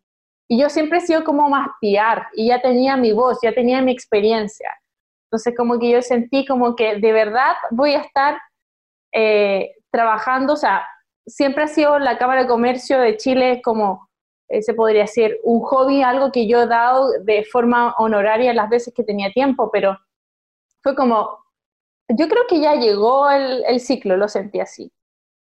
y 0.48 0.60
yo 0.60 0.68
siempre 0.68 0.98
he 0.98 1.00
sido 1.00 1.24
como 1.24 1.48
más 1.48 1.68
piar 1.80 2.28
y 2.34 2.48
ya 2.48 2.60
tenía 2.60 2.96
mi 2.96 3.12
voz, 3.12 3.38
ya 3.42 3.52
tenía 3.52 3.80
mi 3.82 3.92
experiencia. 3.92 4.70
Entonces 5.26 5.54
como 5.56 5.78
que 5.78 5.90
yo 5.90 6.02
sentí 6.02 6.44
como 6.44 6.76
que 6.76 6.96
de 6.98 7.12
verdad 7.12 7.54
voy 7.70 7.94
a 7.94 8.00
estar 8.02 8.38
trabajando, 9.90 10.54
o 10.54 10.56
sea, 10.56 10.86
siempre 11.26 11.64
ha 11.64 11.68
sido 11.68 11.98
la 11.98 12.18
Cámara 12.18 12.42
de 12.42 12.48
Comercio 12.48 12.98
de 13.00 13.16
Chile 13.16 13.60
como, 13.62 14.08
eh, 14.48 14.62
se 14.62 14.74
podría 14.74 15.02
decir, 15.02 15.38
un 15.44 15.60
hobby, 15.60 16.02
algo 16.02 16.32
que 16.32 16.46
yo 16.46 16.62
he 16.62 16.66
dado 16.66 17.10
de 17.22 17.44
forma 17.44 17.94
honoraria 17.98 18.52
las 18.52 18.68
veces 18.68 18.92
que 18.94 19.04
tenía 19.04 19.30
tiempo, 19.32 19.70
pero 19.70 19.98
fue 20.82 20.94
como, 20.94 21.38
yo 22.08 22.28
creo 22.28 22.44
que 22.48 22.60
ya 22.60 22.74
llegó 22.74 23.30
el, 23.30 23.80
ciclo, 23.80 24.16
lo 24.16 24.28
sentí 24.28 24.60
así. 24.60 24.92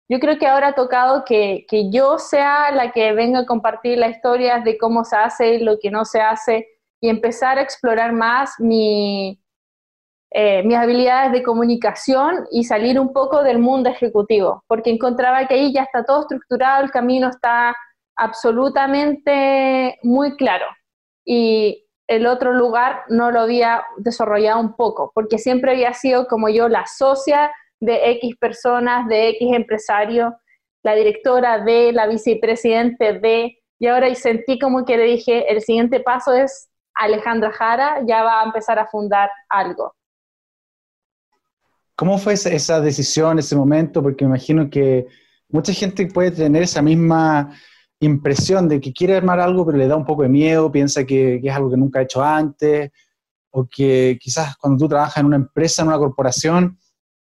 Yo 0.08 0.20
creo 0.20 0.38
que 0.38 0.46
ahora 0.46 0.68
ha 0.68 0.74
tocado 0.74 1.24
que, 1.24 1.66
que, 1.68 1.90
yo 1.90 2.18
sea 2.18 2.70
la 2.72 2.92
que 2.92 3.12
venga 3.12 3.40
a 3.40 3.46
compartir 3.46 3.98
las 3.98 4.10
historias 4.16 4.62
de 4.64 4.76
cómo 4.78 5.04
se 5.04 5.16
hace 5.16 5.54
y 5.54 5.58
lo 5.60 5.78
que 5.78 5.90
no 5.90 6.04
se 6.04 6.20
hace 6.20 6.68
y 7.00 7.08
empezar 7.08 7.58
a 7.58 7.62
explorar 7.62 8.12
más 8.12 8.60
mi, 8.60 9.43
eh, 10.36 10.64
mis 10.64 10.76
habilidades 10.76 11.30
de 11.30 11.44
comunicación 11.44 12.44
y 12.50 12.64
salir 12.64 12.98
un 12.98 13.12
poco 13.12 13.44
del 13.44 13.60
mundo 13.60 13.88
ejecutivo, 13.88 14.64
porque 14.66 14.90
encontraba 14.90 15.46
que 15.46 15.54
ahí 15.54 15.72
ya 15.72 15.84
está 15.84 16.04
todo 16.04 16.22
estructurado, 16.22 16.82
el 16.82 16.90
camino 16.90 17.28
está 17.28 17.72
absolutamente 18.16 19.96
muy 20.02 20.36
claro. 20.36 20.66
Y 21.24 21.86
el 22.08 22.26
otro 22.26 22.52
lugar 22.52 23.04
no 23.08 23.30
lo 23.30 23.42
había 23.42 23.84
desarrollado 23.98 24.58
un 24.58 24.74
poco, 24.74 25.12
porque 25.14 25.38
siempre 25.38 25.70
había 25.70 25.94
sido 25.94 26.26
como 26.26 26.48
yo 26.48 26.68
la 26.68 26.84
socia 26.88 27.52
de 27.78 28.10
X 28.10 28.34
personas, 28.40 29.06
de 29.06 29.28
X 29.28 29.52
empresarios, 29.54 30.34
la 30.82 30.96
directora 30.96 31.60
de, 31.60 31.92
la 31.92 32.08
vicepresidente 32.08 33.20
de, 33.20 33.56
y 33.78 33.86
ahora 33.86 34.12
sentí 34.16 34.58
como 34.58 34.84
que 34.84 34.96
le 34.96 35.04
dije, 35.04 35.52
el 35.52 35.60
siguiente 35.60 36.00
paso 36.00 36.32
es 36.32 36.70
Alejandra 36.94 37.52
Jara, 37.52 38.00
ya 38.04 38.24
va 38.24 38.40
a 38.40 38.44
empezar 38.46 38.80
a 38.80 38.88
fundar 38.88 39.30
algo. 39.48 39.94
¿Cómo 41.96 42.18
fue 42.18 42.32
esa, 42.32 42.80
decisión, 42.80 43.38
ese 43.38 43.54
momento? 43.54 44.02
Porque 44.02 44.24
me 44.24 44.30
imagino 44.30 44.68
que 44.68 45.06
mucha 45.48 45.72
gente 45.72 46.06
puede 46.06 46.32
tener 46.32 46.64
esa 46.64 46.82
misma 46.82 47.54
impresión 48.00 48.68
de 48.68 48.80
que 48.80 48.92
quiere 48.92 49.16
armar 49.16 49.38
algo, 49.38 49.64
pero 49.64 49.78
le 49.78 49.86
da 49.86 49.96
un 49.96 50.04
poco 50.04 50.22
de 50.22 50.28
miedo, 50.28 50.72
piensa 50.72 51.04
que, 51.04 51.38
que, 51.40 51.48
es 51.48 51.54
algo 51.54 51.70
que 51.70 51.76
nunca 51.76 52.00
ha 52.00 52.02
hecho 52.02 52.22
antes, 52.22 52.90
o 53.50 53.66
que 53.66 54.18
quizás 54.20 54.56
cuando 54.56 54.84
tú 54.84 54.88
trabajas 54.88 55.18
en 55.18 55.26
una 55.26 55.36
empresa, 55.36 55.82
en 55.82 55.88
una 55.88 55.98
corporación, 55.98 56.76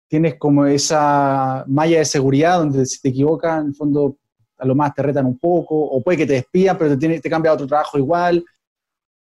tienes 0.08 0.34
como 0.36 0.66
esa 0.66 1.64
malla 1.68 1.98
de 1.98 2.04
seguridad 2.04 2.58
donde 2.58 2.84
si 2.86 3.00
te 3.00 3.10
equivocas, 3.10 3.60
en 3.60 3.68
el 3.68 3.74
fondo 3.74 4.16
a 4.58 4.66
lo 4.66 4.74
más 4.74 4.92
te 4.94 5.02
retan 5.02 5.26
un 5.26 5.38
poco, 5.38 5.76
o 5.76 6.02
puede 6.02 6.18
que 6.18 6.26
te 6.26 6.32
despidan, 6.32 6.76
pero 6.76 6.90
te, 6.90 6.96
tiene, 6.96 7.20
te 7.20 7.30
cambia 7.30 7.52
a 7.52 7.54
otro 7.54 7.66
trabajo 7.66 7.96
igual. 7.96 8.44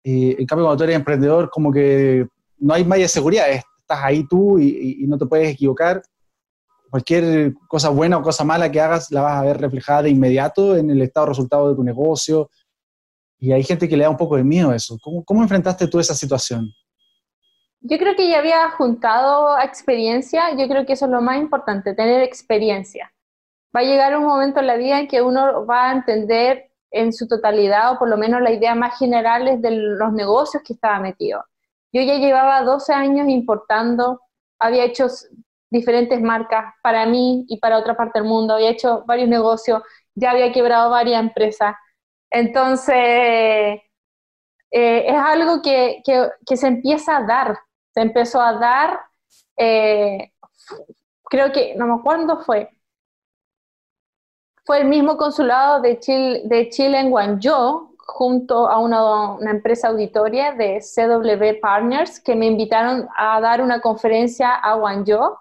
en 0.02 0.46
cambio, 0.46 0.64
cuando 0.66 0.76
tú 0.76 0.84
eres 0.84 0.96
emprendedor, 0.96 1.48
como 1.50 1.72
que 1.72 2.26
no 2.58 2.74
hay 2.74 2.84
malla 2.84 3.02
de 3.02 3.08
seguridad, 3.08 3.46
estás 3.88 4.04
ahí 4.04 4.26
tú 4.28 4.58
y, 4.58 5.06
no 5.06 5.16
te 5.16 5.26
puedes 5.26 5.50
equivocar. 5.50 6.02
Cualquier 6.90 7.54
cosa 7.66 7.88
buena 7.88 8.18
o 8.18 8.22
cosa 8.22 8.44
mala 8.44 8.70
que 8.70 8.80
hagas 8.80 9.10
la 9.10 9.22
vas 9.22 9.38
a 9.38 9.44
ver 9.44 9.58
reflejada 9.58 10.02
de 10.02 10.10
inmediato 10.10 10.76
en 10.76 10.90
el 10.90 11.02
estado 11.02 11.26
resultado 11.26 11.70
de 11.70 11.76
tu 11.76 11.82
negocio. 11.82 12.50
Y 13.38 13.52
hay 13.52 13.62
gente 13.62 13.88
que 13.88 13.96
le 13.96 14.04
da 14.04 14.10
un 14.10 14.16
poco 14.16 14.36
de 14.36 14.44
miedo 14.44 14.70
a 14.70 14.76
eso. 14.76 14.98
¿Cómo, 15.02 15.24
cómo 15.24 15.42
enfrentaste 15.42 15.86
tú 15.88 16.00
esa 16.00 16.14
situación? 16.14 16.70
Yo 17.80 17.96
creo 17.96 18.16
que 18.16 18.28
ya 18.28 18.40
había 18.40 18.70
juntado 18.70 19.58
experiencia, 19.60 20.50
yo 20.56 20.66
creo 20.68 20.84
que 20.84 20.94
eso 20.94 21.04
es 21.04 21.12
lo 21.12 21.22
más 21.22 21.38
importante, 21.38 21.94
tener 21.94 22.22
experiencia. 22.22 23.12
Va 23.74 23.80
a 23.80 23.84
llegar 23.84 24.16
un 24.16 24.24
momento 24.24 24.60
en 24.60 24.66
la 24.66 24.76
vida 24.76 24.98
en 24.98 25.08
que 25.08 25.22
uno 25.22 25.64
va 25.64 25.90
a 25.90 25.92
entender 25.92 26.70
en 26.90 27.12
su 27.12 27.28
totalidad 27.28 27.92
o 27.92 27.98
por 27.98 28.08
lo 28.08 28.16
menos 28.16 28.40
las 28.40 28.52
ideas 28.52 28.76
más 28.76 28.98
generales 28.98 29.62
de 29.62 29.70
los 29.70 30.12
negocios 30.12 30.62
que 30.64 30.72
estaba 30.72 30.98
metido. 30.98 31.44
Yo 31.92 32.02
ya 32.02 32.18
llevaba 32.18 32.62
12 32.62 32.92
años 32.92 33.28
importando, 33.28 34.20
había 34.58 34.84
hecho 34.84 35.06
diferentes 35.70 36.20
marcas 36.20 36.74
para 36.82 37.06
mí 37.06 37.44
y 37.48 37.58
para 37.58 37.78
otra 37.78 37.96
parte 37.96 38.18
del 38.18 38.28
mundo, 38.28 38.54
había 38.54 38.70
hecho 38.70 39.04
varios 39.06 39.28
negocios, 39.28 39.82
ya 40.14 40.32
había 40.32 40.52
quebrado 40.52 40.90
varias 40.90 41.20
empresas. 41.20 41.74
Entonces, 42.30 42.94
eh, 44.70 45.06
es 45.06 45.14
algo 45.14 45.62
que, 45.62 46.02
que, 46.04 46.56
se 46.56 46.66
empieza 46.66 47.16
a 47.16 47.26
dar, 47.26 47.58
se 47.94 48.00
empezó 48.02 48.40
a 48.40 48.54
dar, 48.54 49.00
eh, 49.56 50.32
creo 51.24 51.52
que, 51.52 51.74
no 51.74 51.86
me 51.86 51.94
acuerdo 51.94 52.40
fue, 52.40 52.70
fue 54.64 54.80
el 54.80 54.88
mismo 54.88 55.16
consulado 55.16 55.80
de 55.80 55.98
Chile, 55.98 56.42
de 56.44 56.68
Chile 56.68 57.00
en 57.00 57.10
Guangzhou, 57.10 57.87
junto 58.08 58.68
a 58.68 58.78
una, 58.78 59.32
una, 59.32 59.50
empresa 59.50 59.88
auditoria 59.88 60.52
de 60.52 60.80
CW 60.80 61.60
Partners, 61.60 62.20
que 62.20 62.34
me 62.34 62.46
invitaron 62.46 63.06
a 63.14 63.38
dar 63.40 63.60
una 63.60 63.80
conferencia 63.80 64.54
a 64.54 64.74
Guangzhou 64.74 65.36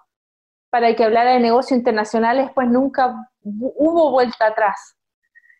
para 0.70 0.94
que 0.94 1.02
hablara 1.02 1.32
de 1.32 1.40
negocios 1.40 1.78
internacionales, 1.78 2.50
pues 2.54 2.68
nunca 2.68 3.30
hubo 3.42 4.10
vuelta 4.10 4.46
atrás. 4.46 4.96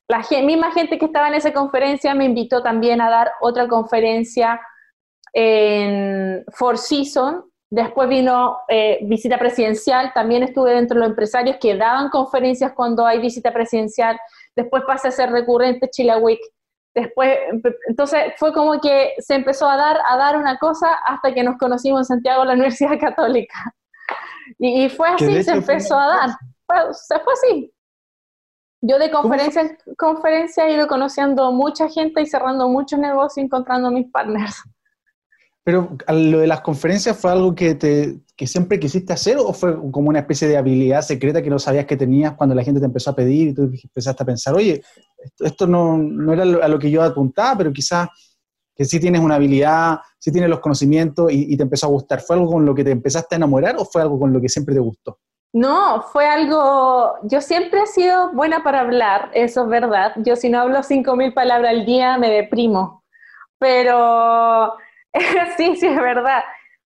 La 0.06 0.24
misma 0.42 0.70
gente 0.72 0.98
que 0.98 1.06
estaba 1.06 1.28
en 1.28 1.34
esa 1.34 1.52
conferencia 1.52 2.14
me 2.14 2.26
invitó 2.26 2.62
también 2.62 3.00
a 3.00 3.10
dar 3.10 3.32
otra 3.40 3.66
conferencia 3.68 4.60
en 5.32 6.44
Four 6.52 6.76
Seasons. 6.76 7.44
Después 7.70 8.08
vino 8.08 8.58
eh, 8.68 8.98
visita 9.02 9.38
presidencial, 9.38 10.12
también 10.14 10.42
estuve 10.42 10.72
dentro 10.72 10.94
de 10.94 11.00
los 11.00 11.10
empresarios 11.10 11.56
que 11.60 11.76
daban 11.76 12.08
conferencias 12.10 12.72
cuando 12.72 13.04
hay 13.04 13.18
visita 13.18 13.52
presidencial. 13.52 14.18
Después 14.54 14.82
pasé 14.86 15.08
a 15.08 15.10
ser 15.10 15.30
recurrente 15.30 15.88
Chile 15.90 16.16
Week. 16.16 16.40
Después, 17.00 17.38
entonces 17.88 18.32
fue 18.36 18.52
como 18.52 18.80
que 18.80 19.14
se 19.18 19.36
empezó 19.36 19.68
a 19.68 19.76
dar, 19.76 19.98
a 20.04 20.16
dar 20.16 20.36
una 20.36 20.58
cosa 20.58 20.94
hasta 21.06 21.32
que 21.32 21.44
nos 21.44 21.56
conocimos 21.58 22.00
en 22.00 22.16
Santiago, 22.16 22.44
la 22.44 22.52
Universidad 22.54 22.98
Católica. 22.98 23.74
Y, 24.58 24.88
fue 24.88 25.08
así, 25.08 25.42
se 25.44 25.52
empezó 25.52 25.96
a 25.98 26.06
dar. 26.06 26.30
se 26.92 27.18
fue 27.20 27.32
así. 27.34 27.72
Yo 28.80 28.98
de 28.98 29.10
conferencia 29.10 29.62
en 29.62 29.76
conferencia 29.96 30.66
he 30.66 30.74
ido 30.74 30.86
conociendo 30.86 31.52
mucha 31.52 31.88
gente 31.88 32.22
y 32.22 32.26
cerrando 32.26 32.68
muchos 32.68 32.98
negocios, 32.98 33.44
encontrando 33.44 33.90
mis 33.90 34.10
partners. 34.10 34.62
Pero 35.64 35.96
lo 36.08 36.38
de 36.38 36.46
las 36.46 36.62
conferencias 36.62 37.18
fue 37.18 37.30
algo 37.30 37.54
que, 37.54 37.74
te, 37.74 38.20
que 38.36 38.46
siempre 38.46 38.80
quisiste 38.80 39.12
hacer 39.12 39.36
o 39.38 39.52
fue 39.52 39.76
como 39.90 40.08
una 40.08 40.20
especie 40.20 40.48
de 40.48 40.56
habilidad 40.56 41.02
secreta 41.02 41.42
que 41.42 41.50
no 41.50 41.58
sabías 41.58 41.84
que 41.84 41.96
tenías 41.96 42.32
cuando 42.32 42.54
la 42.54 42.64
gente 42.64 42.80
te 42.80 42.86
empezó 42.86 43.10
a 43.10 43.16
pedir 43.16 43.48
y 43.48 43.54
tú 43.54 43.62
empezaste 43.62 44.22
a 44.22 44.26
pensar, 44.26 44.54
oye, 44.54 44.82
esto, 45.40 45.66
no, 45.66 45.98
no, 45.98 46.32
era 46.32 46.42
a 46.42 46.68
lo 46.68 46.78
que 46.78 46.90
yo 46.90 47.02
apuntaba, 47.02 47.58
pero 47.58 47.72
quizás 47.72 48.08
que 48.74 48.84
sí 48.84 48.98
tienes 48.98 49.20
una 49.20 49.34
habilidad, 49.34 49.98
sí 50.18 50.30
tienes 50.32 50.48
los 50.48 50.60
conocimientos 50.60 51.30
y, 51.32 51.52
y 51.52 51.56
te 51.56 51.64
empezó 51.64 51.86
a 51.86 51.90
gustar. 51.90 52.20
¿Fue 52.20 52.36
algo 52.36 52.52
con 52.52 52.64
lo 52.64 52.74
que 52.74 52.84
te 52.84 52.92
empezaste 52.92 53.34
a 53.34 53.36
enamorar 53.36 53.76
o 53.78 53.84
fue 53.84 54.00
algo 54.00 54.18
con 54.18 54.32
lo 54.32 54.40
que 54.40 54.48
siempre 54.48 54.74
te 54.74 54.80
gustó? 54.80 55.18
No, 55.52 56.02
fue 56.02 56.26
algo, 56.26 57.14
yo 57.22 57.40
siempre 57.40 57.80
he 57.82 57.86
sido 57.86 58.32
buena 58.32 58.62
para 58.62 58.80
hablar, 58.80 59.30
eso 59.32 59.62
es 59.62 59.68
verdad. 59.68 60.12
Yo 60.16 60.36
si 60.36 60.50
no 60.50 60.60
hablo 60.60 60.82
5.000 60.82 61.32
palabras 61.32 61.70
al 61.70 61.86
día 61.86 62.18
me 62.18 62.30
deprimo, 62.30 63.02
pero 63.58 64.74
sí, 65.56 65.76
sí, 65.76 65.86
es 65.86 65.96
verdad. 65.96 66.42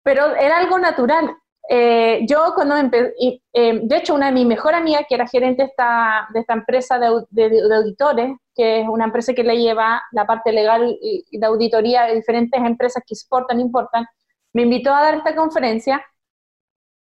Pero 0.03 0.35
era 0.37 0.59
algo 0.59 0.79
natural. 0.79 1.37
Eh, 1.71 2.25
yo 2.27 2.53
cuando 2.55 2.77
empecé, 2.77 3.13
eh, 3.53 3.81
de 3.83 3.97
hecho 3.97 4.15
una 4.15 4.27
de 4.27 4.33
mis 4.33 4.47
mejores 4.47 4.81
amigas, 4.81 5.05
que 5.07 5.15
era 5.15 5.27
gerente 5.27 5.65
de 5.65 5.69
esta, 5.69 6.27
de 6.33 6.41
esta 6.41 6.55
empresa 6.55 6.99
de, 6.99 7.27
de, 7.29 7.75
auditores, 7.75 8.33
que 8.55 8.81
es 8.81 8.89
una 8.89 9.05
empresa 9.05 9.35
que 9.35 9.45
le 9.45 9.59
lleva 9.59 10.03
la 10.13 10.27
parte 10.27 10.51
legal 10.51 10.97
y, 11.03 11.27
de 11.31 11.47
auditoría 11.47 12.05
de 12.05 12.15
diferentes 12.15 12.59
empresas 12.59 13.03
que 13.07 13.13
exportan 13.13 13.61
importan, 13.61 14.07
me 14.55 14.63
invitó 14.63 14.95
a 14.95 15.03
dar 15.03 15.15
esta 15.17 15.37
conferencia. 15.37 16.03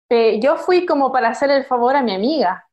Eh, 0.10 0.40
yo 0.42 0.58
fui 0.58 0.86
como 0.86 1.14
para 1.14 1.30
hacer 1.30 1.50
el 1.50 1.64
favor 1.64 1.96
a 1.96 2.04
mi 2.04 2.14
amiga, 2.14 2.68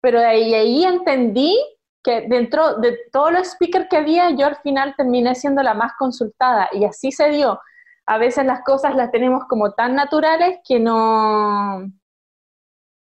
pero 0.00 0.20
ahí, 0.20 0.54
ahí 0.54 0.84
entendí 0.84 1.58
que 2.02 2.22
dentro 2.22 2.76
de 2.76 2.98
todos 3.12 3.32
los 3.32 3.48
speakers 3.48 3.86
que 3.90 3.98
había, 3.98 4.30
yo 4.30 4.46
al 4.46 4.56
final 4.56 4.94
terminé 4.96 5.34
siendo 5.34 5.62
la 5.62 5.74
más 5.74 5.92
consultada 5.98 6.70
y 6.72 6.84
así 6.84 7.12
se 7.12 7.28
dio 7.30 7.60
a 8.06 8.18
veces 8.18 8.44
las 8.44 8.62
cosas 8.62 8.94
las 8.94 9.10
tenemos 9.10 9.44
como 9.48 9.72
tan 9.72 9.94
naturales 9.94 10.58
que 10.66 10.78
no, 10.78 11.90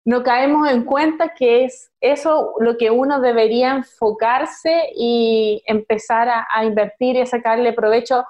no 0.05 0.23
caemos 0.23 0.69
en 0.69 0.85
cuenta 0.85 1.33
que 1.35 1.65
es 1.65 1.91
eso 2.01 2.55
lo 2.59 2.77
que 2.77 2.91
uno 2.91 3.21
debería 3.21 3.73
enfocarse 3.73 4.91
y 4.97 5.63
empezar 5.67 6.29
a, 6.29 6.65
invertir 6.65 7.17
y 7.17 7.21
a 7.21 7.27
sacarle 7.27 7.73
provecho 7.73 8.25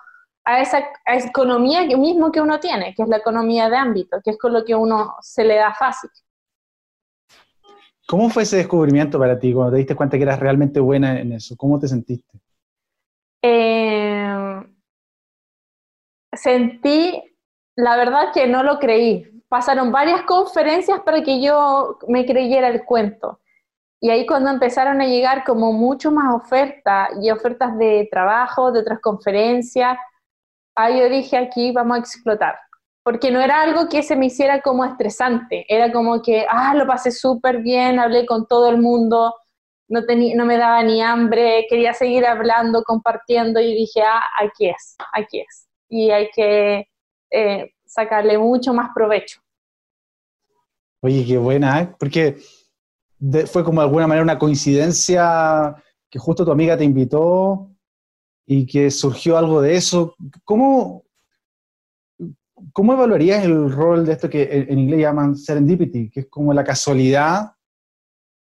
a 0.44 0.61
esa, 0.61 0.85
economía 1.07 1.87
que 1.87 1.96
mismo 1.96 2.31
que 2.31 2.40
uno 2.40 2.61
tiene, 2.61 2.94
que 2.94 3.03
es 3.03 3.09
la 3.09 3.18
economía 3.18 3.70
de 3.70 3.77
ámbito, 3.77 4.18
que 4.22 4.33
es 4.33 4.38
con 4.38 4.53
lo 4.53 4.64
que 4.64 4.75
uno 4.75 5.14
se 5.20 5.44
le 5.44 5.57
da 5.57 5.72
fácil. 5.72 6.11
¿Cómo 8.07 8.29
fue 8.29 8.42
ese 8.42 8.57
descubrimiento 8.57 9.18
para 9.18 9.38
ti 9.38 9.55
cuando 9.55 9.72
te 9.72 9.79
diste 9.79 9.94
cuenta 9.94 10.18
que 10.18 10.25
eras 10.25 10.40
realmente 10.40 10.81
buena 10.81 11.18
en 11.20 11.33
eso? 11.33 11.57
¿Cómo 11.57 11.79
te 11.79 11.88
sentiste? 11.88 12.38
Eh, 13.40 14.02
sentí, 16.33 17.23
la 17.77 17.97
verdad 17.97 18.33
que 18.33 18.47
no 18.47 18.62
lo 18.62 18.79
creí. 18.79 19.29
Pasaron 19.49 19.92
varias 19.92 20.23
conferencias 20.23 21.01
para 21.01 21.23
que 21.23 21.42
yo 21.42 21.99
me 22.09 22.25
creyera 22.25 22.68
el 22.68 22.85
cuento. 22.85 23.40
Y 24.01 24.11
ahí 24.11 24.27
cuando 24.27 24.51
empezaron 24.51 25.01
a 25.01 25.07
llegar 25.07 25.45
como 25.45 25.73
mucho 25.73 26.11
más 26.11 26.35
ofertas 26.35 27.11
y 27.21 27.31
ofertas 27.31 27.79
de 27.79 28.09
trabajo, 28.11 28.73
de 28.73 28.81
otras 28.81 28.99
conferencias, 29.01 29.97
ahí 30.75 30.99
yo 30.99 31.09
dije 31.09 31.37
aquí 31.37 31.73
vamos 31.73 31.97
a 31.97 32.01
explotar. 32.01 32.57
Porque 33.05 33.31
no 33.31 33.40
era 33.40 33.62
algo 33.62 33.88
que 33.88 34.03
se 34.03 34.16
me 34.16 34.27
hiciera 34.27 34.61
como 34.61 34.85
estresante, 34.85 35.66
era 35.68 35.92
como 35.92 36.23
que, 36.23 36.47
ah, 36.49 36.73
lo 36.75 36.87
pasé 36.87 37.11
súper 37.11 37.59
bien, 37.59 37.99
hablé 37.99 38.27
con 38.27 38.47
todo 38.47 38.71
el 38.71 38.79
mundo, 38.79 39.35
no, 39.88 40.01
no 40.37 40.45
me 40.47 40.57
daba 40.57 40.83
ni 40.85 41.03
hambre, 41.03 41.66
quería 41.68 41.95
seguir 41.95 42.25
hablando, 42.27 42.85
compartiendo 42.85 43.61
y 43.61 43.75
dije, 43.75 44.03
ah, 44.03 44.23
aquí 44.40 44.68
es, 44.68 44.97
aquí 45.12 45.40
es 45.40 45.68
y 45.92 46.11
hay 46.11 46.31
que 46.35 46.88
eh, 47.31 47.74
sacarle 47.85 48.38
mucho 48.38 48.72
más 48.72 48.90
provecho. 48.94 49.40
Oye, 51.02 51.24
qué 51.26 51.37
buena, 51.37 51.83
¿eh? 51.83 51.94
porque 51.98 52.38
fue 53.46 53.62
como 53.62 53.83
de 53.83 53.87
alguna 53.87 54.07
manera 54.07 54.22
una 54.22 54.38
coincidencia 54.38 55.76
que 56.09 56.18
justo 56.18 56.46
tu 56.46 56.50
amiga 56.50 56.78
te 56.78 56.85
invitó 56.85 57.70
y 58.46 58.66
que 58.66 58.90
surgió 58.90 59.37
algo 59.37 59.61
de 59.61 59.76
eso. 59.76 60.14
¿Cómo, 60.44 61.05
cómo 62.72 62.94
evaluarías 62.94 63.44
el 63.44 63.70
rol 63.70 64.07
de 64.07 64.12
esto 64.12 64.31
que 64.31 64.66
en 64.68 64.78
inglés 64.78 65.00
llaman 65.00 65.37
serendipity, 65.37 66.09
que 66.09 66.20
es 66.20 66.26
como 66.28 66.55
la 66.55 66.64
casualidad 66.64 67.52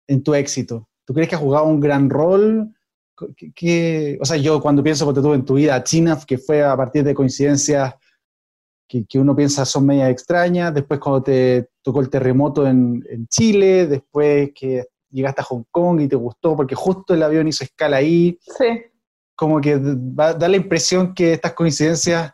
en 0.07 0.23
tu 0.23 0.35
éxito? 0.35 0.87
¿Tú 1.07 1.15
crees 1.15 1.31
que 1.31 1.37
ha 1.37 1.39
jugado 1.39 1.65
un 1.65 1.81
gran 1.81 2.11
rol? 2.11 2.75
O 3.21 4.25
sea, 4.25 4.37
yo 4.37 4.61
cuando 4.61 4.83
pienso, 4.83 5.05
porque 5.05 5.21
tuve 5.21 5.35
en 5.35 5.45
tu 5.45 5.55
vida 5.55 5.83
China, 5.83 6.19
que 6.27 6.39
fue 6.39 6.63
a 6.63 6.77
partir 6.77 7.05
de 7.05 7.15
coincidencias 7.15 7.95
que, 8.89 9.19
uno 9.19 9.37
piensa 9.37 9.65
son 9.65 9.87
medias 9.87 10.11
extrañas, 10.11 10.73
después 10.73 10.99
cuando 10.99 11.23
te 11.23 11.69
tocó 11.83 12.01
el 12.01 12.09
terremoto 12.09 12.67
en, 12.67 13.05
Chile, 13.29 13.87
después 13.87 14.51
que 14.55 14.87
llegaste 15.11 15.43
a 15.43 15.45
Hong 15.45 15.65
Kong 15.71 16.01
y 16.01 16.09
te 16.09 16.17
gustó 16.17 16.57
porque 16.57 16.75
justo 16.75 17.15
el 17.15 17.23
avión 17.23 17.47
hizo 17.49 17.65
escala 17.65 17.99
ahí. 17.99 18.39
Sí. 18.41 18.67
Como 19.37 19.61
que 19.61 19.79
da, 19.81 20.37
la 20.37 20.57
impresión 20.57 21.15
que 21.15 21.35
estas 21.35 21.53
coincidencias 21.53 22.33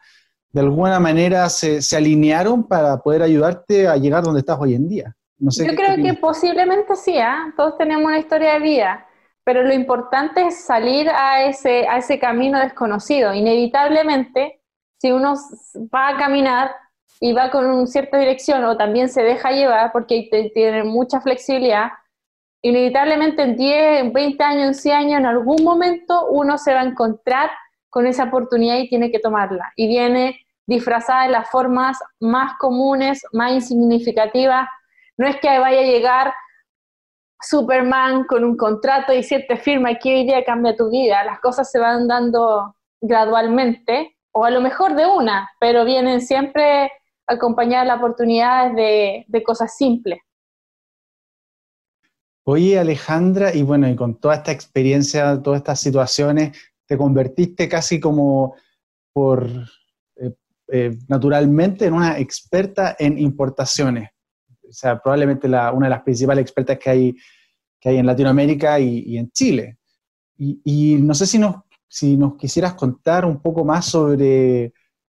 de 0.53 0.61
alguna 0.61 1.01
manera 1.01 1.49
se, 1.49 1.81
alinearon 1.97 2.67
para 2.67 2.99
poder 2.99 3.23
ayudarte 3.23 3.89
a 3.89 3.97
llegar 3.97 4.23
donde 4.23 4.41
estás 4.41 4.57
hoy 4.61 4.75
en 4.75 4.89
día. 4.89 5.17
No 5.37 5.51
sé 5.51 5.67
Yo 5.67 5.75
creo 5.75 5.97
que 5.97 6.15
posiblemente 6.15 6.95
sí, 6.95 7.17
¿eh? 7.19 7.53
todos 7.57 7.77
tenemos 7.77 8.07
una 8.07 8.19
historia 8.19 8.55
de 8.55 8.61
vida, 8.61 9.07
pero 9.45 9.63
lo 9.63 9.73
importante 9.73 10.47
es 10.47 10.65
salir 10.65 11.09
a 11.11 11.45
ese, 11.45 11.87
a 11.87 11.99
ese 11.99 12.19
camino 12.19 12.59
desconocido. 12.59 13.35
Inevitablemente 13.35 14.61
si 14.99 15.13
uno 15.13 15.35
va 15.95 16.09
a 16.09 16.17
caminar 16.17 16.71
y 17.21 17.35
va 17.35 17.51
con 17.51 17.67
una 17.67 17.87
cierta 17.87 18.17
dirección 18.17 18.65
o 18.65 18.79
también 18.79 19.11
se 19.11 19.23
deja 19.23 19.51
llevar 19.51 19.93
porque 19.93 20.29
tiene 20.55 20.83
mucha 20.83 21.21
flexibilidad, 21.21 21.91
inevitablemente 22.63 23.43
en 23.43 23.57
10, 23.57 24.13
20 24.15 24.43
años, 24.43 24.67
en 24.69 24.75
100 24.75 24.97
años, 24.97 25.19
en 25.21 25.27
algún 25.27 25.63
momento 25.63 26.29
uno 26.31 26.57
se 26.57 26.73
va 26.73 26.81
a 26.81 26.85
encontrar 26.85 27.51
con 27.91 28.07
esa 28.07 28.25
oportunidad 28.25 28.79
y 28.79 28.89
tiene 28.89 29.11
que 29.11 29.19
tomarla. 29.19 29.75
Y 29.77 29.89
viene 29.89 30.41
disfrazada 30.67 31.25
de 31.25 31.33
las 31.33 31.51
formas 31.51 31.99
más 32.19 32.55
comunes, 32.59 33.23
más 33.33 33.53
insignificativas. 33.53 34.67
No 35.19 35.27
es 35.27 35.37
que 35.37 35.59
vaya 35.59 35.81
a 35.81 35.85
llegar 35.85 36.35
Superman 37.49 38.25
con 38.25 38.45
un 38.45 38.57
contrato 38.57 39.13
y 39.13 39.23
te 39.23 39.57
firma 39.57 39.93
y 39.93 39.99
que 39.99 40.15
hoy 40.15 40.25
día 40.25 40.45
cambia 40.45 40.77
tu 40.77 40.91
vida. 40.91 41.25
Las 41.25 41.41
cosas 41.41 41.71
se 41.71 41.79
van 41.79 42.09
dando 42.09 42.77
gradualmente 43.01 44.17
o 44.33 44.45
a 44.45 44.51
lo 44.51 44.61
mejor 44.61 44.95
de 44.97 45.07
una, 45.07 45.49
pero 45.61 45.85
vienen 45.85 46.21
siempre 46.21 46.91
acompañadas 47.27 47.87
las 47.87 47.99
oportunidades 47.99 49.25
de, 49.29 49.43
cosas 49.43 49.77
simples. 49.77 50.19
Oye, 52.45 52.79
Alejandra, 52.79 53.55
y 53.55 53.63
bueno, 53.63 53.89
y 53.89 53.97
con 53.97 54.17
toda 54.17 54.35
esta 54.35 54.53
experiencia, 54.53 55.41
todas 55.43 55.59
estas 55.59 55.81
situaciones, 55.81 56.59
te 56.87 56.99
convertiste 56.99 57.69
casi 57.69 57.99
como 57.99 58.57
por 59.13 59.49
eh, 60.17 60.35
eh, 60.69 60.99
naturalmente 61.09 61.87
en 61.87 61.95
una 61.95 62.19
experta 62.19 62.97
en 62.99 63.19
importaciones. 63.19 64.11
O 64.69 64.73
sea, 64.73 64.99
probablemente 64.99 65.47
una 65.47 65.87
de 65.87 65.91
las 65.91 66.03
principales 66.03 66.43
expertas 66.43 66.79
que 66.79 66.91
hay, 66.91 67.17
que 67.85 67.91
hay 67.91 67.99
en 67.99 68.07
Latinoamérica 68.07 68.81
y, 68.81 69.19
en 69.19 69.31
Chile. 69.31 69.77
Y, 70.39 70.59
y, 70.65 70.95
no 71.03 71.13
sé 71.13 71.27
si 71.27 71.39
nos 71.39 71.57
si 71.87 72.17
nos 72.17 72.35
quisieras 72.37 72.75
contar 72.75 73.25
un 73.25 73.41
poco 73.41 73.65
más 73.65 73.85
sobre, 73.85 74.73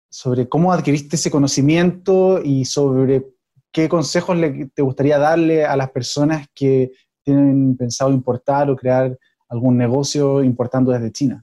sobre 0.09 0.49
cómo 0.49 0.73
adquiriste 0.73 1.15
ese 1.15 1.31
conocimiento 1.31 2.41
y 2.43 2.65
sobre 2.65 3.27
qué 3.71 3.87
consejos 3.87 4.37
te 4.73 4.81
gustaría 4.81 5.17
darle 5.17 5.63
a 5.63 5.77
las 5.77 5.91
personas 5.91 6.47
que 6.53 6.91
tienen 7.23 7.77
pensado 7.77 8.11
importar 8.11 8.69
o 8.69 8.75
crear 8.75 9.17
algún 9.47 9.77
negocio 9.77 10.43
importando 10.43 10.91
desde 10.91 11.13
China. 11.13 11.41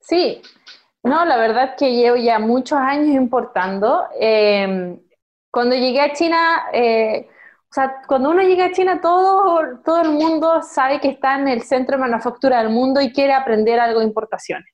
Sí, 0.00 0.40
no, 1.02 1.26
la 1.26 1.36
verdad 1.36 1.74
que 1.76 1.92
llevo 1.92 2.16
ya 2.16 2.38
muchos 2.38 2.78
años 2.78 3.14
importando. 3.16 4.04
Em, 4.18 4.98
cuando 5.50 5.74
llegué 5.74 6.00
a 6.00 6.14
China, 6.14 6.38
eh, 6.72 7.28
o 7.70 7.74
sea, 7.74 8.00
cuando 8.06 8.30
uno 8.30 8.42
llega 8.42 8.66
a 8.66 8.72
China, 8.72 9.00
todo, 9.02 9.80
todo 9.84 10.00
el 10.00 10.10
mundo 10.10 10.62
sabe 10.62 11.00
que 11.00 11.08
está 11.08 11.38
en 11.38 11.48
el 11.48 11.62
centro 11.62 11.96
de 11.96 12.02
manufactura 12.02 12.62
del 12.62 12.70
mundo 12.70 13.00
y 13.02 13.12
quiere 13.12 13.34
aprender 13.34 13.78
algo 13.78 14.00
de 14.00 14.06
importaciones. 14.06 14.72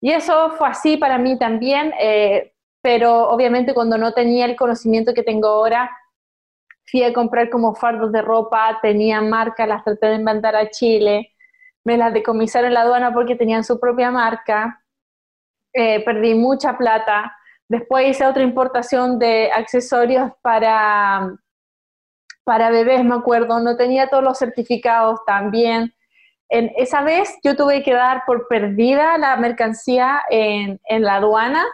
Y 0.00 0.10
eso 0.10 0.50
fue 0.50 0.68
así 0.68 0.96
para 0.96 1.16
mí 1.16 1.38
también, 1.38 1.92
eh, 2.00 2.54
pero 2.82 3.28
obviamente 3.28 3.72
cuando 3.72 3.96
no 3.98 4.12
tenía 4.12 4.46
el 4.46 4.56
conocimiento 4.56 5.14
que 5.14 5.22
tengo 5.22 5.46
ahora, 5.46 5.96
fui 6.90 7.04
a 7.04 7.12
comprar 7.12 7.48
como 7.50 7.72
fardos 7.76 8.10
de 8.10 8.20
ropa, 8.20 8.80
tenía 8.82 9.20
marca, 9.20 9.64
las 9.64 9.84
traté 9.84 10.06
de 10.08 10.18
mandar 10.18 10.56
a 10.56 10.70
Chile, 10.70 11.32
me 11.84 11.96
las 11.96 12.12
decomisaron 12.12 12.68
en 12.68 12.74
la 12.74 12.80
aduana 12.82 13.14
porque 13.14 13.36
tenían 13.36 13.62
su 13.62 13.78
propia 13.78 14.10
marca, 14.10 14.82
eh, 15.72 16.04
perdí 16.04 16.34
mucha 16.34 16.76
plata. 16.76 17.32
Después 17.68 18.08
hice 18.08 18.26
otra 18.26 18.42
importación 18.42 19.20
de 19.20 19.52
accesorios 19.52 20.32
para 20.42 21.32
para 22.44 22.70
bebés, 22.70 23.04
me 23.04 23.14
acuerdo, 23.14 23.60
no 23.60 23.76
tenía 23.76 24.08
todos 24.08 24.24
los 24.24 24.38
certificados 24.38 25.20
también. 25.26 25.94
En, 26.48 26.70
esa 26.76 27.02
vez 27.02 27.38
yo 27.42 27.56
tuve 27.56 27.82
que 27.82 27.94
dar 27.94 28.22
por 28.26 28.48
perdida 28.48 29.16
la 29.18 29.36
mercancía 29.36 30.22
en, 30.28 30.78
la 30.88 31.16
aduana 31.16 31.64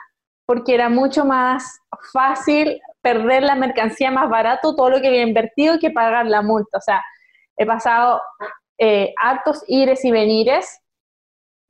porque 0.46 0.74
era 0.74 0.88
mucho 0.88 1.24
más 1.24 1.80
fácil 2.12 2.80
perder 3.02 3.42
la 3.42 3.54
mercancía 3.54 4.10
más 4.10 4.30
barato, 4.30 4.74
todo 4.74 4.90
lo 4.90 5.00
que 5.00 5.08
había 5.08 5.22
invertido, 5.22 5.78
que 5.78 5.90
pagar 5.90 6.26
la 6.26 6.42
multa. 6.42 6.78
O 6.78 6.80
sea, 6.80 7.04
he 7.56 7.66
pasado 7.66 8.20
eh, 8.78 9.12
hartos 9.20 9.62
ires 9.66 10.04
y 10.04 10.10
venires. 10.10 10.80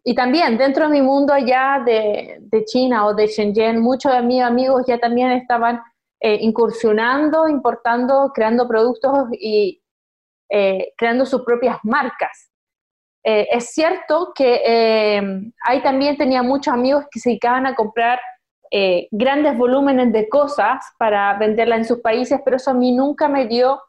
Y 0.04 0.14
también 0.14 0.56
dentro 0.56 0.84
de 0.84 0.92
mi 0.92 1.02
mundo 1.02 1.32
allá 1.34 1.82
de, 1.84 2.38
de 2.40 2.64
China 2.64 3.06
o 3.06 3.14
de 3.14 3.26
Shenzhen, 3.26 3.80
muchos 3.80 4.12
de 4.12 4.22
mis 4.22 4.42
amigos 4.42 4.84
ya 4.86 4.98
también 4.98 5.32
estaban 5.32 5.82
eh, 6.20 6.38
incursionando, 6.40 7.48
importando, 7.48 8.32
creando 8.34 8.66
productos 8.66 9.28
y 9.32 9.80
eh, 10.50 10.92
creando 10.96 11.24
sus 11.24 11.42
propias 11.44 11.78
marcas. 11.84 12.50
Eh, 13.24 13.46
es 13.52 13.70
cierto 13.70 14.32
que 14.34 15.20
ahí 15.64 15.82
también 15.82 16.16
tenía 16.16 16.42
muchos 16.42 16.74
amigos 16.74 17.04
que 17.10 17.20
se 17.20 17.30
dedicaban 17.30 17.66
a 17.66 17.74
comprar 17.74 18.18
grandes 19.10 19.56
volúmenes 19.56 20.12
de 20.12 20.28
cosas 20.28 20.84
para 20.98 21.38
venderla 21.38 21.76
en 21.76 21.86
sus 21.86 22.00
países, 22.00 22.38
pero 22.44 22.56
eso 22.56 22.72
a 22.72 22.74
mí 22.74 22.92
nunca 22.92 23.26
me 23.26 23.46
dio, 23.46 23.80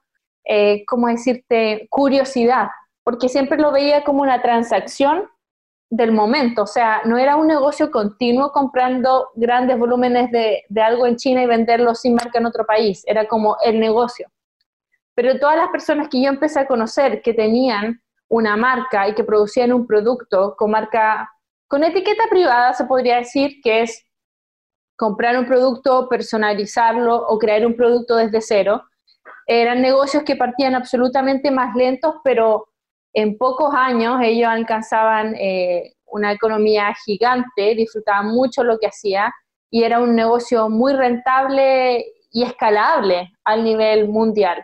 ¿cómo 0.88 1.08
decirte?, 1.08 1.88
curiosidad, 1.90 2.70
porque 3.04 3.28
siempre 3.28 3.58
lo 3.58 3.74
veía 3.74 4.06
como 4.06 4.22
una 4.22 4.42
transacción 4.42 5.28
del 5.90 6.12
momento, 6.12 6.64
o 6.64 6.68
sea, 6.68 7.02
no 7.06 7.18
era 7.18 7.36
un 7.36 7.48
negocio 7.48 7.90
continuo 7.90 8.52
comprando 8.52 9.30
grandes 9.34 9.78
volúmenes 9.80 10.30
de, 10.32 10.64
algo 10.82 11.08
en 11.08 11.16
China 11.16 11.42
y 11.42 11.48
venderlo 11.48 11.96
sin 11.96 12.14
marca 12.14 12.38
en 12.38 12.46
otro 12.46 12.66
país, 12.66 13.04
era 13.08 13.28
como 13.28 13.58
el 13.64 13.80
negocio. 13.80 14.28
Pero 15.16 15.40
todas 15.40 15.58
las 15.58 15.70
personas 15.70 16.08
que 16.08 16.22
yo 16.22 16.30
empecé 16.30 16.60
a 16.60 16.68
conocer 16.68 17.22
que 17.24 17.34
tenían 17.34 18.02
una 18.28 18.56
marca 18.56 19.08
y 19.08 19.16
que 19.16 19.24
producían 19.24 19.74
un 19.74 19.88
producto 19.88 20.56
con 20.56 20.70
marca, 20.72 21.28
con 21.68 21.84
etiqueta 21.84 22.24
privada, 22.30 22.74
se 22.74 22.86
podría 22.86 23.18
decir 23.18 23.60
que 23.64 23.82
es 23.82 24.06
comprar 24.96 25.40
un 25.40 25.48
producto, 25.48 26.08
personalizarlo 26.08 27.16
o 27.16 27.40
crear 27.40 27.66
un 27.66 27.76
producto 27.76 28.16
desde 28.16 28.42
cero, 28.42 28.84
eran 29.48 29.82
negocios 29.82 30.24
que 30.24 30.36
partían 30.36 30.76
absolutamente 30.76 31.50
más 31.50 31.76
lentos, 31.76 32.16
pero 32.24 32.68
en 33.14 33.38
pocos 33.38 33.74
años 33.74 34.20
ellos 34.24 34.50
alcanzaban 34.50 35.36
eh, 35.36 35.94
una 36.06 36.32
economía 36.32 36.94
gigante, 37.06 37.76
disfrutaban 37.76 38.28
mucho 38.28 38.64
lo 38.64 38.78
que 38.80 38.88
hacía 38.88 39.34
y 39.72 39.84
era 39.84 40.00
un 40.00 40.16
negocio 40.16 40.70
muy 40.70 40.94
rentable 40.94 42.06
y 42.32 42.44
escalable 42.44 43.32
al 43.44 43.64
nivel 43.64 44.08
mundial. 44.10 44.64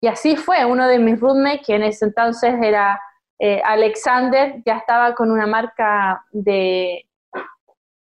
Y 0.00 0.08
así 0.08 0.36
fue, 0.36 0.64
uno 0.64 0.86
de 0.86 0.98
mis 0.98 1.18
roommates, 1.18 1.66
que 1.66 1.74
en 1.74 1.82
ese 1.82 2.04
entonces 2.04 2.54
era 2.62 3.00
eh, 3.38 3.60
Alexander, 3.64 4.62
ya 4.64 4.76
estaba 4.76 5.14
con 5.14 5.30
una 5.30 5.46
marca 5.46 6.24
de, 6.30 7.06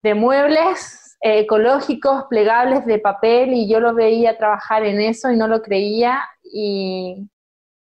muebles 0.02 1.16
eh, 1.22 1.40
ecológicos, 1.40 2.24
plegables 2.28 2.84
de 2.86 2.98
papel, 2.98 3.52
y 3.52 3.68
yo 3.68 3.80
lo 3.80 3.94
veía 3.94 4.36
trabajar 4.36 4.84
en 4.84 5.00
eso 5.00 5.30
y 5.30 5.36
no 5.36 5.46
lo 5.46 5.62
creía. 5.62 6.20
Y 6.42 7.28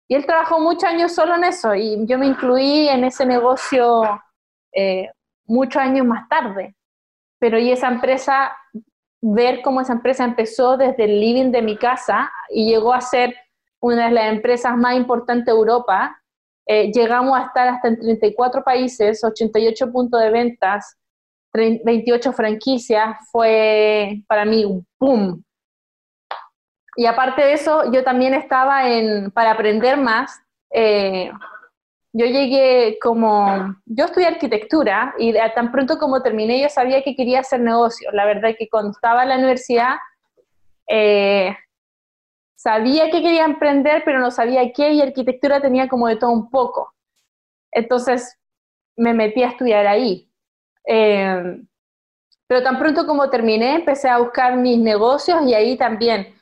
y 0.09 0.15
él 0.15 0.25
trabajó 0.25 0.59
muchos 0.59 0.85
años 0.85 1.15
solo 1.15 1.35
en 1.35 1.45
eso 1.45 1.75
y 1.75 2.07
yo 2.07 2.19
me 2.19 2.27
incluí 2.27 2.89
en 2.89 3.05
ese 3.05 3.27
negocio 3.27 4.03
eh, 4.73 5.11
muchos 5.45 5.83
años 5.83 6.07
más 6.07 6.27
tarde. 6.29 6.75
Pero 7.39 7.59
y 7.59 7.71
esa 7.71 7.89
empresa, 7.89 8.57
ver 9.21 9.61
cómo 9.63 9.83
esa 9.83 9.93
empresa 9.93 10.25
empezó 10.25 10.79
desde 10.79 11.05
el 11.05 11.21
living 11.21 11.51
de 11.51 11.61
mi 11.61 11.77
casa 11.77 12.31
y 12.49 12.71
llegó 12.71 12.95
a 12.95 13.03
ser 13.03 13.35
una 13.81 14.07
de 14.07 14.13
las 14.13 14.33
empresas 14.33 14.77
más 14.77 14.97
importantes 14.97 15.47
de 15.47 15.53
Europa. 15.53 16.19
Eh, 16.67 16.91
llegamos 16.91 17.39
a 17.39 17.45
estar 17.45 17.69
hasta 17.69 17.89
en 17.89 18.01
34 18.01 18.65
países, 18.65 19.23
88 19.23 19.93
puntos 19.93 20.21
de 20.21 20.31
ventas, 20.31 20.97
28 21.53 22.33
franquicias. 22.33 23.15
Fue 23.31 24.23
para 24.27 24.47
mí 24.47 24.65
un 24.65 24.87
boom, 24.99 25.45
y 26.99 27.07
aparte 27.07 27.43
de 27.43 27.53
eso, 27.53 27.93
yo 27.93 28.03
también 28.03 28.35
estaba 28.35 28.91
en, 28.91 29.31
para 29.31 29.53
aprender 29.53 29.97
más, 29.99 30.43
eh, 30.69 31.31
yo 32.13 32.27
llegué 32.27 32.99
como, 33.01 33.77
yo 33.87 34.07
estudié 34.07 34.27
arquitectura 34.27 35.15
y 35.17 35.33
tan 35.55 35.71
pronto 35.71 35.97
como 35.97 36.21
terminé 36.23 36.61
yo 36.61 36.69
sabía 36.69 37.05
que 37.05 37.15
quería 37.15 37.39
hacer 37.39 37.61
negocio. 37.61 38.11
La 38.11 38.27
verdad 38.27 38.51
es 38.51 38.57
que 38.57 38.69
cuando 38.69 38.91
estaba 38.91 39.23
en 39.23 39.29
la 39.29 39.37
universidad 39.37 39.95
eh, 40.89 41.57
sabía 42.57 43.13
que 43.13 43.23
quería 43.23 43.45
emprender, 43.45 44.03
pero 44.05 44.19
no 44.19 44.33
sabía 44.33 44.73
qué 44.73 44.91
y 44.91 45.01
arquitectura 45.01 45.61
tenía 45.61 45.87
como 45.89 46.09
de 46.09 46.17
todo 46.17 46.33
un 46.33 46.51
poco. 46.51 46.97
Entonces 47.71 48.37
me 48.97 49.15
metí 49.15 49.45
a 49.45 49.51
estudiar 49.51 49.87
ahí. 49.87 50.29
Eh, 50.85 51.63
Pero 52.49 52.65
tan 52.65 52.77
pronto 52.77 53.07
como 53.07 53.31
terminé, 53.31 53.77
empecé 53.77 54.09
a 54.09 54.19
buscar 54.19 54.57
mis 54.57 54.81
negocios 54.81 55.47
y 55.47 55.55
ahí 55.55 55.77
también 55.77 56.35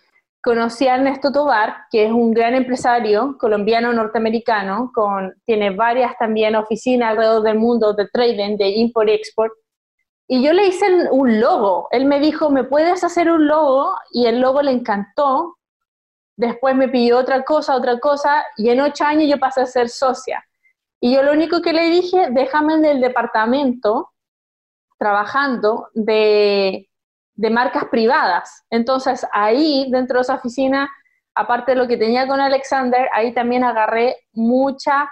conocí 0.46 0.86
a 0.86 0.94
Ernesto 0.94 1.32
Tobar, 1.32 1.88
que 1.90 2.04
es 2.04 2.12
un 2.12 2.32
gran 2.32 2.54
empresario 2.54 3.36
colombiano 3.36 3.92
norteamericano, 3.92 4.92
con, 4.94 5.34
tiene 5.44 5.70
varias 5.70 6.16
también 6.18 6.54
oficinas 6.54 7.10
alrededor 7.10 7.42
del 7.42 7.58
mundo 7.58 7.94
de 7.94 8.06
trading, 8.06 8.56
de 8.56 8.68
import 8.68 9.08
y 9.08 9.12
export. 9.12 9.52
Y 10.28 10.44
yo 10.44 10.52
le 10.52 10.68
hice 10.68 10.86
un 11.10 11.40
logo. 11.40 11.88
Él 11.90 12.04
me 12.04 12.20
dijo, 12.20 12.48
¿me 12.48 12.62
puedes 12.62 13.02
hacer 13.02 13.28
un 13.28 13.48
logo? 13.48 13.92
Y 14.12 14.26
el 14.26 14.38
logo 14.38 14.62
le 14.62 14.70
encantó. 14.70 15.56
Después 16.36 16.76
me 16.76 16.88
pidió 16.88 17.18
otra 17.18 17.42
cosa, 17.42 17.74
otra 17.74 17.98
cosa, 17.98 18.44
y 18.56 18.68
en 18.68 18.80
ocho 18.82 19.02
años 19.02 19.28
yo 19.28 19.40
pasé 19.40 19.62
a 19.62 19.66
ser 19.66 19.88
socia. 19.88 20.44
Y 21.00 21.12
yo 21.12 21.24
lo 21.24 21.32
único 21.32 21.60
que 21.60 21.72
le 21.72 21.90
dije, 21.90 22.28
déjame 22.30 22.74
en 22.74 22.84
el 22.84 23.00
departamento 23.00 24.12
trabajando 24.96 25.88
de, 25.92 26.88
marcas 27.50 27.84
privadas. 27.86 28.64
Entonces 28.70 29.26
ahí, 29.32 29.88
dentro 29.90 30.18
de 30.18 30.22
esa 30.22 30.34
oficina, 30.34 30.88
aparte 31.34 31.72
de 31.72 31.78
lo 31.78 31.86
que 31.86 31.96
tenía 31.96 32.26
con 32.26 32.40
Alexander, 32.40 33.08
ahí 33.12 33.32
también 33.34 33.62
agarré 33.62 34.16
mucha 34.32 35.08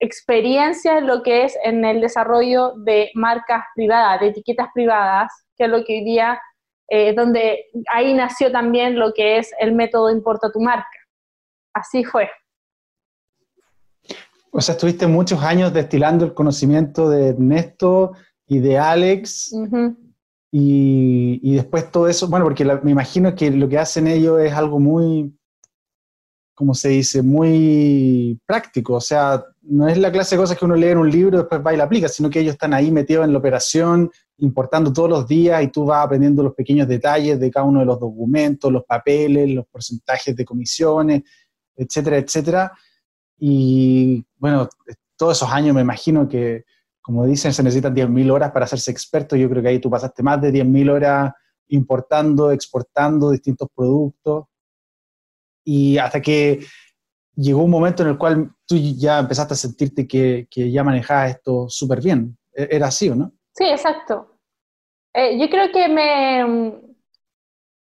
experiencia 0.00 0.98
en 0.98 1.06
lo 1.06 1.22
que 1.22 1.44
es 1.44 1.56
en 1.62 1.84
el 1.84 2.00
desarrollo 2.00 2.72
de 2.84 3.10
marcas 3.14 3.64
privadas, 3.74 4.20
de 4.20 4.28
etiquetas 4.28 4.68
privadas, 4.74 5.30
que 5.56 5.64
es 5.64 5.70
lo 5.70 5.84
que 5.84 5.98
hoy 5.98 6.04
día, 6.04 6.40
eh, 6.88 7.14
donde 7.14 7.66
ahí 7.92 8.14
nació 8.14 8.50
también 8.50 8.98
lo 8.98 9.12
que 9.12 9.38
es 9.38 9.52
el 9.60 9.72
método 9.74 10.10
Importa 10.10 10.50
tu 10.50 10.60
marca. 10.60 10.88
Así 11.74 12.04
fue. 12.04 12.28
O 14.50 14.60
sea, 14.60 14.74
estuviste 14.74 15.06
muchos 15.06 15.42
años 15.42 15.72
destilando 15.72 16.24
el 16.24 16.34
conocimiento 16.34 17.08
de 17.08 17.28
Ernesto 17.28 18.12
y 18.46 18.58
de 18.58 18.78
Alex. 18.78 19.54
Y, 20.52 21.54
después 21.54 21.90
todo 21.90 22.08
eso, 22.08 22.28
bueno, 22.28 22.44
porque 22.44 22.64
me 22.82 22.90
imagino 22.90 23.34
que 23.34 23.50
lo 23.50 23.68
que 23.68 23.78
hacen 23.78 24.08
ellos 24.08 24.40
es 24.40 24.52
algo 24.52 24.80
muy, 24.80 25.32
como 26.54 26.74
se 26.74 26.88
dice, 26.88 27.22
muy 27.22 28.40
práctico. 28.46 28.94
O 28.94 29.00
sea, 29.00 29.44
no 29.62 29.88
es 29.88 29.96
la 29.96 30.10
clase 30.10 30.34
de 30.34 30.40
cosas 30.40 30.58
que 30.58 30.64
uno 30.64 30.74
lee 30.74 30.88
en 30.88 30.98
un 30.98 31.10
libro 31.10 31.36
y 31.36 31.40
después 31.40 31.60
va 31.64 31.72
y 31.72 31.76
la 31.76 31.84
aplica, 31.84 32.08
sino 32.08 32.28
que 32.28 32.40
ellos 32.40 32.54
están 32.54 32.74
ahí 32.74 32.90
metidos 32.90 33.24
en 33.24 33.32
la 33.32 33.38
operación, 33.38 34.10
importando 34.38 34.92
todos 34.92 35.08
los 35.08 35.28
días 35.28 35.62
y 35.62 35.68
tú 35.68 35.84
vas 35.84 36.04
aprendiendo 36.04 36.42
los 36.42 36.54
pequeños 36.54 36.88
detalles 36.88 37.38
de 37.38 37.50
cada 37.50 37.66
uno 37.66 37.80
de 37.80 37.86
los 37.86 38.00
documentos, 38.00 38.72
los 38.72 38.84
papeles, 38.84 39.50
los 39.50 39.66
porcentajes 39.68 40.34
de 40.34 40.44
comisiones, 40.44 41.22
etcétera, 41.76 42.18
etcétera. 42.18 42.72
Y 43.38 44.24
bueno, 44.36 44.68
todos 45.16 45.38
esos 45.38 45.50
años 45.50 45.74
me 45.74 45.82
imagino 45.82 46.28
que, 46.28 46.64
como 47.00 47.26
dicen, 47.26 47.52
se 47.52 47.62
necesitan 47.62 47.94
10.000 47.94 48.30
horas 48.30 48.52
para 48.52 48.64
hacerse 48.64 48.90
experto. 48.90 49.36
Yo 49.36 49.48
creo 49.48 49.62
que 49.62 49.68
ahí 49.68 49.78
tú 49.78 49.90
pasaste 49.90 50.22
más 50.22 50.40
de 50.40 50.52
10.000 50.52 50.90
horas 50.90 51.32
importando, 51.68 52.50
exportando 52.50 53.30
distintos 53.30 53.68
productos. 53.74 54.46
Y 55.64 55.98
hasta 55.98 56.20
que 56.20 56.64
llegó 57.34 57.62
un 57.62 57.70
momento 57.70 58.02
en 58.02 58.10
el 58.10 58.18
cual 58.18 58.50
tú 58.66 58.76
ya 58.76 59.18
empezaste 59.20 59.54
a 59.54 59.56
sentirte 59.56 60.06
que, 60.06 60.46
ya 60.50 60.84
manejabas 60.84 61.30
esto 61.30 61.68
súper 61.68 62.00
bien. 62.00 62.36
¿E-, 62.52 62.68
¿Era 62.70 62.88
así 62.88 63.08
o 63.08 63.14
no? 63.14 63.32
Sí, 63.54 63.64
exacto. 63.64 64.38
Eh, 65.14 65.38
yo 65.38 65.48
creo 65.48 65.72
que 65.72 65.88
me, 65.88 66.80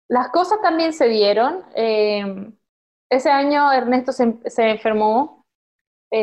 las 0.09 0.29
cosas 0.29 0.61
también 0.61 0.93
se 0.93 1.07
dieron. 1.07 1.63
Eh, 1.75 2.51
ese 3.09 3.29
año 3.29 3.71
Ernesto 3.71 4.11
se, 4.11 4.37
se 4.47 4.69
enfermó 4.69 5.35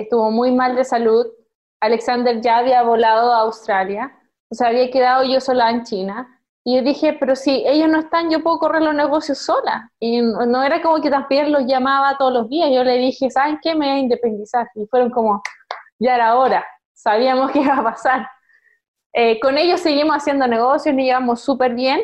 estuvo 0.00 0.30
muy 0.30 0.52
mal 0.52 0.76
de 0.76 0.84
salud. 0.84 1.26
Alexander 1.82 2.40
ya 2.40 2.58
había 2.58 2.82
volado 2.84 3.32
a 3.32 3.40
Australia, 3.40 4.16
o 4.48 4.54
sea, 4.54 4.68
había 4.68 4.88
quedado 4.90 5.24
yo 5.24 5.40
sola 5.40 5.70
en 5.70 5.82
China. 5.82 6.38
Y 6.64 6.76
yo 6.76 6.82
dije, 6.82 7.16
pero 7.18 7.34
si 7.34 7.64
ellos 7.66 7.88
no 7.88 7.98
están, 7.98 8.30
yo 8.30 8.40
puedo 8.40 8.60
correr 8.60 8.82
los 8.82 8.94
negocios 8.94 9.38
sola. 9.38 9.90
Y 9.98 10.20
no 10.22 10.62
era 10.62 10.80
como 10.80 11.00
que 11.00 11.10
también 11.10 11.50
los 11.50 11.66
llamaba 11.66 12.16
todos 12.18 12.32
los 12.32 12.48
días. 12.48 12.70
Yo 12.72 12.84
le 12.84 12.98
dije, 12.98 13.30
¿saben 13.30 13.58
qué? 13.60 13.74
Me 13.74 13.86
voy 13.86 13.96
a 13.96 13.98
independizar. 13.98 14.68
Y 14.76 14.86
fueron 14.86 15.10
como, 15.10 15.42
ya 15.98 16.14
era 16.14 16.36
hora. 16.36 16.64
Sabíamos 16.92 17.50
que 17.52 17.62
iba 17.62 17.74
a 17.74 17.82
pasar. 17.82 18.28
Eh, 19.12 19.40
con 19.40 19.58
ellos 19.58 19.80
seguimos 19.80 20.16
haciendo 20.16 20.46
negocios, 20.46 20.94
nos 20.94 21.04
llevamos 21.04 21.40
súper 21.40 21.74
bien. 21.74 22.00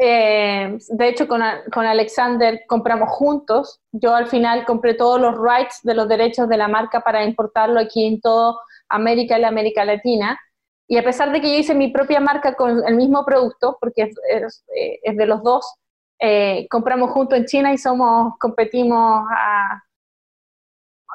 Eh, 0.00 0.78
de 0.88 1.08
hecho, 1.08 1.28
con, 1.28 1.42
Alexander 1.42 2.62
compramos 2.66 3.10
juntos. 3.10 3.80
Yo 3.92 4.14
al 4.14 4.26
final 4.26 4.64
compré 4.64 4.94
todos 4.94 5.20
los 5.20 5.34
rights 5.36 5.80
de 5.82 5.94
los 5.94 6.08
derechos 6.08 6.48
de 6.48 6.56
la 6.56 6.68
marca 6.68 7.00
para 7.00 7.24
importarlo 7.24 7.78
aquí 7.78 8.06
en 8.06 8.20
toda 8.20 8.54
América 8.88 9.38
y 9.38 9.42
la 9.42 9.48
América 9.48 9.84
Latina. 9.84 10.40
Y 10.88 10.96
a 10.98 11.04
pesar 11.04 11.30
de 11.32 11.40
que 11.40 11.50
yo 11.52 11.58
hice 11.58 11.74
mi 11.74 11.88
propia 11.88 12.20
marca 12.20 12.54
con 12.54 12.86
el 12.86 12.96
mismo 12.96 13.24
producto, 13.24 13.76
porque 13.80 14.10
es, 14.28 14.64
eh, 14.74 15.14
de 15.14 15.26
los 15.26 15.42
dos, 15.42 15.74
eh, 16.18 16.66
compramos 16.70 17.10
juntos 17.10 17.38
en 17.38 17.46
China 17.46 17.72
y 17.72 17.78
somos, 17.78 18.34
competimos 18.38 19.24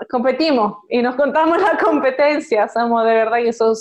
competimos 0.09 0.77
y 0.89 1.01
nos 1.01 1.15
contamos 1.15 1.59
la 1.59 1.77
competencia. 1.83 2.67
Somos 2.67 3.03
de 3.05 3.13
verdad 3.13 3.37
que 3.37 3.53
somos 3.53 3.79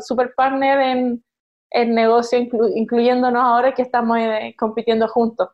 super 0.00 0.34
partner 0.34 0.80
en, 0.80 1.24
el 1.72 1.94
negocio, 1.94 2.38
incluyéndonos 2.74 3.42
ahora 3.42 3.74
que 3.74 3.82
estamos 3.82 4.18
eh, 4.18 4.54
compitiendo 4.58 5.08
juntos. 5.08 5.48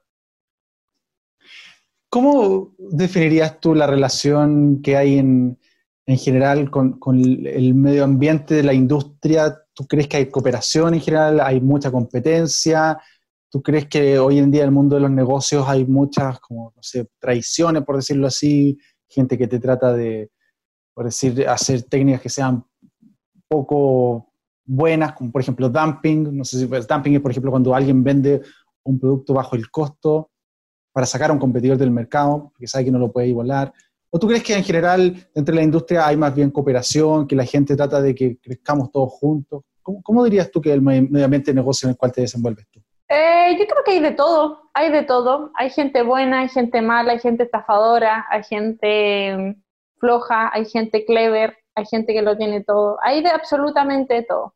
¿Cómo 2.10 2.74
definirías 2.78 3.60
tú 3.60 3.74
la 3.74 3.86
relación 3.86 4.80
que 4.82 4.96
hay 4.96 5.18
en, 5.18 5.58
en 6.06 6.18
general 6.18 6.70
con, 6.70 6.98
con, 6.98 7.18
el 7.20 7.74
medio 7.74 8.04
ambiente 8.04 8.54
de 8.54 8.62
la 8.62 8.72
industria? 8.72 9.62
¿Tú 9.74 9.86
crees 9.86 10.08
que 10.08 10.16
hay 10.16 10.30
cooperación 10.30 10.94
en 10.94 11.00
general? 11.00 11.40
¿Hay 11.40 11.60
mucha 11.60 11.90
competencia? 11.90 12.98
¿Tú 13.50 13.62
crees 13.62 13.86
que 13.88 14.18
hoy 14.18 14.38
en 14.38 14.50
día 14.50 14.62
en 14.62 14.68
el 14.68 14.74
mundo 14.74 14.96
de 14.96 15.02
los 15.02 15.10
negocios 15.10 15.68
hay 15.68 15.84
muchas, 15.84 16.40
como, 16.40 16.72
no 16.74 16.82
sé, 16.82 17.08
traiciones, 17.18 17.84
por 17.84 17.96
decirlo 17.96 18.26
así? 18.26 18.78
Gente 19.06 19.36
que 19.36 19.46
te 19.46 19.58
trata 19.58 19.92
de, 19.92 20.30
por 20.94 21.04
decir, 21.04 21.46
hacer 21.46 21.82
técnicas 21.82 22.22
que 22.22 22.28
sean 22.28 22.64
poco 23.48 24.27
buenas, 24.68 25.14
como 25.14 25.32
por 25.32 25.40
ejemplo 25.40 25.68
dumping. 25.68 26.36
No 26.36 26.44
sé 26.44 26.58
si 26.58 26.66
pues, 26.66 26.86
dumping 26.86 27.14
es, 27.14 27.20
por 27.20 27.30
ejemplo, 27.30 27.50
cuando 27.50 27.74
alguien 27.74 28.04
vende 28.04 28.42
un 28.84 29.00
producto 29.00 29.34
bajo 29.34 29.56
el 29.56 29.70
costo 29.70 30.30
para 30.92 31.06
sacar 31.06 31.30
a 31.30 31.32
un 31.32 31.38
competidor 31.38 31.76
del 31.76 31.90
mercado, 31.90 32.50
porque 32.52 32.66
sabe 32.66 32.84
que 32.84 32.90
no 32.90 32.98
lo 32.98 33.10
puede 33.10 33.28
igualar. 33.28 33.72
¿O 34.10 34.18
tú 34.18 34.26
crees 34.26 34.42
que 34.42 34.54
en 34.54 34.64
general 34.64 35.28
entre 35.34 35.54
la 35.54 35.62
industria 35.62 36.06
hay 36.06 36.16
más 36.16 36.34
bien 36.34 36.50
cooperación, 36.50 37.26
que 37.26 37.36
la 37.36 37.44
gente 37.44 37.76
trata 37.76 38.00
de 38.00 38.14
que 38.14 38.38
crezcamos 38.38 38.90
todos 38.90 39.12
juntos? 39.12 39.64
¿Cómo, 39.82 40.24
dirías 40.24 40.50
tú 40.50 40.60
que 40.60 40.72
el 40.72 40.82
medio 40.82 41.24
ambiente 41.24 41.54
negocio 41.54 41.86
en 41.86 41.92
el 41.92 41.96
cual 41.96 42.12
te 42.12 42.20
desenvuelves 42.20 42.66
tú? 42.70 42.80
Eh, 43.08 43.56
yo 43.58 43.66
creo 43.66 43.84
que 43.84 43.92
hay 43.92 44.00
de 44.00 44.12
todo, 44.12 44.70
hay 44.74 44.92
de 44.92 45.02
todo. 45.02 45.50
Hay 45.54 45.70
gente 45.70 46.02
buena, 46.02 46.40
hay 46.40 46.48
gente 46.50 46.82
mala, 46.82 47.12
hay 47.12 47.20
gente 47.20 47.44
estafadora, 47.44 48.26
hay 48.30 48.44
gente 48.44 49.36
mm, 49.36 49.62
floja, 49.98 50.50
hay 50.52 50.66
gente 50.66 51.06
clever, 51.06 51.56
hay 51.78 51.86
gente 51.86 52.12
que 52.12 52.22
lo 52.22 52.36
tiene 52.36 52.62
todo, 52.64 52.98
hay 53.02 53.22
de 53.22 53.30
absolutamente 53.30 54.22
todo. 54.22 54.54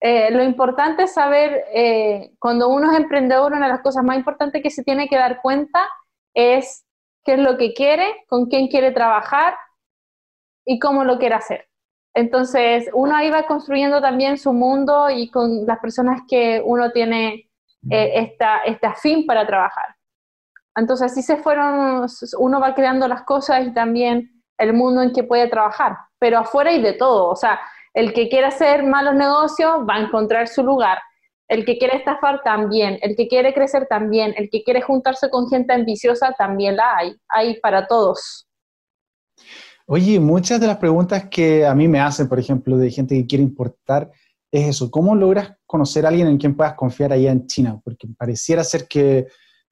Eh, 0.00 0.30
lo 0.30 0.42
importante 0.42 1.04
es 1.04 1.14
saber, 1.14 1.64
eh, 1.72 2.32
cuando 2.38 2.68
uno 2.68 2.90
es 2.90 2.98
emprendedor, 2.98 3.52
una 3.52 3.66
de 3.66 3.72
las 3.72 3.82
cosas 3.82 4.04
más 4.04 4.16
importantes 4.16 4.62
que 4.62 4.70
se 4.70 4.84
tiene 4.84 5.08
que 5.08 5.16
dar 5.16 5.40
cuenta 5.40 5.88
es 6.34 6.84
qué 7.24 7.34
es 7.34 7.38
lo 7.38 7.56
que 7.56 7.72
quiere, 7.72 8.24
con 8.28 8.46
quién 8.46 8.68
quiere 8.68 8.90
trabajar 8.90 9.54
y 10.66 10.78
cómo 10.78 11.04
lo 11.04 11.18
quiere 11.18 11.36
hacer. 11.36 11.68
Entonces, 12.14 12.88
uno 12.92 13.16
ahí 13.16 13.30
va 13.30 13.46
construyendo 13.46 14.00
también 14.00 14.38
su 14.38 14.52
mundo 14.52 15.10
y 15.10 15.30
con 15.30 15.66
las 15.66 15.78
personas 15.78 16.22
que 16.28 16.62
uno 16.64 16.92
tiene 16.92 17.50
eh, 17.90 18.12
esta, 18.14 18.58
este 18.58 18.86
afín 18.86 19.26
para 19.26 19.46
trabajar. 19.46 19.96
Entonces, 20.76 21.12
así 21.12 21.22
se 21.22 21.36
fueron, 21.36 22.06
uno 22.38 22.60
va 22.60 22.74
creando 22.74 23.08
las 23.08 23.22
cosas 23.22 23.66
y 23.66 23.74
también 23.74 24.33
el 24.58 24.72
mundo 24.72 25.02
en 25.02 25.12
que 25.12 25.24
puede 25.24 25.48
trabajar 25.48 25.96
pero 26.24 26.38
afuera 26.38 26.70
hay 26.70 26.80
de 26.80 26.94
todo. 26.94 27.28
O 27.28 27.36
sea, 27.36 27.60
el 27.92 28.14
que 28.14 28.30
quiere 28.30 28.46
hacer 28.46 28.82
malos 28.82 29.14
negocios 29.14 29.80
va 29.86 29.96
a 29.96 30.00
encontrar 30.00 30.48
su 30.48 30.62
lugar. 30.62 30.96
El 31.48 31.66
que 31.66 31.76
quiere 31.76 31.98
estafar 31.98 32.40
también, 32.42 32.98
el 33.02 33.14
que 33.14 33.28
quiere 33.28 33.52
crecer 33.52 33.86
también, 33.90 34.32
el 34.38 34.48
que 34.48 34.62
quiere 34.62 34.80
juntarse 34.80 35.28
con 35.28 35.50
gente 35.50 35.74
ambiciosa 35.74 36.34
también 36.38 36.76
la 36.76 36.96
hay. 36.96 37.14
Hay 37.28 37.60
para 37.60 37.86
todos. 37.86 38.48
Oye, 39.86 40.18
muchas 40.18 40.58
de 40.58 40.66
las 40.66 40.78
preguntas 40.78 41.28
que 41.28 41.66
a 41.66 41.74
mí 41.74 41.88
me 41.88 42.00
hacen, 42.00 42.26
por 42.26 42.38
ejemplo, 42.38 42.78
de 42.78 42.90
gente 42.90 43.14
que 43.14 43.26
quiere 43.26 43.44
importar, 43.44 44.10
es 44.50 44.66
eso. 44.66 44.90
¿Cómo 44.90 45.14
logras 45.14 45.52
conocer 45.66 46.06
a 46.06 46.08
alguien 46.08 46.28
en 46.28 46.38
quien 46.38 46.56
puedas 46.56 46.72
confiar 46.72 47.12
allá 47.12 47.30
en 47.32 47.46
China? 47.46 47.78
Porque 47.84 48.08
pareciera 48.16 48.64
ser 48.64 48.88
que 48.88 49.26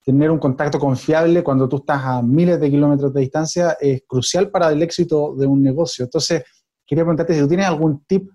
tener 0.05 0.30
un 0.30 0.38
contacto 0.38 0.78
confiable 0.78 1.44
cuando 1.44 1.68
tú 1.68 1.76
estás 1.76 2.03
a 2.05 2.22
miles 2.22 2.61
de 2.61 2.70
kilómetros 2.70 3.14
de 3.14 3.20
distancia 3.20 3.76
es 3.80 4.03
crucial 4.07 4.50
para 4.50 4.70
el 4.70 4.82
éxito 4.82 5.34
de 5.36 5.46
un 5.46 5.62
negocio. 5.62 6.05
Entonces, 6.05 6.44
quería 6.86 7.05
preguntarte 7.05 7.34
si 7.34 7.40
tú 7.40 7.48
tienes 7.48 7.66
algún 7.66 8.05
tip 8.05 8.30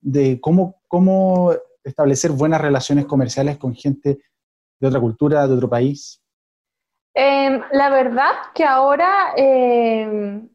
de 0.00 0.40
cómo, 0.40 0.82
cómo 0.88 1.52
establecer 1.84 2.30
buenas 2.32 2.60
relaciones 2.60 3.06
comerciales 3.06 3.58
con 3.58 3.74
gente 3.74 4.18
de 4.80 4.88
otra 4.88 5.00
cultura, 5.00 5.46
de 5.46 5.54
otro 5.54 5.68
país. 5.68 6.20
Em, 7.14 7.60
la 7.72 7.90
verdad 7.90 8.32
que 8.54 8.64
ahora 8.64 9.34
em, 9.36 10.48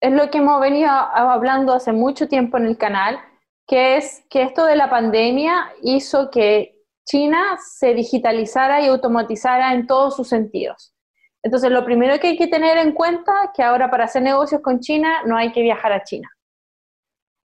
es 0.00 0.12
lo 0.12 0.30
que 0.30 0.38
hemos 0.38 0.60
venido 0.60 0.90
hablando 0.90 1.72
hace 1.72 1.92
mucho 1.92 2.28
tiempo 2.28 2.56
en 2.56 2.66
el 2.66 2.78
canal, 2.78 3.18
que 3.66 3.96
es 3.96 4.24
que 4.30 4.42
esto 4.42 4.64
de 4.64 4.76
la 4.76 4.88
pandemia 4.88 5.72
hizo 5.82 6.30
que 6.30 6.73
China 7.04 7.58
se 7.58 7.94
digitalizara 7.94 8.80
y 8.80 8.86
automatizara 8.86 9.74
en 9.74 9.86
todos 9.86 10.16
sus 10.16 10.28
sentidos. 10.28 10.94
Entonces, 11.42 11.70
lo 11.70 11.84
primero 11.84 12.18
que 12.18 12.28
hay 12.28 12.38
que 12.38 12.46
tener 12.46 12.78
en 12.78 12.92
cuenta 12.92 13.32
es 13.44 13.50
que 13.54 13.62
ahora 13.62 13.90
para 13.90 14.04
hacer 14.04 14.22
negocios 14.22 14.62
con 14.62 14.80
China 14.80 15.22
no 15.26 15.36
hay 15.36 15.52
que 15.52 15.60
viajar 15.60 15.92
a 15.92 16.02
China. 16.02 16.30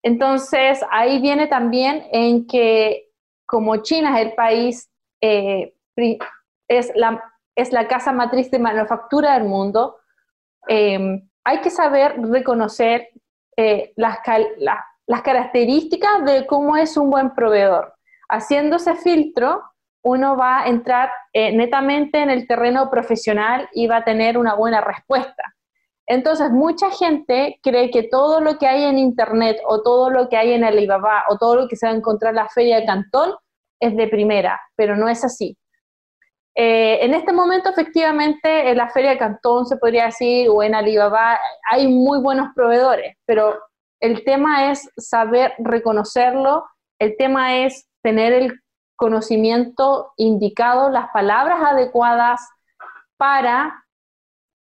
Entonces, 0.03 0.79
ahí 0.91 1.19
viene 1.19 1.47
también 1.47 2.05
en 2.11 2.45
que 2.45 3.09
como 3.47 3.77
China 3.77 4.19
es 4.19 4.27
el 4.27 4.35
país, 4.35 4.91
eh, 5.21 5.73
es, 6.67 6.91
la, 6.95 7.23
es 7.55 7.71
la 7.71 7.87
casa 7.87 8.11
matriz 8.11 8.51
de 8.51 8.59
manufactura 8.59 9.33
del 9.33 9.45
mundo, 9.45 9.97
eh, 10.67 11.23
hay 11.43 11.61
que 11.61 11.69
saber 11.71 12.21
reconocer 12.21 13.09
eh, 13.55 13.93
las, 13.95 14.19
las 15.07 15.21
características 15.23 16.23
de 16.25 16.45
cómo 16.45 16.77
es 16.77 16.97
un 16.97 17.09
buen 17.09 17.33
proveedor. 17.33 17.96
Haciendo 18.29 18.75
ese 18.77 18.95
filtro, 18.95 19.61
uno 20.03 20.37
va 20.37 20.61
a 20.61 20.67
entrar 20.67 21.09
eh, 21.33 21.55
netamente 21.55 22.21
en 22.21 22.29
el 22.29 22.47
terreno 22.47 22.89
profesional 22.89 23.69
y 23.73 23.87
va 23.87 23.97
a 23.97 24.03
tener 24.03 24.37
una 24.37 24.55
buena 24.55 24.81
respuesta. 24.81 25.43
Entonces, 26.05 26.51
mucha 26.51 26.89
gente 26.89 27.59
cree 27.61 27.91
que 27.91 28.03
todo 28.03 28.39
lo 28.39 28.57
que 28.57 28.67
hay 28.67 28.83
en 28.83 28.97
Internet 28.97 29.57
o 29.67 29.81
todo 29.81 30.09
lo 30.09 30.29
que 30.29 30.37
hay 30.37 30.53
en 30.53 30.63
Alibaba 30.63 31.25
o 31.29 31.37
todo 31.37 31.57
lo 31.57 31.67
que 31.67 31.75
se 31.75 31.85
va 31.85 31.91
a 31.91 31.95
encontrar 31.95 32.31
en 32.31 32.37
la 32.37 32.47
feria 32.47 32.79
de 32.79 32.85
Cantón 32.85 33.35
es 33.79 33.95
de 33.95 34.07
primera, 34.07 34.59
pero 34.75 34.95
no 34.95 35.09
es 35.09 35.25
así. 35.25 35.57
Eh, 36.55 37.05
en 37.05 37.13
este 37.13 37.33
momento, 37.33 37.69
efectivamente, 37.69 38.71
en 38.71 38.77
la 38.77 38.89
feria 38.89 39.11
de 39.11 39.17
Cantón 39.17 39.65
se 39.65 39.77
podría 39.77 40.05
decir, 40.05 40.49
o 40.49 40.63
en 40.63 40.73
Alibaba, 40.73 41.39
hay 41.69 41.87
muy 41.87 42.19
buenos 42.19 42.47
proveedores, 42.55 43.15
pero 43.25 43.59
el 43.99 44.23
tema 44.23 44.71
es 44.71 44.89
saber 44.97 45.53
reconocerlo, 45.59 46.65
el 46.99 47.15
tema 47.17 47.57
es 47.57 47.86
tener 48.01 48.33
el 48.33 48.61
conocimiento 48.95 50.13
indicado, 50.17 50.89
las 50.89 51.09
palabras 51.11 51.59
adecuadas 51.61 52.41
para 53.17 53.85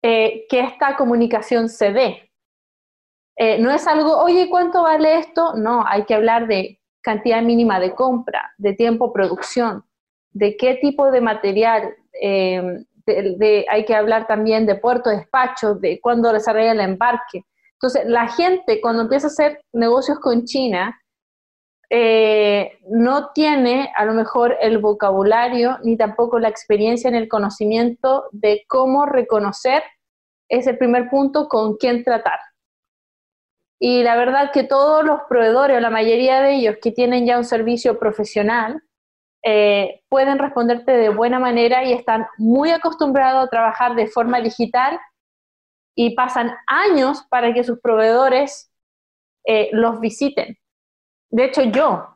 eh, 0.01 0.45
que 0.49 0.61
esta 0.61 0.95
comunicación 0.95 1.67
se 1.67 1.91
dé. 1.91 2.31
Eh, 3.35 3.57
no 3.59 3.71
es 3.71 3.87
algo, 3.87 4.17
oye, 4.17 4.49
¿cuánto 4.49 4.83
vale 4.83 5.17
esto? 5.17 5.53
No, 5.55 5.85
hay 5.85 6.05
que 6.05 6.13
hablar 6.13 6.47
de 6.47 6.79
cantidad 7.01 7.41
mínima 7.41 7.79
de 7.79 7.95
compra, 7.95 8.53
de 8.57 8.73
tiempo 8.73 9.13
producción, 9.13 9.83
de 10.31 10.57
qué 10.57 10.75
tipo 10.75 11.09
de 11.11 11.21
material, 11.21 11.95
eh, 12.21 12.85
hay 13.69 13.85
que 13.85 13.95
hablar 13.95 14.27
también 14.27 14.65
de 14.65 14.75
puerto 14.75 15.09
despacho, 15.09 15.75
de 15.75 15.99
cuándo 15.99 16.31
desarrolla 16.31 16.73
el 16.73 16.81
embarque. 16.81 17.45
Entonces, 17.73 18.03
la 18.05 18.27
gente 18.27 18.81
cuando 18.81 19.03
empieza 19.03 19.27
a 19.27 19.29
hacer 19.29 19.61
negocios 19.73 20.19
con 20.19 20.43
China, 20.43 20.99
eh, 21.89 22.79
no 22.87 23.31
tiene 23.31 23.91
a 23.95 24.05
lo 24.05 24.13
mejor 24.13 24.57
el 24.61 24.77
vocabulario 24.77 25.79
ni 25.83 25.97
tampoco 25.97 26.39
la 26.39 26.47
experiencia 26.47 27.07
en 27.07 27.15
el 27.15 27.27
conocimiento 27.27 28.25
de 28.31 28.63
cómo 28.67 29.05
reconocer 29.05 29.83
ese 30.49 30.73
primer 30.73 31.09
punto 31.09 31.47
con 31.47 31.77
quién 31.77 32.03
tratar. 32.03 32.39
Y 33.81 34.03
la 34.03 34.17
verdad 34.17 34.51
que 34.51 34.63
todos 34.63 35.05
los 35.05 35.21
proveedores, 35.29 35.77
o 35.77 35.79
la 35.79 35.89
mayoría 35.89 36.41
de 36.41 36.55
ellos 36.55 36.75
que 36.81 36.91
tienen 36.91 37.25
ya 37.25 37.37
un 37.37 37.45
servicio 37.45 37.97
profesional, 37.97 38.83
eh, 39.43 40.01
pueden 40.09 40.37
responderte 40.37 40.91
de 40.91 41.09
buena 41.09 41.39
manera 41.39 41.85
y 41.85 41.93
están 41.93 42.27
muy 42.37 42.71
acostumbrados 42.71 43.45
a 43.45 43.49
trabajar 43.49 43.95
de 43.95 44.07
forma 44.07 44.41
digital 44.41 44.99
y 45.95 46.13
pasan 46.13 46.51
años 46.67 47.25
para 47.29 47.53
que 47.53 47.63
sus 47.63 47.79
proveedores 47.79 48.69
eh, 49.45 49.69
los 49.71 50.01
visiten. 50.01 50.57
De 51.29 51.45
hecho, 51.45 51.63
yo, 51.63 52.15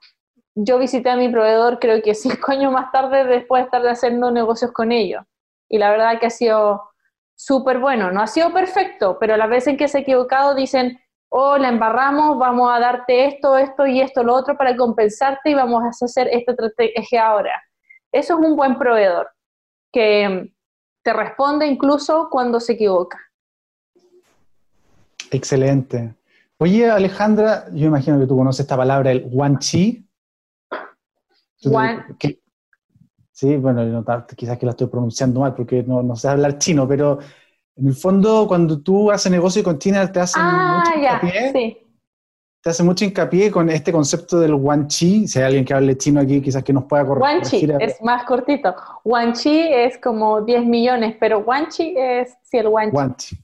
yo 0.56 0.80
visité 0.80 1.10
a 1.10 1.16
mi 1.16 1.30
proveedor 1.30 1.80
creo 1.80 2.02
que 2.02 2.16
cinco 2.16 2.38
años 2.52 2.72
más 2.72 2.92
tarde 2.92 3.26
después 3.26 3.62
de 3.62 3.66
estar 3.66 3.88
haciendo 3.88 4.32
negocios 4.32 4.72
con 4.72 4.92
ellos. 4.92 5.24
Y 5.70 5.78
la 5.78 5.92
verdad 5.92 6.20
que 6.20 6.28
ha 6.28 6.32
sido 6.32 6.84
súper 7.36 7.80
bueno. 7.80 8.12
No 8.12 8.22
ha 8.22 8.28
sido 8.28 8.54
perfecto, 8.54 9.18
pero 9.20 9.38
las 9.38 9.50
veces 9.50 9.70
en 9.70 9.78
que 9.78 9.88
se 9.88 10.00
ha 10.00 10.02
equivocado 10.02 10.56
dicen, 10.56 11.00
oh, 11.30 11.58
la 11.58 11.70
embarramos, 11.70 12.38
vamos 12.38 12.72
a 12.72 12.80
darte 12.80 13.26
esto, 13.26 13.58
esto 13.58 13.88
y 13.88 14.02
esto, 14.02 14.24
lo 14.24 14.36
otro 14.36 14.56
para 14.56 14.76
compensarte 14.76 15.50
y 15.50 15.56
vamos 15.56 15.84
a 15.84 16.06
hacer 16.06 16.28
esta 16.32 16.52
estrategia 16.52 17.28
ahora. 17.28 17.62
Eso 18.12 18.36
es 18.36 18.40
un 18.40 18.56
buen 18.56 18.78
proveedor, 18.78 19.32
que 19.92 20.54
te 21.04 21.14
responde 21.14 21.66
incluso 21.66 22.30
cuando 22.30 22.60
se 22.60 22.74
equivoca. 22.74 23.20
Excelente. 25.32 26.14
Oye, 26.64 26.90
Alejandra, 26.90 27.66
yo 27.74 27.88
imagino 27.88 28.18
que 28.18 28.26
tú 28.26 28.38
conoces 28.38 28.62
esta 28.62 28.78
palabra, 28.78 29.12
el 29.12 29.30
guanchi. 29.30 30.08
Sí, 33.34 33.58
bueno, 33.58 34.06
quizás 34.34 34.58
que 34.58 34.66
la 34.66 34.72
estoy 34.72 34.88
pronunciando 34.88 35.42
mal 35.42 35.54
porque 35.56 35.84
no, 35.84 36.16
sé 36.16 36.30
hablar 36.30 36.58
chino, 36.60 36.88
pero 36.88 37.20
en 37.76 37.88
el 37.88 37.94
fondo 37.94 38.48
cuando 38.48 38.80
tú 38.80 39.12
haces 39.12 39.30
negocio 39.30 39.62
con 39.62 39.78
China 39.78 40.10
te 40.10 40.22
hacen 40.22 40.42
ah, 40.42 40.82
mucho 40.86 40.98
hincapié. 40.98 41.84
Te 42.62 42.70
hace 42.70 42.82
mucho 42.82 43.04
hincapié 43.04 43.52
con 43.52 43.70
este 43.70 43.92
concepto 43.92 44.40
del 44.40 44.56
guanchi. 44.56 45.28
Si 45.28 45.40
hay 45.40 45.46
alguien 45.46 45.66
que 45.66 45.74
hable 45.74 45.98
chino 45.98 46.22
aquí, 46.22 46.40
quizás 46.40 46.64
que 46.64 46.72
nos 46.72 46.86
pueda 46.86 47.06
corregir. 47.06 47.72
Guanchi 47.72 47.84
es 47.84 48.02
más 48.02 48.24
cortito. 48.24 48.74
Guanchi 49.04 49.68
es 49.68 49.98
como 49.98 50.40
10 50.40 50.66
millones, 50.66 51.18
pero 51.20 51.44
guanchi 51.44 51.94
es 51.98 52.38
si 52.42 52.58
el 52.58 52.70
guanchi. 52.70 53.38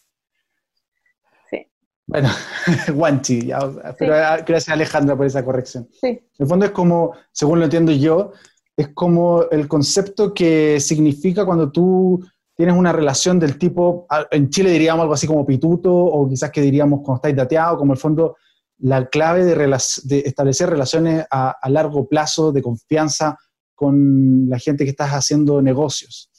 Bueno, 2.09 2.29
guanchi, 2.95 3.51
pero 3.99 4.15
ah, 4.15 4.37
gracias 4.37 4.69
Alejandra 4.69 5.15
por 5.15 5.27
esa 5.27 5.45
corrección. 5.45 5.87
Sí. 6.01 6.07
En 6.07 6.23
el 6.39 6.47
fondo 6.47 6.65
es 6.65 6.71
como, 6.71 7.13
según 7.31 7.59
lo 7.59 7.65
entiendo 7.65 7.91
yo, 7.91 8.31
es 8.75 8.89
como 8.95 9.43
el 9.51 9.67
concepto 9.67 10.33
que 10.33 10.79
significa 10.79 11.45
cuando 11.45 11.71
tú 11.71 12.19
tienes 12.55 12.75
una 12.75 12.91
relación 12.91 13.39
del 13.39 13.59
tipo, 13.59 14.07
ah, 14.09 14.25
en 14.31 14.49
Chile 14.49 14.71
diríamos 14.71 15.03
algo 15.03 15.13
así 15.13 15.27
como 15.27 15.45
pituto, 15.45 15.93
o 15.93 16.27
quizás 16.27 16.49
que 16.49 16.61
diríamos 16.61 17.01
cuando 17.03 17.17
estáis 17.17 17.35
dateado, 17.35 17.77
como 17.77 17.93
el 17.93 17.99
fondo 17.99 18.37
la 18.79 19.07
clave 19.07 19.45
de, 19.45 19.55
de 20.03 20.19
establecer 20.19 20.69
relaciones 20.69 21.25
a, 21.29 21.57
a, 21.61 21.69
largo 21.69 22.07
plazo 22.07 22.51
de 22.51 22.63
confianza 22.63 23.37
con 23.75 24.49
la 24.49 24.57
gente 24.57 24.83
que 24.83 24.91
estás 24.91 25.11
haciendo 25.11 25.61
negocios. 25.61 26.31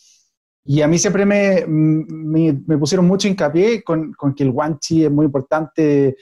Y 0.64 0.82
a 0.82 0.88
mí 0.88 0.98
siempre 0.98 1.24
me, 1.24 1.64
me, 1.66 2.78
pusieron 2.78 3.06
mucho 3.06 3.28
hincapié 3.28 3.82
con, 3.82 4.12
con, 4.12 4.34
que 4.34 4.44
el 4.44 4.52
guanchi 4.52 5.04
es 5.04 5.10
muy 5.10 5.26
importante 5.26 6.16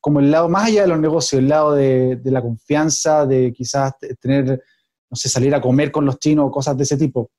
como 0.00 0.20
el 0.20 0.30
lado 0.30 0.48
más 0.48 0.66
allá 0.66 0.82
de 0.82 0.88
los 0.88 0.98
negocios, 0.98 1.40
el 1.40 1.48
lado 1.48 1.74
de, 1.74 2.16
de, 2.16 2.30
la 2.30 2.42
confianza, 2.42 3.26
de 3.26 3.52
quizás 3.52 3.92
tener, 4.20 4.62
no 5.10 5.16
sé, 5.16 5.28
salir 5.28 5.54
a 5.54 5.60
comer 5.60 5.92
con 5.92 6.04
los 6.04 6.18
chinos 6.18 6.50
cosas 6.50 6.76
de 6.76 6.82
ese 6.82 6.96
tipo. 6.96 7.30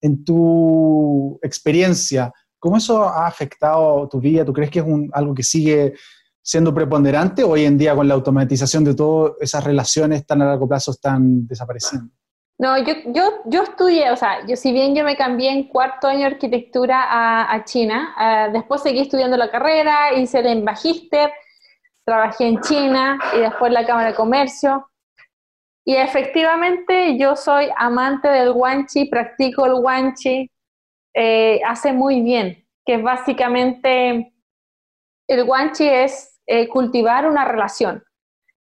En 0.00 0.24
tu 0.24 1.38
experiencia, 1.42 2.32
¿cómo 2.58 2.76
eso 2.76 3.04
ha 3.04 3.26
afectado 3.26 4.08
tu 4.08 4.20
vida? 4.20 4.44
¿Tú 4.44 4.52
crees 4.52 4.70
que 4.70 4.78
es 4.78 4.84
un, 4.84 5.10
algo 5.12 5.34
que 5.34 5.42
sigue 5.42 5.94
siendo 6.40 6.74
preponderante 6.74 7.44
hoy 7.44 7.64
en 7.64 7.78
día 7.78 7.94
con 7.94 8.08
la 8.08 8.14
automatización 8.14 8.84
de 8.84 8.94
todo, 8.94 9.36
esas 9.40 9.62
relaciones 9.62 10.26
tan 10.26 10.42
a 10.42 10.46
largo 10.46 10.68
plazo 10.68 10.90
están 10.90 11.46
desapareciendo? 11.46 12.12
No, 12.58 12.78
yo, 12.78 12.94
yo, 13.06 13.42
yo 13.46 13.62
estudié, 13.64 14.10
o 14.12 14.16
sea, 14.16 14.46
yo 14.46 14.56
si 14.56 14.72
bien 14.72 14.94
yo 14.94 15.04
me 15.04 15.16
cambié 15.16 15.50
en 15.50 15.64
cuarto 15.64 16.06
año 16.06 16.20
de 16.20 16.26
arquitectura 16.26 17.50
a, 17.52 17.64
China, 17.64 18.14
eh, 18.20 18.50
después 18.52 18.82
seguí 18.82 19.00
estudiando 19.00 19.36
la 19.36 19.50
carrera, 19.50 20.12
hice 20.14 20.40
el 20.40 20.62
Magister, 20.62 21.32
trabajé 22.04 22.46
en 22.46 22.60
China 22.60 23.18
y 23.34 23.40
después 23.40 23.72
la 23.72 23.84
Cámara 23.84 24.08
de 24.10 24.14
Comercio. 24.14 24.88
Y 25.84 25.96
efectivamente 25.96 27.18
yo 27.18 27.34
soy 27.34 27.68
amante 27.76 28.28
del 28.28 28.52
guanchi, 28.52 29.06
practico 29.06 29.66
el 29.66 29.74
guanchi, 29.80 30.48
eh, 31.14 31.60
hace 31.66 31.92
muy 31.92 32.20
bien, 32.20 32.64
que 32.86 32.98
básicamente 32.98 34.32
el 35.26 35.44
guanchi 35.44 35.88
es 35.88 36.40
eh, 36.46 36.68
cultivar 36.68 37.26
una 37.26 37.44
relación. 37.44 38.04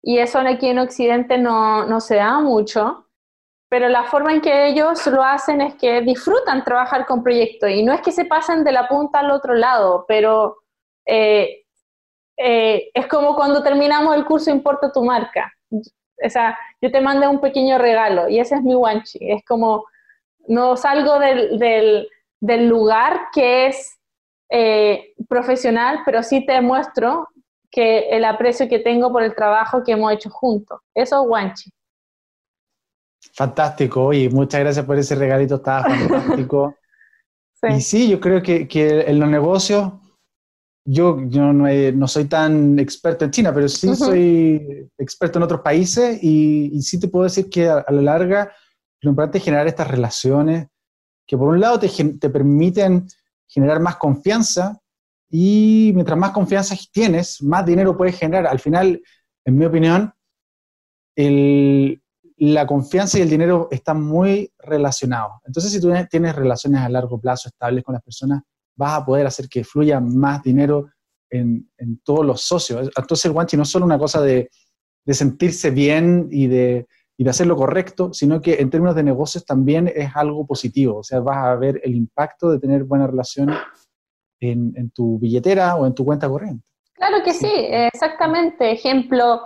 Y 0.02 0.18
eso 0.18 0.40
aquí 0.40 0.68
en 0.68 0.80
Occidente 0.80 1.38
no, 1.38 1.86
no 1.86 2.00
se 2.00 2.16
da 2.16 2.40
mucho 2.40 3.03
pero 3.74 3.88
la 3.88 4.04
forma 4.04 4.32
en 4.32 4.40
que 4.40 4.68
ellos 4.68 5.04
lo 5.08 5.20
hacen 5.24 5.60
es 5.60 5.74
que 5.74 6.00
disfrutan 6.00 6.62
trabajar 6.62 7.06
con 7.06 7.24
proyectos 7.24 7.68
y 7.70 7.82
no 7.82 7.92
es 7.92 8.02
que 8.02 8.12
se 8.12 8.24
pasen 8.24 8.62
de 8.62 8.70
la 8.70 8.86
punta 8.86 9.18
al 9.18 9.32
otro 9.32 9.52
lado, 9.52 10.04
pero 10.06 10.58
eh, 11.04 11.64
eh, 12.36 12.88
es 12.94 13.08
como 13.08 13.34
cuando 13.34 13.64
terminamos 13.64 14.14
el 14.14 14.26
curso 14.26 14.52
Importa 14.52 14.92
tu 14.92 15.02
marca. 15.02 15.52
O 15.72 16.30
sea, 16.30 16.56
yo 16.80 16.92
te 16.92 17.00
mandé 17.00 17.26
un 17.26 17.40
pequeño 17.40 17.76
regalo 17.78 18.28
y 18.28 18.38
ese 18.38 18.54
es 18.54 18.62
mi 18.62 18.76
wanchi. 18.76 19.18
Es 19.20 19.44
como, 19.44 19.84
no 20.46 20.76
salgo 20.76 21.18
del, 21.18 21.58
del, 22.38 22.68
lugar 22.68 23.22
que 23.32 23.66
es 23.66 23.98
eh, 24.50 25.14
profesional, 25.28 26.02
pero 26.04 26.22
sí 26.22 26.46
te 26.46 26.60
muestro 26.60 27.26
que 27.72 28.08
el 28.10 28.24
aprecio 28.24 28.68
que 28.68 28.78
tengo 28.78 29.10
por 29.10 29.24
el 29.24 29.34
trabajo 29.34 29.82
que 29.82 29.90
hemos 29.90 30.12
hecho 30.12 30.30
juntos. 30.30 30.78
Eso 30.94 31.24
es 31.24 31.28
wanchi. 31.28 31.72
Fantástico, 33.36 34.12
y 34.12 34.28
muchas 34.28 34.60
gracias 34.60 34.86
por 34.86 34.96
ese 34.96 35.16
regalito, 35.16 35.56
estaba 35.56 35.84
fantástico. 36.08 36.76
Y 37.68 37.80
sí, 37.80 38.08
yo 38.08 38.20
creo 38.20 38.42
que, 38.42 38.68
que 38.68 39.00
en 39.00 39.18
los 39.18 39.28
negocios, 39.28 39.92
yo, 40.86 41.18
yo 41.28 41.52
no, 41.52 41.66
no, 41.68 42.08
soy 42.08 42.26
tan 42.26 42.78
experto 42.78 43.24
en 43.24 43.30
China, 43.30 43.52
pero 43.52 43.68
sí 43.68 43.96
soy 43.96 44.88
experto 44.98 45.38
en 45.38 45.44
otros 45.44 45.62
países 45.62 46.22
y, 46.22 46.70
y, 46.76 46.82
sí 46.82 47.00
te 47.00 47.08
puedo 47.08 47.24
decir 47.24 47.48
que 47.48 47.68
a, 47.68 47.84
la 47.88 48.02
larga 48.02 48.52
lo 49.00 49.10
importante 49.10 49.38
es 49.38 49.44
generar 49.44 49.66
estas 49.66 49.88
relaciones 49.88 50.68
que 51.26 51.38
por 51.38 51.48
un 51.48 51.60
lado 51.60 51.78
te, 51.78 51.88
te 51.88 52.28
permiten 52.28 53.06
generar 53.48 53.80
más 53.80 53.96
confianza 53.96 54.78
y 55.30 55.90
mientras 55.94 56.18
más 56.18 56.32
confianza 56.32 56.76
tienes, 56.92 57.42
más 57.42 57.64
dinero 57.64 57.96
puedes 57.96 58.18
generar. 58.18 58.46
Al 58.46 58.60
final, 58.60 59.02
en 59.44 59.56
mi 59.56 59.64
opinión, 59.64 60.12
la 62.36 62.66
confianza 62.66 63.18
y 63.18 63.22
el 63.22 63.30
dinero 63.30 63.68
están 63.70 64.02
muy 64.02 64.52
relacionados. 64.58 65.32
Entonces, 65.46 65.72
si 65.72 65.80
tú 65.80 65.92
tienes 66.10 66.34
relaciones 66.34 66.80
a 66.80 66.88
largo 66.88 67.20
plazo 67.20 67.48
estables 67.48 67.84
con 67.84 67.92
las 67.92 68.02
personas, 68.02 68.42
vas 68.76 69.00
a 69.00 69.04
poder 69.04 69.26
hacer 69.26 69.48
que 69.48 69.64
fluya 69.64 70.00
más 70.00 70.42
dinero 70.42 70.90
en, 71.30 71.68
todos 72.04 72.24
los 72.24 72.42
socios. 72.42 72.90
Entonces, 72.96 73.24
el 73.26 73.32
guanchi 73.32 73.56
no 73.56 73.62
es 73.64 73.68
solo 73.68 73.84
una 73.84 73.98
cosa 73.98 74.20
de, 74.20 74.50
sentirse 75.06 75.70
bien 75.70 76.28
y 76.30 76.46
de, 76.46 76.86
y 77.16 77.24
de 77.24 77.30
hacer 77.30 77.46
lo 77.46 77.56
correcto, 77.56 78.12
sino 78.12 78.40
que 78.40 78.54
en 78.54 78.70
términos 78.70 78.96
de 78.96 79.02
negocios 79.02 79.44
también 79.44 79.90
es 79.94 80.10
algo 80.14 80.46
positivo. 80.46 80.98
O 80.98 81.02
sea, 81.02 81.20
vas 81.20 81.38
a 81.38 81.56
ver 81.56 81.80
el 81.84 81.94
impacto 81.94 82.50
de 82.50 82.58
tener 82.58 82.84
buenas 82.84 83.10
relaciones 83.10 83.58
en, 84.40 84.90
tu 84.90 85.18
billetera 85.18 85.76
o 85.76 85.86
en 85.86 85.94
tu 85.94 86.04
cuenta 86.04 86.28
corriente. 86.28 86.64
Claro 86.94 87.22
que 87.24 87.32
sí, 87.32 87.50
exactamente. 87.50 88.70
Ejemplo, 88.70 89.42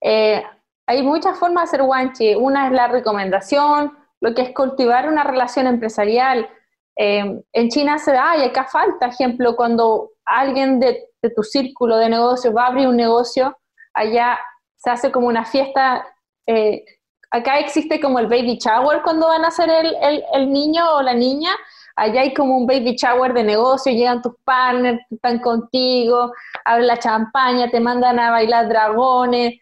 eh, 0.00 0.42
hay 0.88 1.02
muchas 1.02 1.38
formas 1.38 1.64
de 1.64 1.76
hacer 1.76 1.82
guanchi. 1.82 2.34
Una 2.34 2.66
es 2.66 2.72
la 2.72 2.88
recomendación, 2.88 3.92
lo 4.20 4.34
que 4.34 4.40
es 4.40 4.54
cultivar 4.54 5.06
una 5.06 5.22
relación 5.22 5.66
empresarial. 5.66 6.48
Eh, 6.96 7.42
en 7.52 7.68
China 7.68 7.98
se 7.98 8.12
da, 8.12 8.38
y 8.38 8.42
acá 8.42 8.64
falta, 8.64 9.08
ejemplo, 9.08 9.54
cuando 9.54 10.12
alguien 10.24 10.80
de, 10.80 11.04
tu 11.36 11.42
círculo 11.42 11.98
de 11.98 12.08
negocios 12.08 12.56
va 12.56 12.64
a 12.64 12.66
abrir 12.68 12.88
un 12.88 12.96
negocio, 12.96 13.58
allá 13.92 14.38
se 14.76 14.88
hace 14.88 15.12
como 15.12 15.26
una 15.26 15.44
fiesta. 15.44 16.06
Eh, 16.46 16.82
acá 17.30 17.58
existe 17.58 18.00
como 18.00 18.18
el 18.18 18.26
baby 18.26 18.56
shower 18.56 19.02
cuando 19.02 19.28
van 19.28 19.44
a 19.44 19.50
ser 19.50 19.68
el, 19.68 19.94
el, 20.00 20.24
el 20.32 20.50
niño 20.50 20.84
o 20.94 21.02
la 21.02 21.12
niña, 21.12 21.50
allá 21.96 22.22
hay 22.22 22.32
como 22.32 22.56
un 22.56 22.66
baby 22.66 22.96
shower 22.96 23.34
de 23.34 23.44
negocio, 23.44 23.92
llegan 23.92 24.22
tus 24.22 24.36
partners, 24.42 25.02
están 25.10 25.38
contigo, 25.40 26.32
abren 26.64 26.86
la 26.86 26.98
champaña, 26.98 27.70
te 27.70 27.78
mandan 27.78 28.18
a 28.18 28.30
bailar 28.30 28.70
dragones. 28.70 29.60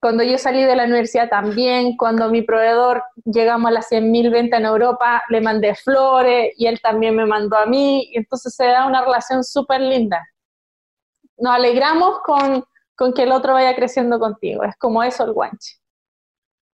Cuando 0.00 0.22
yo 0.22 0.38
salí 0.38 0.62
de 0.62 0.76
la 0.76 0.84
universidad 0.84 1.28
también, 1.28 1.96
cuando 1.96 2.30
mi 2.30 2.42
proveedor 2.42 3.02
llegamos 3.24 3.68
a 3.68 3.72
las 3.72 3.90
100.000 3.90 4.30
ventas 4.30 4.60
en 4.60 4.66
Europa, 4.66 5.22
le 5.28 5.40
mandé 5.40 5.74
flores 5.74 6.54
y 6.56 6.66
él 6.66 6.80
también 6.80 7.16
me 7.16 7.26
mandó 7.26 7.56
a 7.56 7.66
mí, 7.66 8.08
y 8.12 8.18
entonces 8.18 8.54
se 8.54 8.66
da 8.66 8.86
una 8.86 9.04
relación 9.04 9.42
súper 9.42 9.80
linda. 9.80 10.24
Nos 11.36 11.52
alegramos 11.54 12.20
con, 12.20 12.64
con, 12.94 13.12
que 13.12 13.24
el 13.24 13.32
otro 13.32 13.54
vaya 13.54 13.74
creciendo 13.74 14.20
contigo, 14.20 14.62
es 14.62 14.76
como 14.76 15.02
eso 15.02 15.24
el 15.24 15.32
guanche. 15.32 15.76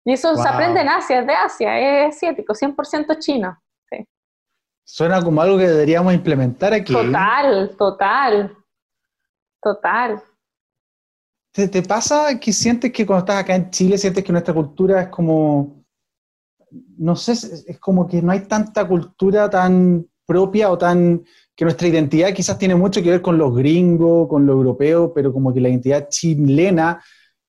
Y 0.04 0.14
eso 0.14 0.36
se 0.36 0.50
aprende 0.50 0.82
en 0.82 0.90
Asia, 0.90 1.20
es 1.20 1.28
de 1.28 1.34
Asia, 1.34 1.80
es 1.80 2.16
asiático, 2.16 2.54
100% 2.54 3.20
chino. 3.20 3.56
Suena 4.84 5.22
como 5.22 5.42
algo 5.42 5.58
que 5.58 5.68
deberíamos 5.68 6.14
implementar 6.14 6.74
aquí. 6.74 6.92
Total, 6.92 7.76
total, 7.78 8.58
total. 9.62 10.24
¿Te, 11.54 11.82
pasa 11.82 12.40
que 12.40 12.54
sientes 12.54 12.94
que 12.94 13.06
cuando 13.06 13.26
estás 13.26 13.44
acá 13.44 13.56
en 13.56 13.70
Chile, 13.70 13.98
sientes 13.98 14.24
que 14.24 14.32
nuestra 14.32 14.54
cultura 14.54 15.02
es 15.02 15.08
como, 15.10 15.84
no 16.98 17.16
sé, 17.16 17.34
es 17.34 17.78
como 17.80 18.08
que 18.08 18.22
no 18.22 18.32
hay 18.32 18.42
tanta 18.42 18.88
cultura 18.88 19.50
tan 19.50 20.06
propia 20.26 20.72
o 20.72 20.78
tan, 20.78 21.26
que 21.54 21.66
nuestra 21.66 21.90
identidad 21.90 22.34
quizás 22.34 22.58
tiene 22.58 22.76
mucho 22.76 23.04
que 23.04 23.10
ver 23.10 23.22
con 23.22 23.38
los 23.38 23.54
gringos, 23.54 24.30
con 24.30 24.46
lo 24.46 24.54
europeo, 24.54 25.14
pero 25.14 25.34
como 25.34 25.54
que 25.54 25.60
la 25.60 25.68
identidad 25.68 26.08
chilena 26.10 27.02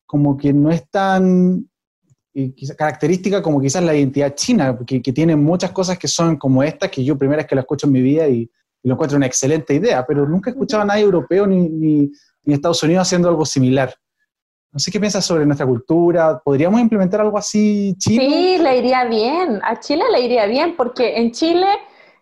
como 0.05 0.37
que 0.37 0.53
no 0.53 0.71
es 0.71 0.91
tan 0.91 1.67
y 2.35 2.55
característica 2.77 3.43
como 3.43 3.61
quizás 3.61 3.85
la 3.85 3.95
identidad 3.95 4.35
china, 4.35 4.79
que, 4.87 5.03
que, 5.03 5.13
tiene 5.13 5.37
muchas 5.37 5.71
cosas 5.71 5.99
que 5.99 6.09
son 6.09 6.37
como 6.37 6.63
estas, 6.63 6.91
que 6.91 7.05
yo 7.05 7.19
primera 7.19 7.39
vez 7.39 7.47
que 7.47 7.55
la 7.55 7.61
escucho 7.61 7.87
en 7.87 7.93
mi 7.93 8.03
vida 8.03 8.27
y, 8.29 8.51
lo 8.85 8.95
encuentro 8.95 9.17
una 9.17 9.27
excelente 9.27 9.75
idea, 9.75 10.05
pero 10.05 10.29
nunca 10.29 10.51
he 10.51 10.55
escuchado 10.55 10.83
a 10.83 10.87
nadie 10.87 11.05
europeo 11.05 11.47
ni, 11.47 11.69
ni, 11.69 12.11
ni, 12.45 12.55
Estados 12.55 12.83
Unidos 12.83 13.07
haciendo 13.07 13.29
algo 13.29 13.45
similar. 13.45 13.95
No 14.73 14.79
sé 14.79 14.91
qué 14.91 14.99
piensas 14.99 15.25
sobre 15.25 15.45
nuestra 15.45 15.67
cultura. 15.67 16.41
¿Podríamos 16.43 16.81
implementar 16.81 17.21
algo 17.21 17.37
así 17.37 17.95
chino? 17.99 18.23
Sí, 18.23 18.59
le 18.59 18.79
iría 18.79 19.05
bien. 19.05 19.61
A 19.63 19.79
Chile 19.79 20.05
le 20.11 20.21
iría 20.21 20.47
bien, 20.47 20.77
porque 20.77 21.19
en 21.19 21.31
Chile 21.33 21.69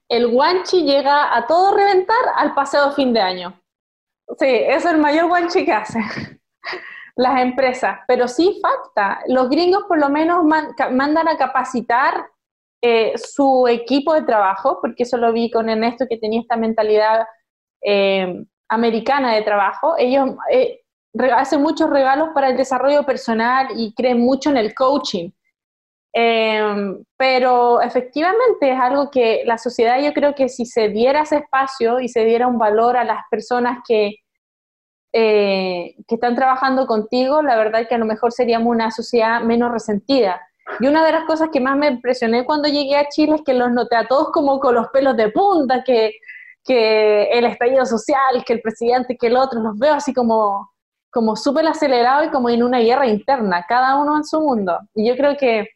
el 0.09 0.29
guanchi 0.29 0.83
llega 0.83 1.37
a 1.37 1.47
todo 1.47 1.77
reventar 1.77 2.19
al 2.37 2.53
paseo 2.55 2.91
fin 2.93 3.13
de 3.13 3.21
año. 3.21 3.61
Sí, 4.39 4.47
es 4.47 4.85
el 4.85 4.99
mayor 4.99 5.29
guanchi 5.29 5.65
que 5.65 5.73
hace 5.73 6.01
las 7.17 7.41
empresas, 7.41 7.99
pero 8.09 8.27
sí 8.27 8.61
falta. 8.61 9.21
Los 9.29 9.49
gringos 9.49 9.85
por 9.87 9.99
lo 9.99 10.09
menos 10.09 10.45
mandan 10.45 11.29
a 11.29 11.37
capacitar 11.37 12.27
eh, 12.83 13.13
su 13.17 13.69
equipo 13.69 14.15
de 14.15 14.23
trabajo, 14.23 14.79
porque 14.81 15.03
eso 15.03 15.17
lo 15.17 15.33
vi 15.33 15.51
con 15.51 15.69
Ernesto 15.69 16.07
que 16.09 16.17
tenía 16.17 16.41
esta 16.41 16.57
mentalidad 16.57 17.27
eh, 17.83 18.45
americana 18.71 19.35
de 19.35 19.43
trabajo. 19.43 19.97
Ellos 19.99 20.31
eh, 20.51 20.81
hacen 21.35 21.61
muchos 21.61 21.91
regalos 21.91 22.31
para 22.33 22.49
el 22.49 22.57
desarrollo 22.57 23.05
personal 23.05 23.69
y 23.77 23.93
creen 23.95 24.21
mucho 24.21 24.51
en 24.51 24.57
el 24.57 24.75
coaching. 24.75 25.31
pero 27.17 27.81
efectivamente 27.81 28.73
es 28.73 28.79
algo 28.81 29.11
que 29.11 29.43
la 29.45 29.59
sociedad 29.59 30.01
yo 30.01 30.13
creo 30.13 30.35
que 30.35 30.49
si 30.49 30.67
se 30.67 30.89
diera 30.89 31.23
ese 31.23 31.37
espacio 31.37 32.01
y 32.01 32.09
se 32.09 32.25
diera 32.25 32.47
un 32.47 32.59
valor 32.59 32.97
a 32.97 33.05
las 33.05 33.23
personas 33.31 33.79
que, 33.87 34.17
eh, 35.13 35.95
que 36.09 36.15
están 36.15 36.35
trabajando 36.35 36.87
contigo, 36.87 37.43
la 37.43 37.57
verdad 37.57 37.83
es 37.83 37.89
que 37.89 37.95
a 37.97 37.99
lo 37.99 38.07
mejor 38.07 38.33
seríamos 38.33 38.69
una 38.69 38.91
sociedad 38.91 39.43
menos 39.43 39.73
resentida. 39.73 40.41
Y 40.79 40.87
una 40.87 41.05
de 41.05 41.13
las 41.13 41.25
cosas 41.25 41.49
que 41.53 41.61
más 41.61 41.77
me 41.77 41.89
impresioné 41.89 42.45
cuando 42.45 42.69
llegué 42.69 42.97
a 42.97 43.09
Chile 43.09 43.37
es 43.37 43.43
que 43.43 43.55
los 43.55 43.73
noté 43.73 43.97
a 43.97 44.07
todos 44.07 44.31
como 44.31 44.61
con 44.61 44.75
los 44.75 44.89
pelos 44.89 45.17
de 45.17 45.31
punta, 45.31 45.83
que, 45.85 46.13
que 46.65 47.25
el 47.31 47.45
estallido 47.45 47.87
social, 47.87 48.45
que 48.47 48.55
el 48.55 48.61
presidente, 48.61 49.17
que 49.17 49.29
el 49.29 49.37
otro, 49.37 49.61
los 49.61 49.79
veo 49.79 49.95
así 49.95 50.13
como, 50.13 50.71
como 51.11 51.37
súper 51.37 51.67
acelerado 51.67 52.25
y 52.25 52.31
como 52.31 52.51
en 52.51 52.63
una 52.63 52.79
guerra 52.79 53.07
interna, 53.07 53.65
cada 53.69 53.97
uno 53.97 54.17
en 54.17 54.25
su 54.25 54.41
mundo. 54.41 54.79
Y 54.95 55.09
yo 55.09 55.17
creo 55.17 55.37
que 55.37 55.69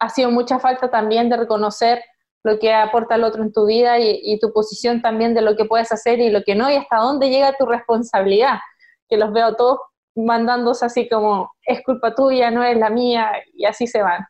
ha 0.00 0.08
sido 0.08 0.30
mucha 0.30 0.58
falta 0.58 0.90
también 0.90 1.28
de 1.28 1.36
reconocer 1.36 2.02
lo 2.44 2.58
que 2.58 2.72
aporta 2.72 3.16
el 3.16 3.24
otro 3.24 3.42
en 3.42 3.52
tu 3.52 3.66
vida 3.66 3.98
y, 3.98 4.38
tu 4.40 4.52
posición 4.52 5.02
también 5.02 5.34
de 5.34 5.42
lo 5.42 5.56
que 5.56 5.64
puedes 5.64 5.90
hacer 5.92 6.20
y 6.20 6.30
lo 6.30 6.42
que 6.42 6.54
no, 6.54 6.70
y 6.70 6.76
hasta 6.76 6.98
dónde 6.98 7.30
llega 7.30 7.56
tu 7.58 7.66
responsabilidad, 7.66 8.58
que 9.08 9.16
los 9.16 9.32
veo 9.32 9.54
todos 9.56 9.80
mandándose 10.14 10.86
así 10.86 11.08
como, 11.08 11.52
es 11.62 11.82
culpa 11.84 12.14
tuya, 12.14 12.50
no 12.50 12.62
es 12.62 12.76
la 12.76 12.90
mía, 12.90 13.30
y 13.54 13.64
así 13.66 13.86
se 13.86 14.02
van. 14.02 14.24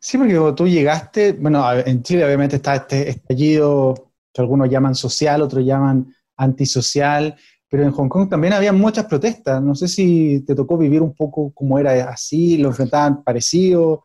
Sí, 0.00 0.16
porque 0.16 0.34
cuando 0.34 0.54
tú 0.54 0.66
llegaste, 0.66 1.32
bueno, 1.32 1.62
en 1.72 2.02
Chile 2.02 2.24
obviamente 2.24 2.56
está 2.56 2.76
este 2.76 3.10
estallido 3.10 4.12
que 4.32 4.40
algunos 4.40 4.70
llaman 4.70 4.94
social, 4.94 5.42
otros 5.42 5.64
llaman 5.64 6.14
antisocial, 6.36 7.36
pero 7.68 7.82
en 7.82 7.92
Hong 7.92 8.08
Kong 8.08 8.28
también 8.28 8.54
había 8.54 8.72
muchas 8.72 9.04
protestas. 9.04 9.62
No 9.62 9.74
sé 9.74 9.88
si 9.88 10.44
te 10.46 10.54
tocó 10.54 10.78
vivir 10.78 11.02
un 11.02 11.14
poco 11.14 11.52
como 11.52 11.78
era 11.78 12.08
así, 12.08 12.56
lo 12.56 12.68
enfrentaban 12.68 13.22
parecido, 13.22 14.04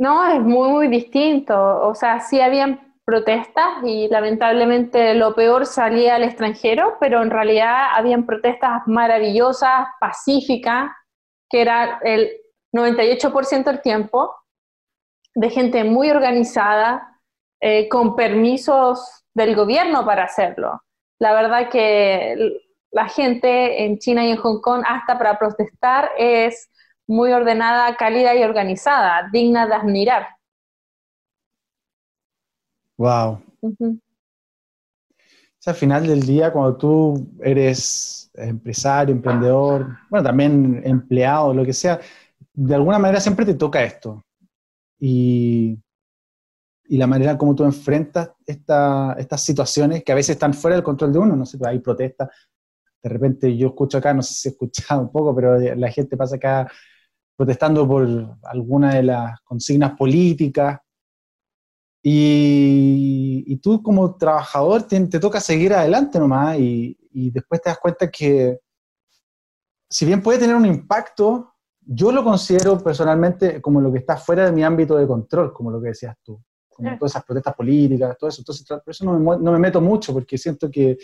no, 0.00 0.26
es 0.32 0.40
muy, 0.40 0.70
muy 0.70 0.88
distinto. 0.88 1.54
O 1.86 1.94
sea, 1.94 2.20
sí 2.20 2.40
habían 2.40 2.96
protestas 3.04 3.84
y 3.84 4.08
lamentablemente 4.08 5.14
lo 5.14 5.34
peor 5.34 5.66
salía 5.66 6.14
al 6.14 6.22
extranjero, 6.22 6.96
pero 6.98 7.22
en 7.22 7.28
realidad 7.28 7.88
habían 7.94 8.24
protestas 8.24 8.80
maravillosas, 8.86 9.88
pacíficas, 10.00 10.90
que 11.50 11.60
era 11.60 12.00
el 12.02 12.30
98% 12.74 13.64
del 13.64 13.82
tiempo, 13.82 14.32
de 15.40 15.48
gente 15.48 15.84
muy 15.84 16.10
organizada, 16.10 17.18
eh, 17.62 17.88
con 17.88 18.14
permisos 18.14 19.24
del 19.32 19.56
gobierno 19.56 20.04
para 20.04 20.24
hacerlo. 20.24 20.82
La 21.18 21.32
verdad 21.32 21.70
que 21.70 22.60
la 22.90 23.08
gente 23.08 23.86
en 23.86 23.98
China 23.98 24.22
y 24.26 24.32
en 24.32 24.36
Hong 24.36 24.60
Kong, 24.60 24.82
hasta 24.86 25.16
para 25.16 25.38
protestar, 25.38 26.10
es 26.18 26.68
muy 27.06 27.32
ordenada, 27.32 27.96
cálida 27.96 28.34
y 28.34 28.42
organizada, 28.42 29.30
digna 29.32 29.66
de 29.66 29.74
admirar. 29.74 30.28
Wow. 32.98 33.40
al 35.64 35.74
final 35.74 36.06
del 36.06 36.20
día, 36.20 36.52
cuando 36.52 36.76
tú 36.76 37.26
eres 37.42 38.30
empresario, 38.34 39.14
emprendedor, 39.14 39.86
bueno, 40.10 40.22
también 40.22 40.82
empleado, 40.84 41.54
lo 41.54 41.64
que 41.64 41.72
sea, 41.72 41.98
de 42.52 42.74
alguna 42.74 42.98
manera 42.98 43.20
siempre 43.20 43.46
te 43.46 43.54
toca 43.54 43.82
esto. 43.82 44.22
Y, 45.00 45.82
y 46.84 46.96
la 46.98 47.06
manera 47.06 47.38
como 47.38 47.54
tú 47.54 47.64
enfrentas 47.64 48.30
estas 48.46 49.44
situaciones 49.44 50.04
que 50.04 50.12
a 50.12 50.16
veces 50.16 50.30
están 50.30 50.54
fuera 50.54 50.76
del 50.76 50.84
control 50.84 51.12
de 51.12 51.18
uno, 51.18 51.36
no 51.36 51.46
sé, 51.46 51.58
hay 51.64 51.78
protestas, 51.78 52.28
de 53.02 53.08
repente 53.08 53.56
yo 53.56 53.68
escucho 53.68 53.98
acá, 53.98 54.12
no 54.12 54.22
sé 54.22 54.34
si 54.34 54.48
he 54.48 54.52
escuchado 54.52 55.00
un 55.02 55.12
poco, 55.12 55.34
pero 55.34 55.58
la 55.58 55.90
gente 55.90 56.16
pasa 56.16 56.36
acá 56.36 56.70
protestando 57.36 57.88
por 57.88 58.36
alguna 58.44 58.94
de 58.94 59.02
las 59.02 59.40
consignas 59.42 59.96
políticas. 59.96 60.78
Y, 62.02 63.56
tú 63.62 63.82
como 63.82 64.16
trabajador 64.16 64.82
te, 64.82 65.06
toca 65.18 65.40
seguir 65.40 65.74
adelante 65.74 66.18
nomás 66.18 66.58
y, 66.58 66.96
después 67.12 67.60
te 67.60 67.70
das 67.70 67.78
cuenta 67.78 68.10
que 68.10 68.58
si 69.88 70.06
bien 70.06 70.22
puede 70.22 70.38
tener 70.38 70.54
un 70.54 70.66
impacto, 70.66 71.49
yo 71.92 72.12
lo 72.12 72.22
considero 72.22 72.78
personalmente 72.78 73.60
como 73.60 73.80
lo 73.80 73.92
que 73.92 73.98
está 73.98 74.16
fuera 74.16 74.44
de 74.44 74.52
mi 74.52 74.62
ámbito 74.62 74.96
de 74.96 75.08
control, 75.08 75.52
como 75.52 75.72
lo 75.72 75.82
que 75.82 75.88
decías 75.88 76.16
tú, 76.22 76.40
como 76.68 76.96
todas 76.96 77.10
esas 77.10 77.24
protestas 77.24 77.52
políticas, 77.56 78.16
todo 78.16 78.30
eso. 78.30 78.42
Entonces, 78.42 78.64
por 78.64 78.82
eso 78.86 79.04
no 79.04 79.18
me, 79.18 79.42
no 79.42 79.50
me 79.50 79.58
meto 79.58 79.80
mucho, 79.80 80.12
porque 80.12 80.38
siento 80.38 80.70
que, 80.70 80.96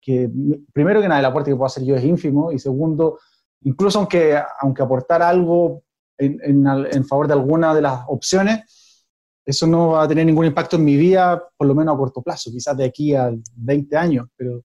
que, 0.00 0.30
primero 0.72 1.02
que 1.02 1.08
nada, 1.08 1.20
el 1.20 1.26
aporte 1.26 1.50
que 1.50 1.54
puedo 1.54 1.66
hacer 1.66 1.84
yo 1.84 1.94
es 1.96 2.04
ínfimo, 2.04 2.50
y 2.50 2.58
segundo, 2.58 3.18
incluso 3.60 3.98
aunque, 3.98 4.40
aunque 4.60 4.82
aportar 4.82 5.20
algo 5.20 5.82
en, 6.16 6.40
en, 6.42 6.66
en 6.66 7.04
favor 7.04 7.26
de 7.26 7.34
alguna 7.34 7.74
de 7.74 7.82
las 7.82 8.00
opciones, 8.06 9.06
eso 9.44 9.66
no 9.66 9.88
va 9.88 10.04
a 10.04 10.08
tener 10.08 10.24
ningún 10.24 10.46
impacto 10.46 10.76
en 10.76 10.84
mi 10.84 10.96
vida, 10.96 11.46
por 11.58 11.66
lo 11.66 11.74
menos 11.74 11.94
a 11.94 11.98
corto 11.98 12.22
plazo, 12.22 12.50
quizás 12.50 12.74
de 12.74 12.86
aquí 12.86 13.14
a 13.14 13.30
20 13.56 13.96
años, 13.98 14.28
pero, 14.34 14.62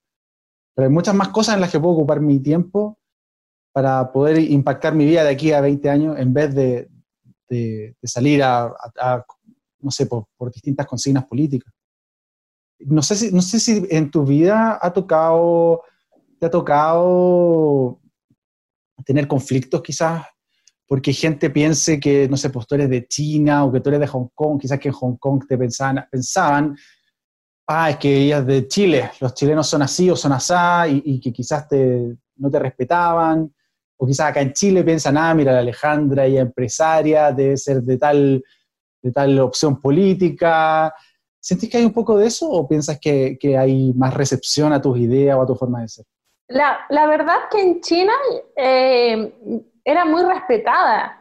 pero 0.74 0.88
hay 0.88 0.94
muchas 0.94 1.14
más 1.14 1.28
cosas 1.28 1.56
en 1.56 1.62
las 1.62 1.70
que 1.74 1.80
puedo 1.80 1.96
ocupar 1.96 2.22
mi 2.22 2.40
tiempo 2.40 2.98
para 3.78 4.12
poder 4.12 4.40
impactar 4.40 4.96
mi 4.96 5.06
vida 5.06 5.24
de 5.24 5.30
aquí 5.30 5.52
a 5.52 5.62
20 5.62 5.88
años 5.88 6.18
en 6.18 6.34
vez 6.34 6.56
de, 6.56 6.90
de, 7.48 7.96
salir 8.02 8.42
a, 8.42 8.74
no 9.82 9.92
sé, 9.92 10.08
por, 10.08 10.26
distintas 10.52 10.88
consignas 10.88 11.28
políticas. 11.28 11.72
No 12.80 13.04
sé, 13.04 13.16
si, 13.16 13.32
no 13.32 13.40
sé 13.44 13.60
si 13.60 13.86
en 13.92 14.10
tu 14.10 14.26
vida 14.26 14.80
ha 14.82 14.92
tocado, 14.92 15.84
te 16.40 16.48
ha 16.48 16.50
tocado 16.50 18.00
tener 19.06 19.28
conflictos 19.28 19.84
quizás 19.84 20.26
porque 20.88 21.14
gente 21.14 21.52
piense 21.52 22.00
que, 22.00 22.28
no 22.28 22.36
sé, 22.36 22.50
pues 22.50 22.66
tú 22.66 22.74
eres 22.74 22.90
de 22.90 23.08
China 23.08 23.64
o 23.64 23.72
que 23.72 23.80
tú 23.80 23.90
eres 23.90 24.00
de 24.00 24.08
Hong 24.08 24.30
Kong, 24.34 24.60
quizás 24.60 24.80
que 24.80 24.88
en 24.88 24.96
Hong 24.96 25.18
Kong 25.18 25.46
te 25.48 25.56
pensaban, 25.56 26.04
pensaban 26.10 26.76
ah, 27.68 27.92
es 27.92 27.98
que 27.98 28.24
ella 28.24 28.40
es 28.40 28.48
de 28.48 28.68
Chile, 28.68 29.12
los 29.22 29.36
chilenos 29.36 29.68
son 29.68 29.84
así 29.84 30.10
o 30.10 30.16
son 30.16 30.32
asá, 30.32 30.88
y, 30.88 31.00
y 31.06 31.20
que 31.20 31.32
quizás 31.32 31.68
te, 31.68 32.18
no 32.38 32.50
te 32.50 32.58
respetaban, 32.58 33.54
o 33.98 34.06
quizás 34.06 34.30
acá 34.30 34.42
en 34.42 34.54
Chile 34.54 34.84
piensan, 34.84 35.18
ah, 35.18 35.34
mira, 35.34 35.52
la 35.52 35.60
Alejandra, 35.60 36.26
ella 36.26 36.42
empresaria, 36.42 37.32
debe 37.32 37.58
ser 37.58 37.82
de 37.82 37.98
tal, 37.98 38.44
de 39.02 39.12
tal 39.12 39.40
opción 39.40 39.82
política. 39.82 40.94
¿Sentís 41.40 41.70
que 41.70 41.78
hay 41.78 41.86
un 41.86 41.94
poco 41.94 42.18
de 42.18 42.28
eso 42.28 42.50
o 42.50 42.68
piensas 42.68 43.00
que, 43.00 43.38
que 43.40 43.58
hay 43.58 43.94
más 43.94 44.14
recepción 44.14 44.72
a 44.72 44.82
tus 44.82 44.98
ideas 45.00 45.36
o 45.36 45.42
a 45.42 45.48
tu 45.48 45.56
forma 45.56 45.82
de 45.82 45.88
ser? 45.88 46.06
La, 46.50 46.80
la 46.90 47.08
verdad 47.08 47.50
que 47.52 47.62
en 47.62 47.82
China 47.82 48.14
eh, 48.56 49.34
era 49.84 50.06
muy 50.06 50.24
respetada. 50.24 51.20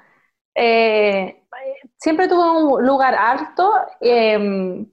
Eh, 0.54 1.44
siempre 1.96 2.28
tuvo 2.28 2.76
un 2.76 2.86
lugar 2.86 3.14
alto 3.14 3.72
eh, 4.00 4.84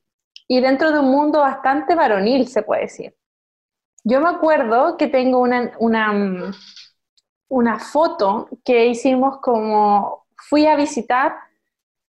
y 0.48 0.62
dentro 0.62 0.92
de 0.92 1.00
un 1.00 1.12
mundo 1.12 1.40
bastante 1.40 1.96
varonil, 1.96 2.48
se 2.48 2.64
puede 2.64 2.84
decir. 2.84 3.16
Yo 4.04 4.20
me 4.20 4.30
acuerdo 4.30 4.98
que 4.98 5.08
tengo 5.08 5.40
una, 5.40 5.72
una 5.80 6.52
una 7.54 7.78
foto 7.78 8.49
que 8.66 8.88
hicimos 8.88 9.38
como 9.39 10.26
fui 10.36 10.66
a 10.66 10.76
visitar, 10.76 11.36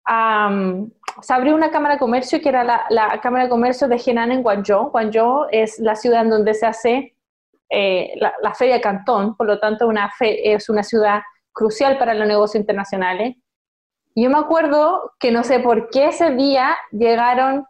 se 0.05 1.33
abrió 1.33 1.55
una 1.55 1.71
cámara 1.71 1.93
de 1.93 1.99
comercio 1.99 2.41
que 2.41 2.49
era 2.49 2.65
la, 2.89 3.21
cámara 3.21 3.45
de 3.45 3.49
comercio 3.49 3.87
de 3.87 4.01
Henan 4.05 4.33
en 4.33 4.43
Guangzhou. 4.43 4.89
Guangzhou 4.91 5.47
es 5.49 5.79
la 5.79 5.95
ciudad 5.95 6.23
en 6.23 6.29
donde 6.29 6.53
se 6.53 6.65
hace 6.65 7.15
eh, 7.69 8.13
la, 8.17 8.53
feria 8.53 8.81
Cantón, 8.81 9.37
por 9.37 9.47
lo 9.47 9.59
tanto 9.59 9.87
una 9.87 10.11
es 10.19 10.67
una 10.67 10.83
ciudad 10.83 11.21
crucial 11.53 11.97
para 11.97 12.13
los 12.13 12.27
negocios 12.27 12.59
internacionales. 12.59 13.37
Y 14.15 14.23
yo 14.23 14.29
me 14.29 14.39
acuerdo 14.39 15.13
que 15.19 15.31
no 15.31 15.45
sé 15.45 15.61
por 15.61 15.89
qué 15.89 16.07
ese 16.07 16.31
día 16.31 16.75
llegaron 16.91 17.65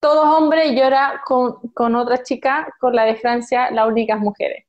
todos 0.00 0.26
hombres 0.26 0.72
y 0.72 0.76
yo 0.76 0.84
era 0.84 1.22
con, 1.24 1.60
con 1.72 1.94
otra 1.94 2.24
chica, 2.24 2.66
con 2.80 2.96
la 2.96 3.04
de 3.04 3.14
Francia, 3.14 3.70
las 3.70 3.86
únicas 3.86 4.18
mujeres 4.18 4.64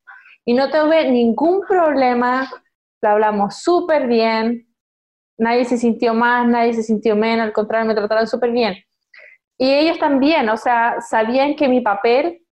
y 0.46 0.54
no 0.54 0.70
tuve 0.70 1.10
ningún 1.10 1.62
problema, 1.62 2.50
lo 3.02 3.10
hablamos 3.10 3.58
súper 3.58 4.08
bien, 4.08 4.68
nadie 5.38 5.66
se 5.66 5.78
sintió 5.78 6.14
más, 6.14 6.48
nadie 6.48 6.74
se 6.74 6.84
sintió 6.84 7.16
menos, 7.16 7.48
al 7.48 7.54
contrario, 7.54 7.88
me 7.88 7.96
trataron 7.96 8.28
súper 8.28 8.52
bien. 8.52 8.76
Y 9.58 9.74
ellos 9.74 9.98
también, 9.98 10.48
o 10.50 10.58
sea, 10.58 11.02
sabían 11.02 11.56
que 11.56 11.68
mi 11.68 11.82
papel 11.82 12.46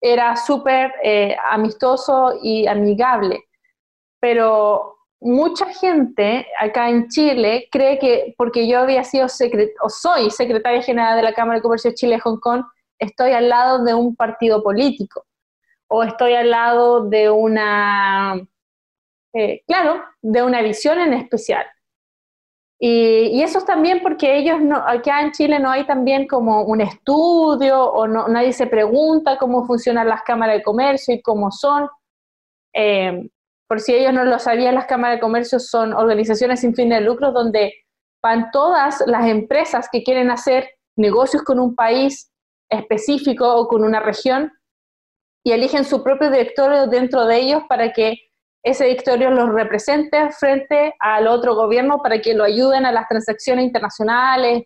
era 0.00 0.36
súper 0.36 0.92
eh, 1.02 1.36
amistoso 1.50 2.38
y 2.42 2.66
amigable, 2.66 3.44
pero 4.20 4.96
mucha 5.20 5.66
gente 5.66 6.46
acá 6.58 6.88
en 6.88 7.08
Chile 7.08 7.68
cree 7.70 7.98
que 7.98 8.34
porque 8.38 8.66
yo 8.66 8.78
había 8.78 9.04
sido 9.04 9.26
o 9.26 9.88
soy 9.88 10.30
secretaria 10.30 10.80
general 10.80 11.16
de 11.16 11.22
la 11.22 11.34
Cámara 11.34 11.58
de 11.58 11.62
Comercio 11.62 11.90
de 11.90 11.96
Chile-Hong 11.96 12.38
Kong, 12.40 12.62
estoy 12.98 13.32
al 13.32 13.48
lado 13.48 13.84
de 13.84 13.94
un 13.94 14.14
partido 14.16 14.62
político 14.62 15.26
o 15.90 16.04
estoy 16.04 16.34
al 16.34 16.50
lado 16.50 17.08
de 17.08 17.30
una, 17.30 18.40
eh, 19.34 19.62
claro, 19.66 20.04
de 20.22 20.42
una 20.42 20.62
visión 20.62 21.00
en 21.00 21.12
especial. 21.14 21.66
Y, 22.78 23.42
eso 23.42 23.58
es 23.58 23.64
también 23.66 24.00
porque 24.00 24.38
ellos, 24.38 24.60
no, 24.60 24.76
acá 24.76 25.20
en 25.20 25.32
Chile 25.32 25.58
no 25.58 25.70
hay 25.70 25.84
también 25.84 26.26
como 26.26 26.62
un 26.62 26.80
estudio 26.80 27.82
o 27.84 28.06
no, 28.06 28.28
nadie 28.28 28.52
se 28.52 28.68
pregunta 28.68 29.36
cómo 29.36 29.66
funcionan 29.66 30.08
las 30.08 30.22
cámaras 30.22 30.56
de 30.56 30.62
comercio 30.62 31.14
y 31.14 31.22
cómo 31.22 31.50
son. 31.50 31.88
Eh, 32.72 33.28
por 33.68 33.80
si 33.80 33.94
ellos 33.94 34.14
no 34.14 34.24
lo 34.24 34.38
sabían, 34.38 34.76
las 34.76 34.86
cámaras 34.86 35.16
de 35.16 35.20
comercio 35.20 35.58
son 35.58 35.92
organizaciones 35.92 36.60
sin 36.60 36.74
fin 36.74 36.88
de 36.88 37.00
lucro 37.00 37.32
donde 37.32 37.74
van 38.22 38.50
todas 38.52 39.02
las 39.06 39.26
empresas 39.26 39.88
que 39.90 40.02
quieren 40.04 40.30
hacer 40.30 40.70
negocios 40.96 41.42
con 41.42 41.58
un 41.58 41.74
país 41.74 42.32
específico 42.70 43.52
o 43.56 43.66
con 43.66 43.84
una 43.84 44.00
región 44.00 44.52
y 45.42 45.52
eligen 45.52 45.84
su 45.84 46.02
propio 46.02 46.30
directorio 46.30 46.86
dentro 46.86 47.26
de 47.26 47.38
ellos 47.38 47.62
para 47.68 47.92
que 47.92 48.16
ese 48.62 48.84
directorio 48.84 49.30
los 49.30 49.50
represente 49.50 50.30
frente 50.32 50.94
al 50.98 51.26
otro 51.26 51.54
gobierno 51.54 52.02
para 52.02 52.20
que 52.20 52.34
lo 52.34 52.44
ayuden 52.44 52.84
a 52.84 52.92
las 52.92 53.08
transacciones 53.08 53.64
internacionales, 53.64 54.64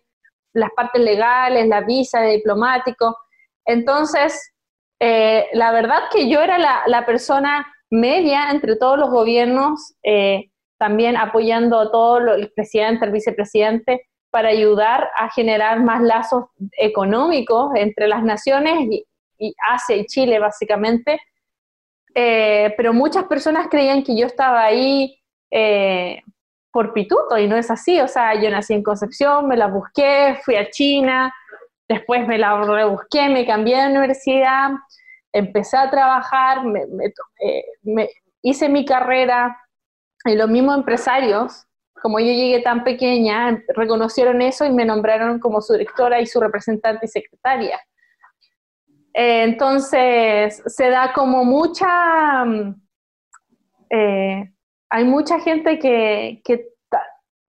las 0.53 0.69
partes 0.75 1.01
legales, 1.01 1.67
la 1.67 1.81
visa 1.81 2.19
de 2.21 2.33
diplomático. 2.33 3.17
Entonces, 3.65 4.53
eh, 4.99 5.47
la 5.53 5.71
verdad 5.71 6.03
que 6.11 6.29
yo 6.29 6.41
era 6.41 6.57
la, 6.57 7.05
persona 7.05 7.65
media 7.89 8.51
entre 8.51 8.75
todos 8.75 8.97
los 8.97 9.09
gobiernos, 9.09 9.93
eh, 10.03 10.49
también 10.77 11.15
apoyando 11.15 11.79
a 11.79 11.91
todo 11.91 12.17
el 12.17 12.51
presidente, 12.53 13.05
el 13.05 13.11
vicepresidente, 13.11 14.07
para 14.29 14.49
ayudar 14.49 15.09
a 15.15 15.29
generar 15.29 15.81
más 15.81 16.01
lazos 16.01 16.45
económicos 16.77 17.71
entre 17.75 18.07
las 18.09 18.23
naciones 18.23 18.73
y, 18.91 19.05
y 19.37 19.53
Asia 19.71 19.95
y 19.95 20.05
Chile 20.05 20.39
básicamente, 20.39 21.19
eh, 22.13 22.73
pero 22.77 22.93
muchas 22.93 23.25
personas 23.25 23.67
creían 23.69 24.03
que 24.03 24.17
yo 24.17 24.25
estaba 24.25 24.63
ahí 24.63 25.19
eh, 25.51 26.21
por 26.71 26.93
pituto 26.93 27.37
y 27.37 27.47
no 27.47 27.55
es 27.55 27.71
así, 27.71 27.99
o 28.01 28.07
sea, 28.07 28.35
yo 28.41 28.49
nací 28.49 28.73
en 28.73 28.83
Concepción, 28.83 29.47
me 29.47 29.57
la 29.57 29.67
busqué, 29.67 30.37
fui 30.43 30.55
a 30.55 30.69
China, 30.69 31.33
después 31.87 32.27
me 32.27 32.37
la 32.37 32.61
rebusqué, 32.61 33.29
me 33.29 33.45
cambié 33.45 33.81
de 33.81 33.89
universidad, 33.89 34.71
empecé 35.31 35.77
a 35.77 35.89
trabajar, 35.89 36.63
me, 36.65 36.81
eh, 37.41 38.09
hice 38.41 38.69
mi 38.69 38.85
carrera 38.85 39.57
y 40.25 40.35
los 40.35 40.49
mismos 40.49 40.77
empresarios, 40.77 41.65
como 42.01 42.19
yo 42.19 42.27
llegué 42.27 42.61
tan 42.61 42.83
pequeña, 42.83 43.63
reconocieron 43.69 44.41
eso 44.41 44.65
y 44.65 44.71
me 44.71 44.85
nombraron 44.85 45.39
como 45.39 45.61
su 45.61 45.73
directora 45.73 46.21
y 46.21 46.25
su 46.25 46.39
representante 46.39 47.05
y 47.05 47.09
secretaria. 47.09 47.79
Eh, 49.17 49.43
entonces, 49.43 50.61
se 50.65 50.89
da 50.89 51.13
como 51.13 51.45
mucha, 51.45 52.43
mm, 52.43 52.75
eh, 53.89 54.53
hay 54.89 55.03
mucha 55.05 55.39
gente 55.39 55.79
que, 55.79 56.41
que 56.43 56.67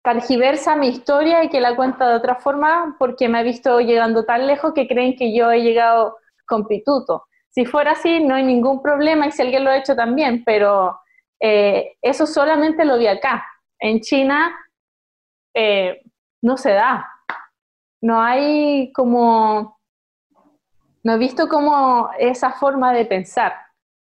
targiversa 0.02 0.76
mi 0.76 0.88
historia 0.88 1.42
y 1.44 1.48
que 1.48 1.60
la 1.60 1.74
cuenta 1.74 2.08
de 2.08 2.16
otra 2.16 2.36
forma 2.36 2.94
porque 2.98 3.28
me 3.28 3.38
ha 3.38 3.42
visto 3.42 3.80
llegando 3.80 4.24
tan 4.26 4.46
lejos 4.46 4.74
que 4.74 4.86
creen 4.86 5.16
que 5.16 5.34
yo 5.34 5.50
he 5.50 5.62
llegado 5.62 6.18
con 6.46 6.66
pituto. 6.66 7.24
Si 7.48 7.64
fuera 7.64 7.92
así, 7.92 8.20
no 8.20 8.34
hay 8.34 8.44
ningún 8.44 8.82
problema 8.82 9.26
y 9.26 9.32
si 9.32 9.40
alguien 9.40 9.64
lo 9.64 9.70
ha 9.70 9.78
hecho 9.78 9.96
también, 9.96 10.44
pero 10.44 11.00
eh, 11.40 11.96
eso 12.02 12.26
solamente 12.26 12.84
lo 12.84 12.98
vi 12.98 13.06
acá. 13.06 13.44
En 13.78 14.00
China 14.00 14.54
no 16.42 16.56
se 16.58 16.72
da. 16.72 17.08
No 18.02 18.20
hay 18.20 18.92
como 18.92 19.75
no 21.06 21.12
he 21.12 21.18
visto 21.18 21.48
como 21.48 22.10
esa 22.18 22.50
forma 22.50 22.92
de 22.92 23.04
pensar. 23.04 23.52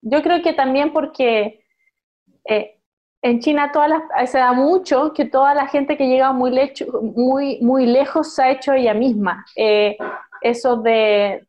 Yo 0.03 0.23
creo 0.23 0.43
que 0.43 0.53
también 0.53 0.93
porque 0.93 1.65
eh, 2.45 2.79
en 3.23 3.41
China 3.41 3.73
se 4.27 4.37
da 4.37 4.53
mucho 4.53 5.15
que 5.15 5.25
toda 5.25 5.55
la 5.55 5.67
gente 5.67 5.97
que 5.97 6.09
llega 6.09 6.35
muy, 6.35 6.53
muy, 7.17 7.59
muy 7.63 7.87
lejos 7.87 8.35
se 8.35 8.43
ha 8.43 8.51
hecho 8.51 8.75
ella 8.75 8.93
misma. 8.93 9.47
Eh, 9.57 9.97
eso 10.43 10.77
de, 10.77 11.47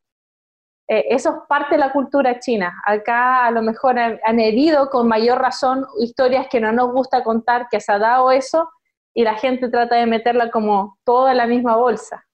eh, 0.88 1.06
eso 1.10 1.30
es 1.32 1.36
parte 1.50 1.76
de 1.76 1.80
la 1.80 1.92
cultura 1.92 2.40
china. 2.40 2.74
Acá 2.86 3.46
a 3.46 3.52
lo 3.52 3.62
mejor 3.62 4.00
han, 4.00 4.22
han, 4.24 4.40
herido 4.40 4.90
con 4.90 5.10
mayor 5.10 5.40
razón 5.40 5.86
historias 6.00 6.48
que 6.48 6.62
no 6.62 6.72
nos 6.72 6.94
gusta 6.94 7.26
contar, 7.26 7.68
que 7.70 7.82
se 7.82 7.92
ha 7.92 8.00
dado 8.00 8.32
eso, 8.32 8.70
y 9.14 9.26
la 9.26 9.36
gente 9.36 9.68
trata 9.68 9.98
de 9.98 10.06
meterla 10.06 10.50
como 10.50 10.98
toda 11.04 11.32
en 11.32 11.38
la 11.38 11.48
misma 11.48 11.76
bolsa. 11.76 12.26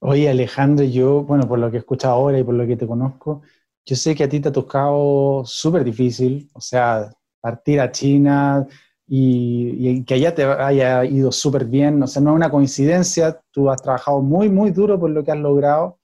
Oye, 0.00 0.28
Alejandro, 0.28 0.84
yo, 0.84 1.22
bueno, 1.22 1.48
por 1.48 1.58
lo 1.58 1.70
que 1.70 1.76
he 1.78 1.80
escuchado 1.80 2.14
ahora 2.14 2.38
y 2.38 2.44
por 2.44 2.54
lo 2.54 2.66
que 2.66 2.76
te 2.76 2.86
conozco, 2.86 3.42
yo 3.84 3.96
sé 3.96 4.14
que 4.14 4.24
a 4.24 4.28
ti 4.28 4.40
te 4.40 4.48
ha 4.48 4.52
tocado 4.52 5.42
súper 5.44 5.84
difícil, 5.84 6.50
o 6.54 6.60
sea, 6.60 7.10
partir 7.40 7.80
a 7.80 7.90
China 7.92 8.66
y, 9.06 10.04
que 10.04 10.14
allá 10.14 10.34
te 10.34 10.44
haya 10.44 11.04
ido 11.04 11.30
súper 11.32 11.64
bien. 11.64 12.02
O 12.02 12.06
sea, 12.06 12.20
no 12.22 12.30
es 12.30 12.36
una 12.36 12.50
coincidencia, 12.50 13.40
tú 13.52 13.70
has 13.70 13.80
trabajado 13.80 14.20
muy, 14.22 14.48
muy 14.50 14.70
duro 14.72 14.98
por 14.98 15.10
lo 15.10 15.24
que 15.24 15.32
has 15.32 15.38
logrado. 15.38 15.98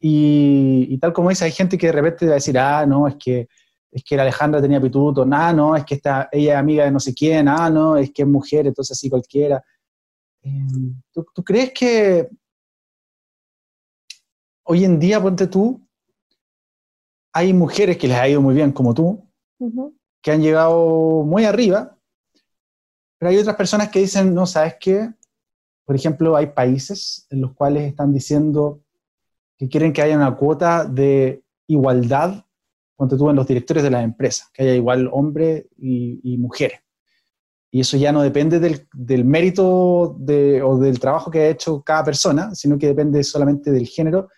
Y, 0.00 0.98
tal 0.98 1.12
como 1.12 1.30
dice, 1.30 1.44
hay 1.44 1.52
gente 1.52 1.78
que 1.78 1.86
de 1.86 1.92
repente 1.92 2.26
va 2.26 2.32
a 2.32 2.34
decir, 2.34 2.58
ah, 2.58 2.84
no, 2.86 3.08
es 3.08 3.16
que, 3.16 3.48
es 3.90 4.04
que 4.04 4.20
Alejandra 4.20 4.60
tenía 4.60 4.80
pituto, 4.80 5.26
ah, 5.30 5.52
no, 5.52 5.76
es 5.76 5.84
que 5.84 5.94
esta, 5.96 6.28
ella 6.32 6.54
es 6.54 6.58
amiga 6.58 6.84
de 6.84 6.90
no 6.90 7.00
sé 7.00 7.14
quién, 7.14 7.48
ah, 7.48 7.70
no, 7.70 7.96
es 7.96 8.10
que 8.12 8.22
es 8.22 8.28
mujer, 8.28 8.66
entonces 8.66 8.98
así 8.98 9.08
cualquiera. 9.08 9.62
Em, 10.42 11.00
¿tú, 11.12 11.24
¿Tú 11.34 11.44
crees 11.44 11.72
que 11.72 12.28
hoy 14.64 14.84
en 14.84 14.98
día, 14.98 15.20
ponte 15.20 15.46
tú, 15.46 15.80
hay 17.32 17.52
mujeres 17.52 17.96
que 17.96 18.08
les 18.08 18.18
ha 18.18 18.28
ido 18.28 18.40
muy 18.40 18.54
bien 18.54 18.72
como 18.72 18.94
tú, 18.94 19.26
que 20.20 20.30
han 20.30 20.42
llegado 20.42 21.24
muy 21.24 21.44
arriba, 21.44 21.96
pero 23.18 23.30
hay 23.30 23.38
otras 23.38 23.56
personas 23.56 23.88
que 23.88 24.00
dicen, 24.00 24.34
no, 24.34 24.46
¿sabes 24.46 24.76
qué? 24.80 25.12
Por 25.84 25.96
ejemplo, 25.96 26.36
hay 26.36 26.48
países 26.48 27.26
en 27.30 27.40
los 27.40 27.54
cuales 27.54 27.84
están 27.84 28.12
diciendo 28.12 28.82
que 29.56 29.68
quieren 29.68 29.92
que 29.92 30.02
haya 30.02 30.16
una 30.16 30.36
cuota 30.36 30.84
de 30.84 31.42
igualdad, 31.68 32.44
ponte 32.96 33.16
tú, 33.16 33.30
en 33.30 33.36
los 33.36 33.46
directores 33.46 33.82
de 33.82 33.90
las 33.90 34.04
empresas, 34.04 34.50
que 34.52 34.64
haya 34.64 34.74
igual 34.74 35.08
hombres 35.12 35.66
y, 35.78 36.36
mujeres. 36.38 36.80
Y 37.70 37.80
eso 37.80 37.96
ya 37.96 38.12
no 38.12 38.22
depende 38.22 38.58
del, 38.58 38.86
del 38.92 39.24
mérito 39.24 40.16
de, 40.18 40.60
o 40.60 40.78
del 40.78 41.00
trabajo 41.00 41.30
que 41.30 41.40
ha 41.40 41.48
hecho 41.48 41.82
cada 41.82 42.04
persona, 42.04 42.54
sino 42.54 42.76
que 42.76 42.88
depende 42.88 43.22
solamente 43.24 43.70
del 43.70 43.86
género 43.86 44.28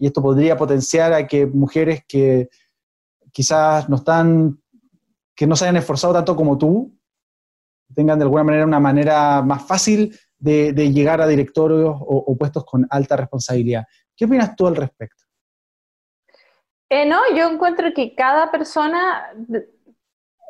y 0.00 0.06
esto 0.06 0.22
podría 0.22 0.56
potenciar 0.56 1.12
a 1.12 1.26
que 1.26 1.46
mujeres 1.46 2.02
que 2.08 2.48
quizás 3.30 3.86
no 3.88 3.96
están, 3.96 4.58
que 5.36 5.46
no 5.46 5.54
se 5.54 5.64
hayan 5.66 5.76
esforzado 5.76 6.14
tanto 6.14 6.34
como 6.34 6.56
tú, 6.56 6.98
tengan 7.94 8.18
de 8.18 8.24
alguna 8.24 8.42
manera 8.42 8.64
una 8.64 8.80
manera 8.80 9.42
más 9.42 9.62
fácil 9.66 10.18
de, 10.38 10.72
llegar 10.72 11.20
a 11.20 11.26
directorios 11.26 11.94
o, 12.00 12.34
puestos 12.38 12.64
con 12.64 12.86
alta 12.88 13.14
responsabilidad. 13.14 13.84
¿Qué 14.16 14.24
opinas 14.24 14.56
tú 14.56 14.66
al 14.66 14.76
respecto? 14.76 15.22
Eh, 16.88 17.04
no, 17.04 17.20
yo 17.36 17.50
encuentro 17.50 17.92
que 17.94 18.14
cada 18.14 18.50
persona, 18.50 19.34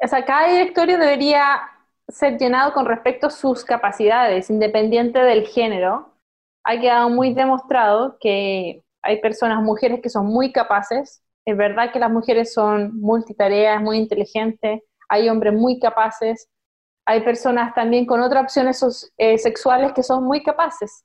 o 0.01 0.09
sea, 0.09 0.25
cada 0.25 0.49
directorio 0.49 0.97
debería 0.97 1.61
ser 2.07 2.39
llenado 2.39 2.73
con 2.73 2.87
respecto 2.87 3.27
a 3.27 3.31
sus 3.31 3.65
capacidades, 3.65 4.49
independiente 4.49 5.19
del 5.19 5.45
género. 5.49 6.15
Ha 6.63 6.79
quedado 6.79 7.09
muy 7.11 7.35
demostrado 7.35 8.17
que 8.21 8.85
hay 9.03 9.21
personas, 9.21 9.63
mujeres 9.63 10.01
que 10.03 10.11
son 10.11 10.27
muy 10.27 10.53
capaces, 10.53 11.23
es 11.45 11.57
verdad 11.57 11.93
que 11.93 11.99
las 11.99 12.11
mujeres 12.11 12.53
son 12.53 12.99
multitareas, 13.01 13.81
muy 13.81 13.99
inteligentes, 13.99 14.83
hay 15.09 15.29
hombres 15.29 15.55
muy 15.55 15.79
capaces, 15.81 16.49
hay 17.07 17.23
personas 17.23 17.75
también 17.75 18.07
con 18.07 18.21
otras 18.21 18.45
opciones 18.45 19.13
eh, 19.17 19.39
sexuales 19.39 19.93
que 19.93 20.03
son 20.03 20.25
muy 20.25 20.43
capaces. 20.43 21.05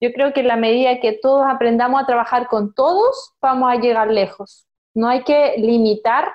Yo 0.00 0.12
creo 0.12 0.32
que 0.32 0.40
en 0.40 0.48
la 0.48 0.56
medida 0.56 1.00
que 1.00 1.18
todos 1.20 1.46
aprendamos 1.48 2.00
a 2.00 2.06
trabajar 2.06 2.48
con 2.48 2.74
todos, 2.74 3.34
vamos 3.40 3.70
a 3.70 3.80
llegar 3.80 4.10
lejos. 4.10 4.66
No 4.94 5.08
hay 5.08 5.24
que 5.24 5.56
limitar 5.58 6.32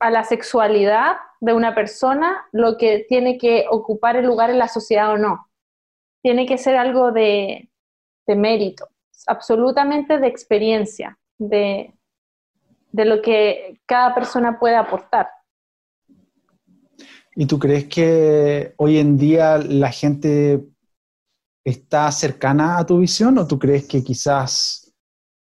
a 0.00 0.10
la 0.10 0.24
sexualidad 0.24 1.16
de 1.40 1.52
una 1.52 1.74
persona 1.74 2.46
lo 2.52 2.76
que 2.78 3.04
tiene 3.08 3.36
que 3.36 3.66
ocupar 3.70 4.16
el 4.16 4.26
lugar 4.26 4.50
en 4.50 4.58
la 4.58 4.68
sociedad 4.68 5.12
o 5.12 5.18
no. 5.18 5.48
Tiene 6.22 6.46
que 6.46 6.58
ser 6.58 6.76
algo 6.76 7.12
de 7.12 7.68
mérito 8.26 8.88
absolutamente 9.28 10.18
de 10.18 10.26
experiencia, 10.26 11.18
de, 11.38 11.94
lo 12.92 13.22
que 13.22 13.80
cada 13.86 14.14
persona 14.14 14.58
puede 14.58 14.76
aportar. 14.76 15.28
¿Y 17.36 17.46
tú 17.46 17.58
crees 17.58 17.86
que 17.86 18.74
hoy 18.78 18.98
en 18.98 19.16
día 19.16 19.58
la 19.58 19.92
gente 19.92 20.64
está 21.62 22.10
cercana 22.10 22.78
a 22.78 22.86
tu 22.86 22.98
visión 22.98 23.38
o 23.38 23.46
tú 23.46 23.58
crees 23.58 23.86
que 23.86 24.02
quizás 24.02 24.92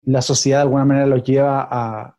la 0.02 0.20
sociedad 0.20 0.58
de 0.58 0.62
alguna 0.62 0.84
manera 0.84 1.06
lo 1.06 1.16
lleva 1.16 1.66
a... 1.70 2.12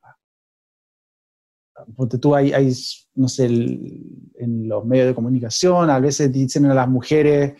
Porque 1.96 2.18
tú 2.18 2.34
hay, 2.34 2.54
hay 2.54 2.74
no 3.14 3.28
sé, 3.28 3.46
en 3.46 4.68
los 4.68 4.84
medios 4.86 5.08
de 5.08 5.16
comunicación, 5.16 5.90
a 5.92 6.00
veces 6.00 6.32
dicen 6.32 6.66
a 6.66 6.74
las 6.74 6.90
mujeres 6.90 7.54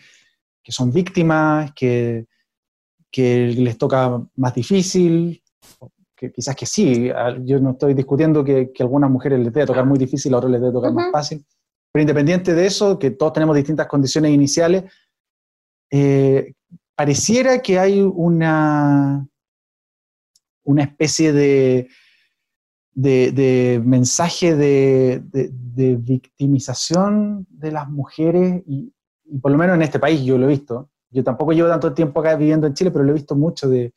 que 0.62 0.72
son 0.72 0.92
víctimas, 0.92 1.72
que, 1.72 2.26
que 3.10 3.48
les 3.48 3.78
toca 3.78 4.22
más 4.36 4.54
difícil, 4.54 5.42
que 6.14 6.32
quizás 6.32 6.56
que 6.56 6.66
sí, 6.66 7.10
yo 7.42 7.60
no 7.60 7.70
estoy 7.70 7.94
discutiendo 7.94 8.44
que, 8.44 8.72
a 8.78 8.82
algunas 8.82 9.10
mujeres 9.10 9.38
les 9.38 9.52
debe 9.52 9.66
tocar 9.66 9.86
muy 9.86 9.98
difícil, 9.98 10.34
a 10.34 10.38
otras 10.38 10.50
les 10.50 10.60
debe 10.60 10.72
tocar 10.72 10.92
más 10.92 11.12
fácil, 11.12 11.44
pero 11.92 12.02
independiente 12.02 12.54
de 12.54 12.66
eso, 12.66 12.98
que 12.98 13.12
todos 13.12 13.32
tenemos 13.32 13.54
distintas 13.56 13.86
condiciones 13.86 14.32
iniciales, 14.32 14.84
eh, 15.90 16.54
pareciera 16.94 17.60
que 17.60 17.78
hay 17.78 18.00
una, 18.02 19.26
una 20.64 20.82
especie 20.82 21.32
de, 21.32 21.88
de, 22.92 23.80
mensaje 23.84 24.56
de, 24.56 25.22
de, 25.22 25.96
victimización 25.96 27.46
de 27.48 27.70
las 27.70 27.88
mujeres, 27.88 28.62
y, 28.66 28.92
y 29.24 29.38
por 29.38 29.52
lo 29.52 29.58
menos 29.58 29.76
en 29.76 29.82
este 29.82 30.00
país 30.00 30.20
yo 30.22 30.36
lo 30.36 30.46
he 30.46 30.48
visto, 30.48 30.90
yo 31.10 31.24
tampoco 31.24 31.52
llevo 31.52 31.68
tanto 31.68 31.94
tiempo 31.94 32.20
acá 32.20 32.36
viviendo 32.36 32.66
en 32.66 32.74
Chile, 32.74 32.90
pero 32.90 33.04
lo 33.04 33.10
he 33.10 33.14
visto 33.14 33.34
mucho 33.34 33.68
de, 33.68 33.92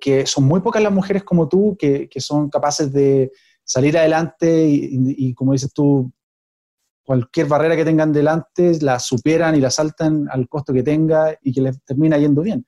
que 0.00 0.26
son 0.26 0.44
muy 0.44 0.60
pocas 0.60 0.82
las 0.82 0.92
mujeres 0.92 1.24
como 1.24 1.48
tú 1.48 1.76
que, 1.78 2.08
son 2.18 2.48
capaces 2.48 2.92
de 2.92 3.32
salir 3.64 3.96
adelante 3.98 4.66
y, 4.68 5.34
como 5.34 5.52
dices 5.52 5.72
tú, 5.72 6.12
cualquier 7.02 7.46
barrera 7.46 7.76
que 7.76 7.84
tengan 7.84 8.12
delante 8.12 8.78
la 8.80 8.98
superan 8.98 9.54
y 9.54 9.60
la 9.60 9.70
saltan 9.70 10.26
al 10.30 10.48
costo 10.48 10.72
que 10.72 10.82
tenga 10.82 11.36
y 11.42 11.52
que 11.52 11.60
les 11.60 11.82
termina 11.84 12.16
yendo 12.16 12.42
bien. 12.42 12.66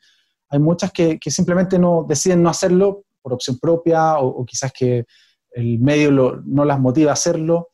Hay 0.50 0.59
muchas 0.59 0.92
que, 0.92 1.18
simplemente 1.26 1.78
no 1.78 2.04
deciden 2.07 2.42
no 2.42 2.50
hacerlo 2.50 3.04
por 3.22 3.32
opción 3.32 3.59
propia 3.59 4.18
o, 4.18 4.44
quizás 4.44 4.72
que 4.72 5.07
el 5.52 5.78
medio 5.78 6.11
no 6.44 6.64
las 6.64 6.78
motiva 6.78 7.11
a 7.11 7.14
hacerlo 7.14 7.70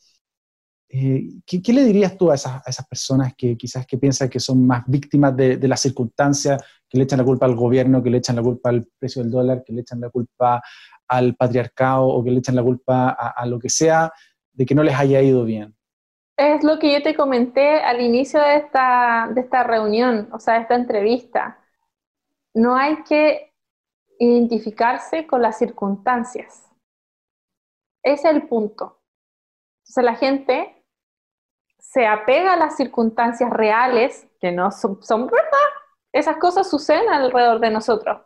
eh, 0.95 1.41
¿qué, 1.47 1.73
le 1.73 1.85
dirías 1.85 2.19
tú 2.19 2.31
a 2.31 2.35
esas, 2.35 2.87
personas 2.87 3.33
que 3.35 3.57
quizás 3.57 3.87
que 3.87 3.97
piensan 3.97 4.29
que 4.29 4.39
son 4.39 4.67
más 4.67 4.83
víctimas 4.87 5.35
de, 5.35 5.57
las 5.67 5.81
circunstancias, 5.81 6.63
que 6.87 6.99
le 6.99 7.05
echan 7.05 7.19
la 7.19 7.25
culpa 7.25 7.47
al 7.47 7.57
gobierno, 7.57 8.03
que 8.03 8.11
le 8.11 8.19
echan 8.19 8.37
la 8.37 8.43
culpa 8.43 8.69
al 8.69 8.87
precio 8.99 9.23
del 9.23 9.33
dólar, 9.33 9.65
que 9.65 9.73
le 9.73 9.81
echan 9.81 10.03
la 10.03 10.11
culpa 10.11 10.63
al 11.09 11.35
patriarcado 11.35 12.09
o 12.09 12.23
que 12.23 12.31
le 12.31 12.41
echan 12.41 12.57
la 12.57 12.63
culpa 12.63 13.09
a, 13.09 13.47
lo 13.47 13.59
que 13.59 13.71
sea 13.71 14.13
de 14.53 14.67
que 14.67 14.75
no 14.75 14.83
les 14.83 14.95
haya 14.95 15.23
ido 15.23 15.45
bien? 15.45 15.75
Es 16.37 16.63
lo 16.63 16.79
que 16.79 16.93
yo 16.93 17.03
te 17.03 17.15
comenté 17.15 17.81
al 17.81 18.03
inicio 18.03 18.43
de 18.43 18.57
esta, 18.57 19.31
de 19.35 19.41
esta 19.41 19.63
reunión, 19.65 20.29
o 20.31 20.39
sea, 20.39 20.55
de 20.55 20.61
esta 20.61 20.75
entrevista. 20.75 21.59
No 22.53 22.77
hay 22.77 23.03
que 23.05 23.55
identificarse 24.19 25.27
con 25.27 25.41
las 25.41 25.57
circunstancias. 25.57 26.71
Ese 28.03 28.29
es 28.29 28.35
el 28.35 28.43
punto. 28.47 29.01
Entonces 29.85 30.05
la 30.05 30.17
gente 30.17 30.82
se 31.93 32.07
apega 32.07 32.55
a 32.55 32.57
las 32.57 32.77
circunstancias 32.77 33.51
reales, 33.51 34.27
que 34.41 34.51
no 34.51 34.71
son, 34.71 35.27
verdad, 35.27 35.69
esas 36.11 36.39
cosas 36.39 36.71
suceden 36.71 37.11
alrededor 37.11 37.61
de 37.61 37.69
nosotros, 37.69 38.23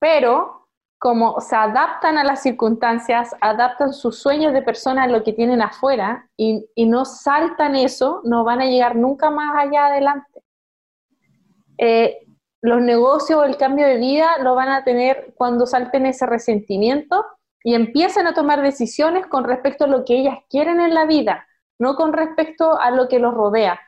pero 0.00 0.66
como 0.98 1.38
se 1.42 1.56
adaptan 1.56 2.16
a 2.16 2.24
las 2.24 2.42
circunstancias, 2.42 3.36
adaptan 3.42 3.92
sus 3.92 4.18
sueños 4.18 4.54
de 4.54 4.62
persona 4.62 5.02
a 5.02 5.08
lo 5.08 5.22
que 5.24 5.34
tienen 5.34 5.60
afuera 5.60 6.30
y, 6.38 6.70
no 6.86 7.04
saltan 7.04 7.76
eso, 7.76 8.22
no 8.24 8.44
van 8.44 8.62
a 8.62 8.64
llegar 8.64 8.96
nunca 8.96 9.28
más 9.28 9.54
allá 9.58 9.88
adelante. 9.88 10.42
Eh, 11.76 12.16
los 12.62 12.80
negocios 12.80 13.40
o 13.40 13.44
el 13.44 13.58
cambio 13.58 13.86
de 13.86 13.98
vida 13.98 14.38
lo 14.38 14.54
van 14.54 14.70
a 14.70 14.84
tener 14.84 15.34
cuando 15.36 15.66
salten 15.66 16.06
ese 16.06 16.24
resentimiento 16.24 17.26
y 17.62 17.74
empiecen 17.74 18.26
a 18.26 18.32
tomar 18.32 18.62
decisiones 18.62 19.26
con 19.26 19.44
respecto 19.44 19.84
a 19.84 19.88
lo 19.88 20.06
que 20.06 20.16
ellas 20.16 20.38
quieren 20.48 20.80
en 20.80 20.94
la 20.94 21.04
vida, 21.04 21.46
no 21.78 21.96
con 21.96 22.12
respecto 22.12 22.78
a 22.78 22.90
lo 22.90 23.08
que 23.08 23.18
los 23.18 23.34
rodea. 23.34 23.80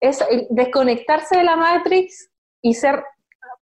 Es 0.00 0.24
desconectarse 0.50 1.38
de 1.38 1.44
la 1.44 1.56
Matrix 1.56 2.30
y 2.62 2.74
ser, 2.74 3.04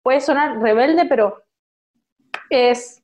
puede 0.04 0.22
sonar 0.22 0.60
rebelde, 0.60 1.06
pero 1.06 1.44
es, 2.50 3.04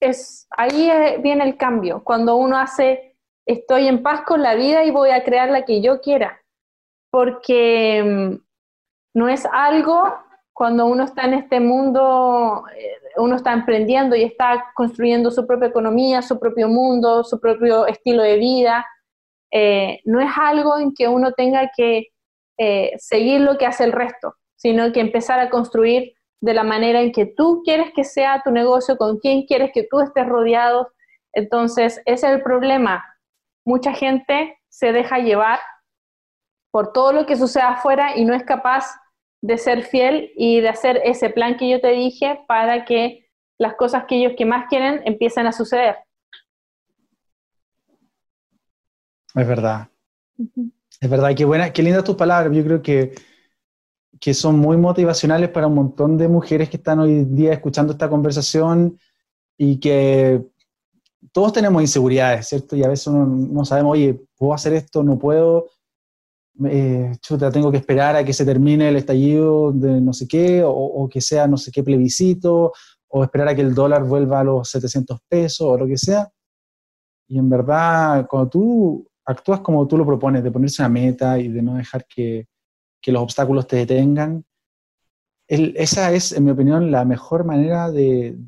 es 0.00 0.46
ahí 0.56 0.90
viene 1.20 1.44
el 1.44 1.56
cambio, 1.56 2.02
cuando 2.04 2.36
uno 2.36 2.58
hace, 2.58 3.16
estoy 3.46 3.88
en 3.88 4.02
paz 4.02 4.22
con 4.22 4.42
la 4.42 4.54
vida 4.54 4.84
y 4.84 4.90
voy 4.90 5.10
a 5.10 5.24
crear 5.24 5.50
la 5.50 5.64
que 5.64 5.80
yo 5.80 6.00
quiera, 6.00 6.40
porque 7.10 8.02
mm, 8.02 9.18
no 9.18 9.28
es 9.28 9.46
algo 9.52 10.14
cuando 10.52 10.86
uno 10.86 11.04
está 11.04 11.24
en 11.24 11.34
este 11.34 11.60
mundo, 11.60 12.64
eh, 12.76 12.92
uno 13.16 13.36
está 13.36 13.52
emprendiendo 13.52 14.14
y 14.14 14.22
está 14.22 14.72
construyendo 14.74 15.30
su 15.30 15.46
propia 15.46 15.68
economía, 15.68 16.22
su 16.22 16.38
propio 16.38 16.68
mundo, 16.68 17.24
su 17.24 17.40
propio 17.40 17.86
estilo 17.86 18.22
de 18.22 18.36
vida, 18.36 18.86
eh, 19.52 20.00
no 20.04 20.20
es 20.20 20.30
algo 20.36 20.78
en 20.78 20.94
que 20.94 21.08
uno 21.08 21.32
tenga 21.32 21.70
que 21.76 22.08
eh, 22.58 22.92
seguir 22.98 23.42
lo 23.42 23.58
que 23.58 23.66
hace 23.66 23.84
el 23.84 23.92
resto, 23.92 24.34
sino 24.56 24.92
que 24.92 25.00
empezar 25.00 25.38
a 25.40 25.50
construir 25.50 26.14
de 26.40 26.54
la 26.54 26.64
manera 26.64 27.00
en 27.00 27.12
que 27.12 27.26
tú 27.26 27.62
quieres 27.64 27.92
que 27.94 28.02
sea 28.02 28.42
tu 28.44 28.50
negocio, 28.50 28.96
con 28.96 29.18
quién 29.18 29.44
quieres 29.46 29.70
que 29.72 29.86
tú 29.88 30.00
estés 30.00 30.26
rodeado. 30.26 30.90
Entonces, 31.32 32.00
ese 32.04 32.26
es 32.26 32.32
el 32.32 32.42
problema. 32.42 33.04
Mucha 33.64 33.92
gente 33.92 34.58
se 34.68 34.92
deja 34.92 35.18
llevar 35.18 35.60
por 36.72 36.92
todo 36.92 37.12
lo 37.12 37.26
que 37.26 37.36
sucede 37.36 37.64
afuera 37.64 38.16
y 38.16 38.24
no 38.24 38.34
es 38.34 38.42
capaz 38.44 38.86
de 39.42 39.58
ser 39.58 39.82
fiel 39.82 40.32
y 40.36 40.60
de 40.60 40.68
hacer 40.70 41.00
ese 41.04 41.30
plan 41.30 41.56
que 41.56 41.68
yo 41.68 41.80
te 41.80 41.90
dije 41.90 42.40
para 42.48 42.84
que 42.84 43.28
las 43.58 43.74
cosas 43.74 44.04
que 44.06 44.16
ellos 44.16 44.32
que 44.36 44.46
más 44.46 44.66
quieren 44.68 45.02
empiecen 45.04 45.46
a 45.46 45.52
suceder. 45.52 45.96
Es 49.34 49.46
verdad. 49.46 49.88
Es 51.00 51.10
verdad, 51.10 51.34
qué 51.34 51.44
buena, 51.44 51.72
qué 51.72 51.82
lindas 51.82 52.04
tus 52.04 52.16
palabras. 52.16 52.54
Yo 52.54 52.64
creo 52.64 52.82
que, 52.82 53.14
que 54.20 54.34
son 54.34 54.58
muy 54.58 54.76
motivacionales 54.76 55.50
para 55.50 55.66
un 55.66 55.74
montón 55.74 56.16
de 56.16 56.28
mujeres 56.28 56.68
que 56.68 56.76
están 56.76 57.00
hoy 57.00 57.24
día 57.24 57.52
escuchando 57.52 57.92
esta 57.92 58.08
conversación 58.08 58.98
y 59.56 59.80
que 59.80 60.44
todos 61.32 61.52
tenemos 61.52 61.82
inseguridades, 61.82 62.48
¿cierto? 62.48 62.76
Y 62.76 62.84
a 62.84 62.88
veces 62.88 63.06
uno 63.06 63.26
no 63.26 63.64
sabemos, 63.64 63.92
oye, 63.92 64.20
¿puedo 64.36 64.54
hacer 64.54 64.74
esto? 64.74 65.02
¿No 65.02 65.18
puedo? 65.18 65.70
Eh, 66.66 67.12
chuta, 67.20 67.50
tengo 67.50 67.70
que 67.70 67.78
esperar 67.78 68.14
a 68.16 68.24
que 68.24 68.32
se 68.32 68.44
termine 68.44 68.88
el 68.88 68.96
estallido 68.96 69.72
de 69.72 70.00
no 70.00 70.12
sé 70.12 70.28
qué, 70.28 70.62
o, 70.64 71.08
que 71.10 71.20
sea 71.20 71.46
no 71.46 71.56
sé 71.56 71.70
qué 71.72 71.82
plebiscito, 71.82 72.72
o 73.08 73.24
esperar 73.24 73.48
a 73.48 73.54
que 73.54 73.62
el 73.62 73.74
dólar 73.74 74.04
vuelva 74.04 74.40
a 74.40 74.44
los 74.44 74.68
700 74.68 75.18
pesos, 75.28 75.66
o 75.66 75.78
lo 75.78 75.86
que 75.86 75.96
sea. 75.96 76.30
Y 77.28 77.38
en 77.38 77.48
verdad, 77.48 78.26
cuando 78.28 78.50
tú 78.50 79.06
actúas 79.24 79.60
como 79.60 79.86
tú 79.86 79.96
lo 79.96 80.06
propones, 80.06 80.42
de 80.42 80.50
ponerse 80.50 80.82
una 80.82 80.88
meta 80.88 81.38
y 81.38 81.48
de 81.48 81.62
no 81.62 81.76
dejar 81.76 82.06
que, 82.06 82.48
que 83.00 83.12
los 83.12 83.22
obstáculos 83.22 83.66
te 83.66 83.76
detengan, 83.76 84.44
esa 85.46 86.12
es, 86.12 86.32
en 86.32 86.44
mi 86.44 86.50
opinión, 86.50 86.90
la 86.90 87.04
mejor 87.04 87.44
manera 87.44 87.90
de, 87.90 88.38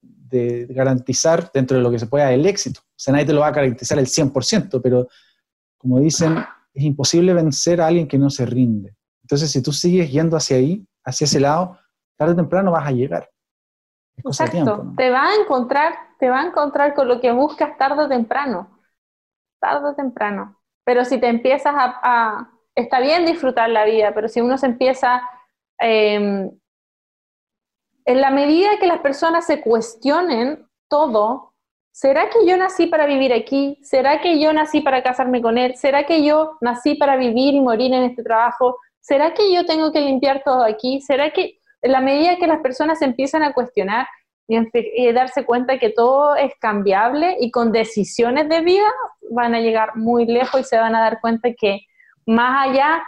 de 0.00 0.66
garantizar 0.70 1.50
dentro 1.52 1.76
de 1.76 1.82
lo 1.82 1.90
que 1.90 1.98
se 1.98 2.06
pueda 2.06 2.32
el 2.32 2.46
éxito. 2.46 2.80
O 2.80 2.96
sea, 2.96 3.12
nadie 3.12 3.26
te 3.26 3.32
lo 3.32 3.40
va 3.40 3.48
a 3.48 3.52
garantizar 3.52 3.98
el 3.98 4.06
100%, 4.06 4.80
pero 4.82 5.08
como 5.76 6.00
dicen, 6.00 6.38
es 6.72 6.84
imposible 6.84 7.34
vencer 7.34 7.80
a 7.80 7.86
alguien 7.86 8.08
que 8.08 8.18
no 8.18 8.30
se 8.30 8.46
rinde. 8.46 8.96
Entonces, 9.22 9.50
si 9.50 9.62
tú 9.62 9.72
sigues 9.72 10.10
yendo 10.10 10.36
hacia 10.36 10.56
ahí, 10.56 10.86
hacia 11.04 11.26
ese 11.26 11.40
lado, 11.40 11.78
tarde 12.16 12.32
o 12.32 12.36
temprano 12.36 12.70
vas 12.70 12.86
a 12.86 12.92
llegar. 12.92 13.28
Exacto, 14.16 14.92
te 14.96 15.10
va 15.10 15.30
a 15.30 15.34
encontrar, 15.34 15.94
te 16.18 16.28
va 16.28 16.40
a 16.40 16.46
encontrar 16.46 16.94
con 16.94 17.08
lo 17.08 17.20
que 17.20 17.32
buscas 17.32 17.76
tarde 17.76 18.04
o 18.04 18.08
temprano, 18.08 18.73
tarde 19.64 19.88
o 19.88 19.94
temprano. 19.94 20.60
Pero 20.84 21.06
si 21.06 21.18
te 21.18 21.28
empiezas 21.28 21.74
a, 21.74 22.50
está 22.74 23.00
bien 23.00 23.24
disfrutar 23.24 23.70
la 23.70 23.86
vida, 23.86 24.12
pero 24.14 24.28
si 24.28 24.42
uno 24.42 24.58
se 24.58 24.66
empieza 24.66 25.22
eh, 25.80 26.50
en 28.04 28.20
la 28.20 28.30
medida 28.30 28.78
que 28.78 28.86
las 28.86 28.98
personas 28.98 29.46
se 29.46 29.62
cuestionen 29.62 30.68
todo, 30.88 31.54
¿será 31.90 32.28
que 32.28 32.46
yo 32.46 32.58
nací 32.58 32.86
para 32.86 33.06
vivir 33.06 33.32
aquí? 33.32 33.78
¿Será 33.82 34.20
que 34.20 34.38
yo 34.38 34.52
nací 34.52 34.82
para 34.82 35.02
casarme 35.02 35.40
con 35.40 35.56
él? 35.56 35.74
¿Será 35.76 36.04
que 36.04 36.22
yo 36.22 36.58
nací 36.60 36.96
para 36.96 37.16
vivir 37.16 37.54
y 37.54 37.60
morir 37.62 37.94
en 37.94 38.02
este 38.02 38.22
trabajo? 38.22 38.76
¿Será 39.00 39.32
que 39.32 39.50
yo 39.50 39.64
tengo 39.64 39.90
que 39.90 40.02
limpiar 40.02 40.42
todo 40.44 40.62
aquí? 40.62 41.00
¿Será 41.00 41.30
que 41.30 41.58
en 41.80 41.92
la 41.92 42.02
medida 42.02 42.36
que 42.36 42.46
las 42.46 42.60
personas 42.60 43.00
empiezan 43.00 43.42
a 43.42 43.54
cuestionar 43.54 44.06
y, 44.46 45.12
darse 45.12 45.44
cuenta 45.44 45.78
que 45.78 45.90
todo 45.90 46.36
es 46.36 46.52
cambiable 46.60 47.36
y 47.40 47.50
con 47.50 47.72
decisiones 47.72 48.48
de 48.48 48.60
vida 48.60 48.86
van 49.30 49.54
a 49.54 49.60
llegar 49.60 49.96
muy 49.96 50.26
lejos 50.26 50.60
y 50.60 50.64
se 50.64 50.78
van 50.78 50.94
a 50.94 51.00
dar 51.00 51.20
cuenta 51.20 51.50
que 51.54 51.80
más 52.26 52.68
allá 52.68 53.02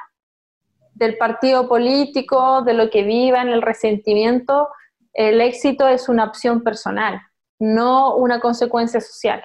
del 0.95 1.19
partido 1.19 1.69
político, 1.69 2.63
de 2.63 2.73
lo 2.73 2.89
que 2.89 3.03
vivan, 3.03 3.49
el 3.49 3.61
resentimiento, 3.61 4.69
el 5.13 5.41
éxito 5.41 5.89
es 5.89 6.09
una 6.09 6.25
opción 6.25 6.63
personal, 6.63 7.21
no 7.59 8.17
una 8.17 8.41
consecuencia 8.41 9.01
social. 9.01 9.45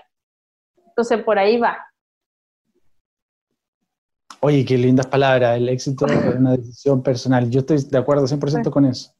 Entonces, 0.87 1.21
por 1.23 1.37
ahí 1.37 1.57
va. 1.57 1.77
Oye, 4.39 4.65
qué 4.65 4.77
lindas 4.77 5.07
palabras. 5.07 5.57
El 5.57 5.69
éxito 5.69 6.05
es 6.07 6.35
una 6.35 6.51
decisión 6.51 7.03
personal. 7.03 7.49
Yo 7.49 7.59
estoy 7.59 7.83
de 7.83 7.97
acuerdo 7.97 8.25
100% 8.25 8.69
con 8.71 8.85
eso. 8.85 9.13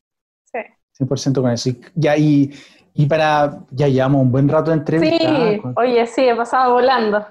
Sí. 1.01 1.29
100% 1.31 1.41
con 1.41 1.51
eso. 1.51 1.69
Y, 1.69 1.81
ya, 1.95 2.17
y, 2.17 3.05
para, 3.07 3.65
ya 3.71 3.87
llevamos 3.87 4.21
un 4.21 4.31
buen 4.31 4.47
rato 4.47 4.71
de 4.71 4.77
entrevista. 4.77 5.17
Sí, 5.17 5.61
oye, 5.75 6.07
sí, 6.07 6.21
he 6.21 6.35
pasado 6.35 6.73
volando. 6.73 7.25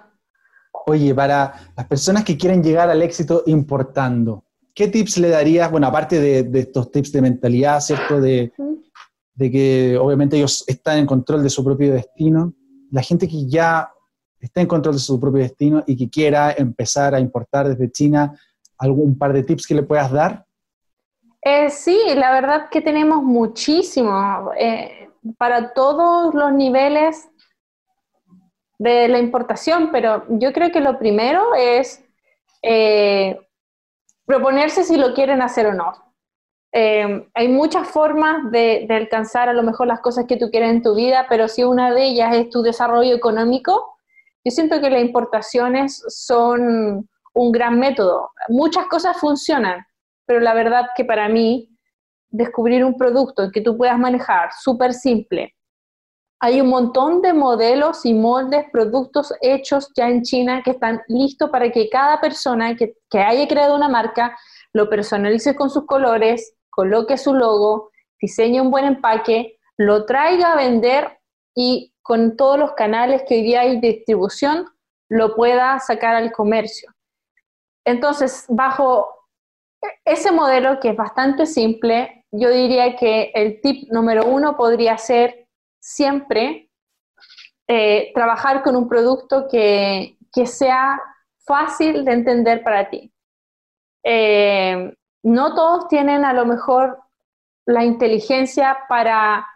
Oye, 0.87 1.15
para 1.15 1.55
las 1.77 1.87
personas 1.87 2.25
que 2.25 2.37
quieren 2.37 2.63
llegar 2.63 2.91
al 2.91 3.03
éxito 3.03 3.43
importando, 3.47 4.45
¿qué 4.75 4.89
tips 4.89 5.19
le 5.19 5.29
darías? 5.29 5.71
Bueno, 5.71 5.87
aparte 5.87 6.21
de, 6.21 6.59
estos 6.59 6.91
tips 6.91 7.13
de 7.13 7.23
mentalidad, 7.23 7.81
¿cierto? 7.81 8.21
De, 8.21 8.53
de 9.35 9.51
que 9.51 9.99
obviamente 9.99 10.37
ellos 10.37 10.65
están 10.67 10.99
en 10.99 11.07
control 11.07 11.43
de 11.43 11.51
su 11.51 11.65
propio 11.65 11.93
destino. 11.93 12.55
La 12.91 13.03
gente 13.03 13.29
que 13.29 13.47
ya 13.47 13.91
está 14.41 14.61
en 14.61 14.67
control 14.67 14.95
de 14.95 15.01
su 15.01 15.21
propio 15.21 15.43
destino 15.43 15.85
y 15.87 15.97
que 15.97 16.09
quiera 16.09 16.53
empezar 16.53 17.15
a 17.15 17.21
importar 17.21 17.69
desde 17.69 17.91
China, 17.91 18.35
¿algún 18.79 19.19
par 19.19 19.33
de 19.33 19.43
tips 19.43 19.67
que 19.67 19.75
le 19.75 19.83
puedas 19.83 20.11
dar? 20.11 20.47
Eh, 21.43 21.71
sí, 21.71 21.99
la 22.15 22.33
verdad 22.33 22.69
que 22.71 22.81
tenemos 22.83 23.23
muchísimo 23.23 24.53
eh, 24.59 25.09
para 25.39 25.73
todos 25.73 26.35
los 26.35 26.53
niveles 26.53 27.29
de 28.79 29.09
la 29.09 29.19
importación, 29.19 29.91
pero 29.91 30.25
yo 30.29 30.53
creo 30.53 30.71
que 30.71 30.81
lo 30.81 30.99
primero 30.99 31.55
es 31.55 32.03
eh, 32.63 33.39
proponerse 34.25 34.85
si 34.85 34.97
lo 34.97 35.13
quieren 35.13 35.43
hacer 35.43 35.67
o 35.67 35.75
no. 35.75 35.93
Eh, 36.73 37.29
hay 37.35 37.49
muchas 37.49 37.89
formas 37.89 38.51
de, 38.51 38.87
alcanzar 38.89 39.49
a 39.49 39.53
lo 39.53 39.63
mejor 39.63 39.89
las 39.89 40.01
cosas 40.01 40.27
que 40.27 40.37
tú 40.37 40.51
quieres 40.51 40.71
en 40.71 40.83
tu 40.83 40.95
vida, 40.95 41.27
pero 41.29 41.49
si 41.49 41.65
una 41.65 41.93
de 41.93 42.05
ellas 42.05 42.35
es 42.35 42.49
tu 42.49 42.63
desarrollo 42.63 43.15
económico, 43.15 43.97
yo 44.45 44.51
siento 44.51 44.81
que 44.81 44.89
las 44.89 45.03
importaciones 45.03 46.03
son 46.09 47.09
un 47.35 47.53
gran 47.53 47.79
método. 47.79 48.31
Muchas 48.49 48.87
cosas 48.87 49.17
funcionan, 49.19 49.85
pero 50.31 50.39
la 50.39 50.55
verdad 50.55 50.91
que 50.95 51.05
para 51.05 51.29
mí 51.29 51.77
descubrir 52.29 52.85
un 52.85 52.97
producto 52.97 53.51
que 53.51 53.61
tú 53.61 53.77
puedas 53.77 53.99
manejar 53.99 54.51
súper 54.53 54.95
simple. 54.95 55.57
Hay 56.39 56.61
un 56.61 56.69
montón 56.69 57.21
de 57.21 57.33
modelos 57.33 58.07
y 58.07 58.15
moldes, 58.15 58.67
productos 58.71 59.35
hechos 59.41 59.91
ya 59.97 60.09
en 60.09 60.23
China 60.23 60.63
que 60.65 60.71
están 60.71 61.03
listos 61.09 61.51
para 61.51 61.73
que 61.73 61.89
cada 61.89 62.21
persona 62.21 62.77
que, 62.77 62.95
que 63.11 63.19
haya 63.19 63.49
creado 63.49 63.75
una 63.75 63.89
marca 63.89 64.39
lo 64.73 64.89
personalice 64.89 65.57
con 65.57 65.69
sus 65.69 65.85
colores, 65.85 66.55
coloque 66.71 67.19
su 67.19 67.35
logo, 67.35 67.91
diseñe 68.21 68.61
un 68.61 68.71
buen 68.71 68.85
empaque, 68.85 69.59
lo 69.79 70.07
traiga 70.07 70.53
a 70.53 70.57
vender 70.57 71.19
y 71.57 71.93
con 72.03 72.37
todos 72.37 72.57
los 72.57 72.75
canales 72.75 73.25
que 73.27 73.35
hoy 73.35 73.43
día 73.43 73.63
hay 73.63 73.81
distribución, 73.81 74.69
lo 75.09 75.35
pueda 75.35 75.81
sacar 75.81 76.15
al 76.15 76.31
comercio. 76.31 76.95
Entonces, 77.85 78.45
bajo 78.49 79.20
ese 80.05 80.33
modelo 80.33 80.81
que 80.81 80.91
es 80.91 80.97
bastante 80.97 81.47
simple, 81.47 82.27
yo 82.31 82.51
diría 82.51 82.97
que 82.97 83.33
el 83.35 83.61
tip 83.61 83.91
número 83.91 84.27
uno 84.27 84.57
podría 84.57 84.99
ser 84.99 85.49
siempre 85.81 86.71
eh, 87.67 88.13
trabajar 88.15 88.63
con 88.63 88.77
un 88.77 88.89
producto 88.89 89.47
que, 89.49 90.17
sea 90.45 91.01
fácil 91.45 92.05
de 92.05 92.13
entender 92.13 92.63
para 92.63 92.89
ti. 92.89 93.13
Eh, 94.05 94.95
no 95.23 95.55
todos 95.55 95.89
tienen 95.89 96.25
a 96.25 96.33
lo 96.33 96.47
mejor 96.47 96.99
la 97.67 97.85
inteligencia 97.85 98.79
para 98.89 99.47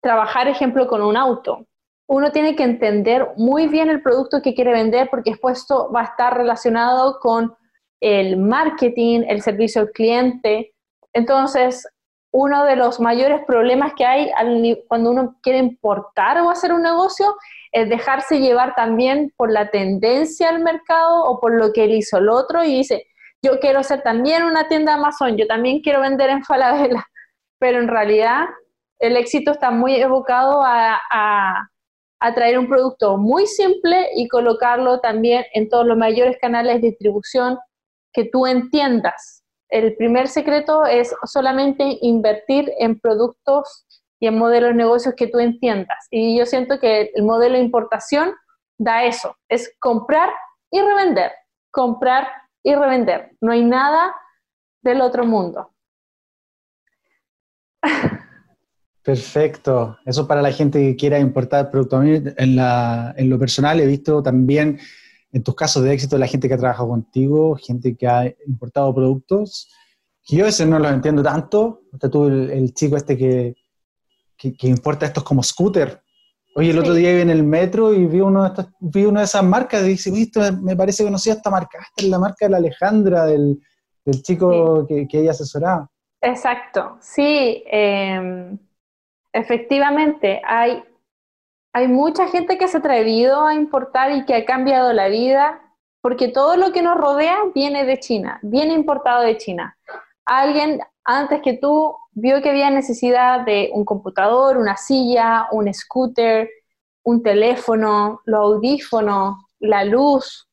trabajar, 0.00 0.48
ejemplo, 0.48 0.86
con 0.86 1.02
un 1.02 1.16
auto. 1.16 1.66
Uno 2.06 2.32
tiene 2.32 2.56
que 2.56 2.62
entender 2.62 3.32
muy 3.36 3.66
bien 3.66 3.90
el 3.90 4.02
producto 4.02 4.42
que 4.42 4.54
quiere 4.54 4.72
vender 4.72 5.08
porque 5.10 5.30
después 5.30 5.58
esto 5.58 5.90
va 5.92 6.02
a 6.02 6.04
estar 6.04 6.36
relacionado 6.36 7.18
con 7.20 7.56
el 8.04 8.36
marketing, 8.36 9.22
el 9.26 9.40
servicio 9.40 9.80
al 9.80 9.90
cliente. 9.90 10.74
Entonces, 11.14 11.88
uno 12.32 12.66
de 12.66 12.76
los 12.76 13.00
mayores 13.00 13.40
problemas 13.46 13.94
que 13.96 14.04
hay 14.04 14.30
cuando 14.88 15.10
uno 15.10 15.36
quiere 15.40 15.58
importar 15.58 16.38
o 16.40 16.50
hacer 16.50 16.74
un 16.74 16.82
negocio 16.82 17.34
es 17.72 17.88
dejarse 17.88 18.40
llevar 18.40 18.74
también 18.74 19.32
por 19.38 19.50
la 19.50 19.70
tendencia 19.70 20.50
al 20.50 20.62
mercado 20.62 21.24
o 21.24 21.40
por 21.40 21.54
lo 21.54 21.72
que 21.72 21.84
él 21.84 21.92
hizo 21.92 22.18
el 22.18 22.28
otro 22.28 22.62
y 22.62 22.74
dice, 22.74 23.06
yo 23.42 23.58
quiero 23.58 23.82
ser 23.82 24.02
también 24.02 24.42
una 24.42 24.68
tienda 24.68 24.94
Amazon, 24.94 25.38
yo 25.38 25.46
también 25.46 25.80
quiero 25.80 26.02
vender 26.02 26.28
en 26.28 26.44
Falabella, 26.44 27.06
pero 27.58 27.78
en 27.78 27.88
realidad 27.88 28.48
el 28.98 29.16
éxito 29.16 29.52
está 29.52 29.70
muy 29.70 29.96
evocado 29.96 30.62
a, 30.62 31.00
a, 31.10 32.34
traer 32.34 32.58
un 32.58 32.68
producto 32.68 33.16
muy 33.16 33.46
simple 33.46 34.08
y 34.14 34.28
colocarlo 34.28 35.00
también 35.00 35.44
en 35.54 35.70
todos 35.70 35.86
los 35.86 35.96
mayores 35.96 36.36
canales 36.38 36.82
de 36.82 36.88
distribución 36.88 37.58
que 38.14 38.24
tú 38.24 38.46
entiendas. 38.46 39.42
El 39.68 39.96
primer 39.96 40.28
secreto 40.28 40.86
es 40.86 41.14
solamente 41.24 41.98
invertir 42.00 42.72
en 42.78 42.98
productos 42.98 43.86
y 44.20 44.28
en 44.28 44.38
modelos 44.38 44.70
de 44.70 44.76
negocios 44.76 45.14
que 45.16 45.26
tú 45.26 45.40
entiendas. 45.40 46.06
Y 46.10 46.38
yo 46.38 46.46
siento 46.46 46.78
que 46.78 47.10
el 47.14 47.24
modelo 47.24 47.56
de 47.56 47.64
importación 47.64 48.32
da 48.78 49.04
eso, 49.04 49.36
es 49.48 49.74
comprar 49.78 50.30
y 50.70 50.80
revender, 50.80 51.32
comprar 51.70 52.28
y 52.62 52.74
revender. 52.74 53.32
No 53.40 53.52
hay 53.52 53.64
nada 53.64 54.14
del 54.82 55.00
otro 55.00 55.26
mundo. 55.26 55.70
Perfecto. 59.02 59.98
Eso 60.06 60.26
para 60.26 60.40
la 60.40 60.52
gente 60.52 60.78
que 60.78 60.96
quiera 60.96 61.18
importar 61.18 61.70
productos. 61.70 62.04
en, 62.04 63.30
lo 63.30 63.38
personal 63.38 63.80
he 63.80 63.86
visto 63.86 64.22
también 64.22 64.78
en 65.34 65.42
tus 65.42 65.56
casos 65.56 65.82
de 65.82 65.92
éxito, 65.92 66.16
la 66.16 66.28
gente 66.28 66.46
que 66.46 66.54
ha 66.54 66.58
trabajado 66.58 66.88
contigo, 66.90 67.56
gente 67.56 67.96
que 67.96 68.06
ha 68.06 68.32
importado 68.46 68.94
productos, 68.94 69.68
que 70.24 70.36
yo 70.36 70.44
a 70.44 70.46
veces 70.46 70.66
no 70.68 70.78
los 70.78 70.92
entiendo 70.92 71.24
tanto. 71.24 71.82
Hasta 71.92 72.08
tú, 72.08 72.26
el, 72.26 72.72
chico 72.72 72.96
este 72.96 73.18
que, 73.18 73.56
que, 74.36 74.68
importa 74.68 75.06
estos 75.06 75.24
como 75.24 75.42
scooter. 75.42 76.00
Oye, 76.54 76.70
el 76.70 76.78
otro 76.78 76.94
día 76.94 77.10
iba 77.10 77.20
en 77.20 77.30
el 77.30 77.42
metro 77.42 77.92
y 77.92 78.06
vi, 78.06 78.20
uno 78.20 78.44
de 78.44 78.48
estas, 78.50 78.68
vi 78.78 79.06
una 79.06 79.20
de 79.20 79.26
esas 79.26 79.42
marcas 79.42 79.82
y 79.82 79.88
dije, 79.88 80.12
visto, 80.12 80.40
me 80.62 80.76
parece 80.76 81.02
que 81.02 81.08
conocía 81.08 81.32
esta 81.32 81.50
marca. 81.50 81.78
Esta 81.80 82.04
es 82.04 82.08
la 82.08 82.20
marca 82.20 82.46
de 82.46 82.50
la 82.50 82.58
Alejandra, 82.58 83.26
del, 83.26 83.60
del 84.04 84.22
chico 84.22 84.86
que, 84.86 85.08
que, 85.08 85.18
ella 85.18 85.32
asesoraba. 85.32 85.90
Exacto, 86.20 86.96
sí. 87.00 87.64
Em, 87.66 88.56
efectivamente, 89.32 90.40
hay 90.46 90.84
hay 91.74 91.88
mucha 91.88 92.28
gente 92.28 92.56
que 92.56 92.68
se 92.68 92.76
ha 92.76 92.80
atrevido 92.80 93.44
a 93.44 93.54
importar 93.54 94.12
y 94.12 94.24
que 94.24 94.36
ha 94.36 94.44
cambiado 94.44 94.92
la 94.92 95.08
vida 95.08 95.60
porque 96.00 96.28
todo 96.28 96.56
lo 96.56 96.70
que 96.70 96.82
nos 96.82 96.96
rodea 96.96 97.36
viene 97.52 97.84
de 97.84 97.98
China, 97.98 98.38
viene 98.42 98.74
importado 98.74 99.22
de 99.22 99.36
China. 99.36 99.76
Alguien 100.24 100.80
antes 101.04 101.42
que 101.42 101.54
tú 101.54 101.96
vio 102.12 102.40
que 102.42 102.50
había 102.50 102.70
necesidad 102.70 103.40
de 103.40 103.70
un 103.74 103.84
computador, 103.84 104.56
una 104.56 104.76
silla, 104.76 105.48
un 105.50 105.72
scooter, 105.74 106.48
un 107.02 107.24
teléfono, 107.24 108.20
los 108.24 108.40
audífonos, 108.40 109.36
la 109.58 109.84
luz. 109.84 110.48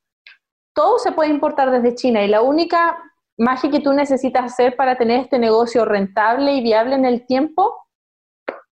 Todo 0.73 0.97
se 0.97 1.11
puede 1.11 1.29
importar 1.29 1.69
desde 1.69 1.93
China 1.93 2.23
y 2.23 2.29
la 2.29 2.41
única 2.41 2.97
magia 3.37 3.69
que 3.69 3.79
tú 3.79 3.93
necesitas 3.93 4.45
hacer 4.45 4.75
para 4.75 4.97
tener 4.97 5.19
este 5.19 5.37
negocio 5.37 5.85
rentable 5.85 6.53
y 6.53 6.63
viable 6.63 6.95
en 6.95 7.05
el 7.05 7.27
tiempo 7.27 7.75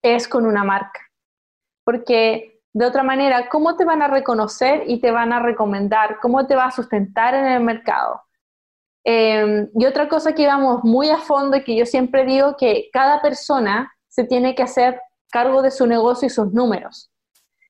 es 0.01 0.27
con 0.27 0.47
una 0.47 0.63
marca 0.63 1.08
porque 1.89 2.61
de 2.71 2.85
otra 2.85 3.01
manera, 3.01 3.49
¿cómo 3.49 3.75
te 3.75 3.83
van 3.83 4.03
a 4.03 4.07
reconocer 4.07 4.83
y 4.85 5.01
te 5.01 5.09
van 5.09 5.33
a 5.33 5.39
recomendar? 5.39 6.19
¿Cómo 6.21 6.45
te 6.45 6.55
va 6.55 6.65
a 6.65 6.71
sustentar 6.71 7.33
en 7.33 7.47
el 7.47 7.63
mercado? 7.63 8.21
Em, 9.03 9.67
y 9.73 9.87
otra 9.87 10.07
cosa 10.07 10.35
que 10.35 10.45
vamos 10.45 10.83
muy 10.83 11.09
a 11.09 11.17
fondo 11.17 11.57
y 11.57 11.63
que 11.63 11.75
yo 11.75 11.87
siempre 11.87 12.25
digo 12.25 12.55
que 12.57 12.91
cada 12.93 13.23
persona 13.23 13.91
se 14.07 14.23
tiene 14.23 14.53
que 14.53 14.61
hacer 14.61 15.01
cargo 15.31 15.63
de 15.63 15.71
su 15.71 15.87
negocio 15.87 16.27
y 16.27 16.29
sus 16.29 16.53
números. 16.53 17.09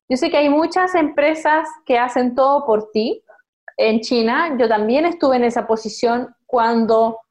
Yo 0.09 0.17
sé 0.17 0.29
que 0.29 0.35
hay 0.35 0.49
muchas 0.49 0.95
empresas 0.95 1.65
que 1.85 1.97
hacen 1.97 2.35
todo 2.35 2.65
por 2.65 2.91
ti. 2.91 3.23
En 3.77 4.01
China, 4.01 4.57
yo 4.59 4.67
también 4.67 5.05
estuve 5.05 5.37
en 5.37 5.45
esa 5.45 5.65
posición 5.65 6.35
cuando 6.45 7.21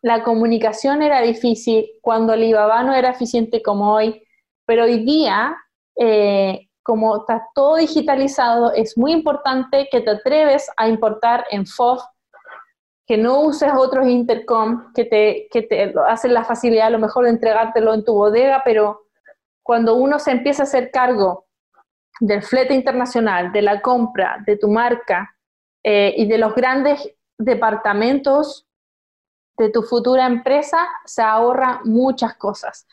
la 0.00 0.22
comunicación 0.22 1.02
era 1.02 1.20
difícil, 1.20 1.90
cuando 2.00 2.32
el 2.32 2.40
Alibaba 2.40 2.82
no 2.84 2.94
era 2.94 3.10
eficiente 3.10 3.60
como 3.60 3.92
hoy, 3.92 4.22
pero 4.64 4.84
hoy 4.84 5.04
día 5.04 5.58
eh, 5.98 6.68
como 6.82 7.16
está 7.16 7.48
todo 7.54 7.76
digitalizado, 7.76 8.72
es 8.72 8.96
muy 8.96 9.12
importante 9.12 9.88
que 9.90 10.00
te 10.00 10.10
atreves 10.10 10.70
a 10.76 10.88
importar 10.88 11.44
en 11.50 11.66
FOF, 11.66 12.02
que 13.06 13.16
no 13.16 13.40
uses 13.40 13.72
otros 13.76 14.06
intercom 14.06 14.92
que 14.92 15.04
te, 15.04 15.48
que 15.50 15.62
te 15.62 15.94
hacen 16.08 16.34
la 16.34 16.44
facilidad 16.44 16.88
a 16.88 16.90
lo 16.90 16.98
mejor 16.98 17.24
de 17.24 17.30
entregártelo 17.30 17.94
en 17.94 18.04
tu 18.04 18.14
bodega, 18.14 18.62
pero 18.64 19.06
cuando 19.62 19.96
uno 19.96 20.18
se 20.18 20.30
empieza 20.30 20.62
a 20.62 20.64
hacer 20.64 20.90
cargo 20.90 21.46
del 22.20 22.42
flete 22.42 22.74
internacional, 22.74 23.52
de 23.52 23.62
la 23.62 23.80
compra, 23.80 24.42
de 24.46 24.56
tu 24.56 24.68
marca 24.68 25.36
eh, 25.82 26.14
y 26.16 26.26
de 26.26 26.38
los 26.38 26.54
grandes 26.54 27.12
departamentos 27.38 28.66
de 29.58 29.70
tu 29.70 29.82
futura 29.82 30.26
empresa, 30.26 30.86
se 31.04 31.22
ahorra 31.22 31.80
muchas 31.84 32.36
cosas. 32.36 32.86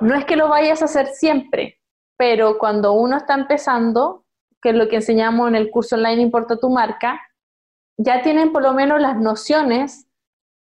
No 0.00 0.14
es 0.14 0.24
que 0.24 0.36
lo 0.36 0.48
vayas 0.48 0.82
a 0.82 0.86
hacer 0.86 1.06
siempre, 1.08 1.80
pero 2.22 2.56
cuando 2.56 2.92
uno 2.92 3.16
está 3.16 3.34
empezando, 3.34 4.24
que 4.62 4.68
es 4.68 4.76
lo 4.76 4.86
que 4.88 4.94
enseñamos 4.94 5.48
en 5.48 5.56
el 5.56 5.72
curso 5.72 5.96
online 5.96 6.22
Importa 6.22 6.56
tu 6.56 6.70
marca, 6.70 7.20
ya 7.96 8.22
tienen 8.22 8.52
por 8.52 8.62
lo 8.62 8.74
menos 8.74 9.00
las 9.00 9.16
nociones 9.16 10.06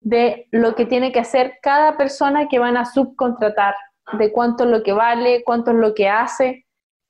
de 0.01 0.49
lo 0.51 0.75
que 0.75 0.85
tiene 0.85 1.13
que 1.13 1.21
hacer 1.21 1.59
cada 1.63 1.97
persona 1.97 2.49
que 2.49 2.59
van 2.59 2.77
a 2.77 2.85
subcontratar, 2.85 3.77
de 4.19 4.33
cuánto 4.33 4.65
es 4.65 4.71
lo 4.71 4.83
que 4.83 4.93
vale, 4.93 5.45
cuánto 5.45 5.71
es 5.71 5.77
lo 5.77 5.95
que 5.95 6.09
hace, 6.09 6.67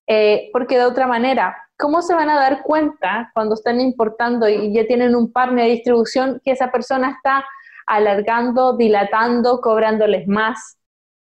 eh, 0.07 0.51
porque 0.53 0.77
de 0.77 0.85
otra 0.85 1.07
manera, 1.07 1.57
¿cómo 1.79 2.03
se 2.03 2.13
van 2.13 2.29
a 2.29 2.39
dar 2.39 2.63
cuenta 2.65 3.31
cuando 3.33 3.55
están 3.55 3.81
importando 3.81 4.47
y 4.47 4.75
ya 4.75 4.87
tienen 4.87 5.17
un 5.17 5.33
partner 5.33 5.65
de 5.65 5.71
distribución 5.71 6.43
que 6.45 6.51
esa 6.51 6.71
persona 6.71 7.13
está 7.13 7.47
alargando, 7.87 8.77
dilatando, 8.77 9.63
cobrándoles 9.63 10.29
más? 10.29 10.77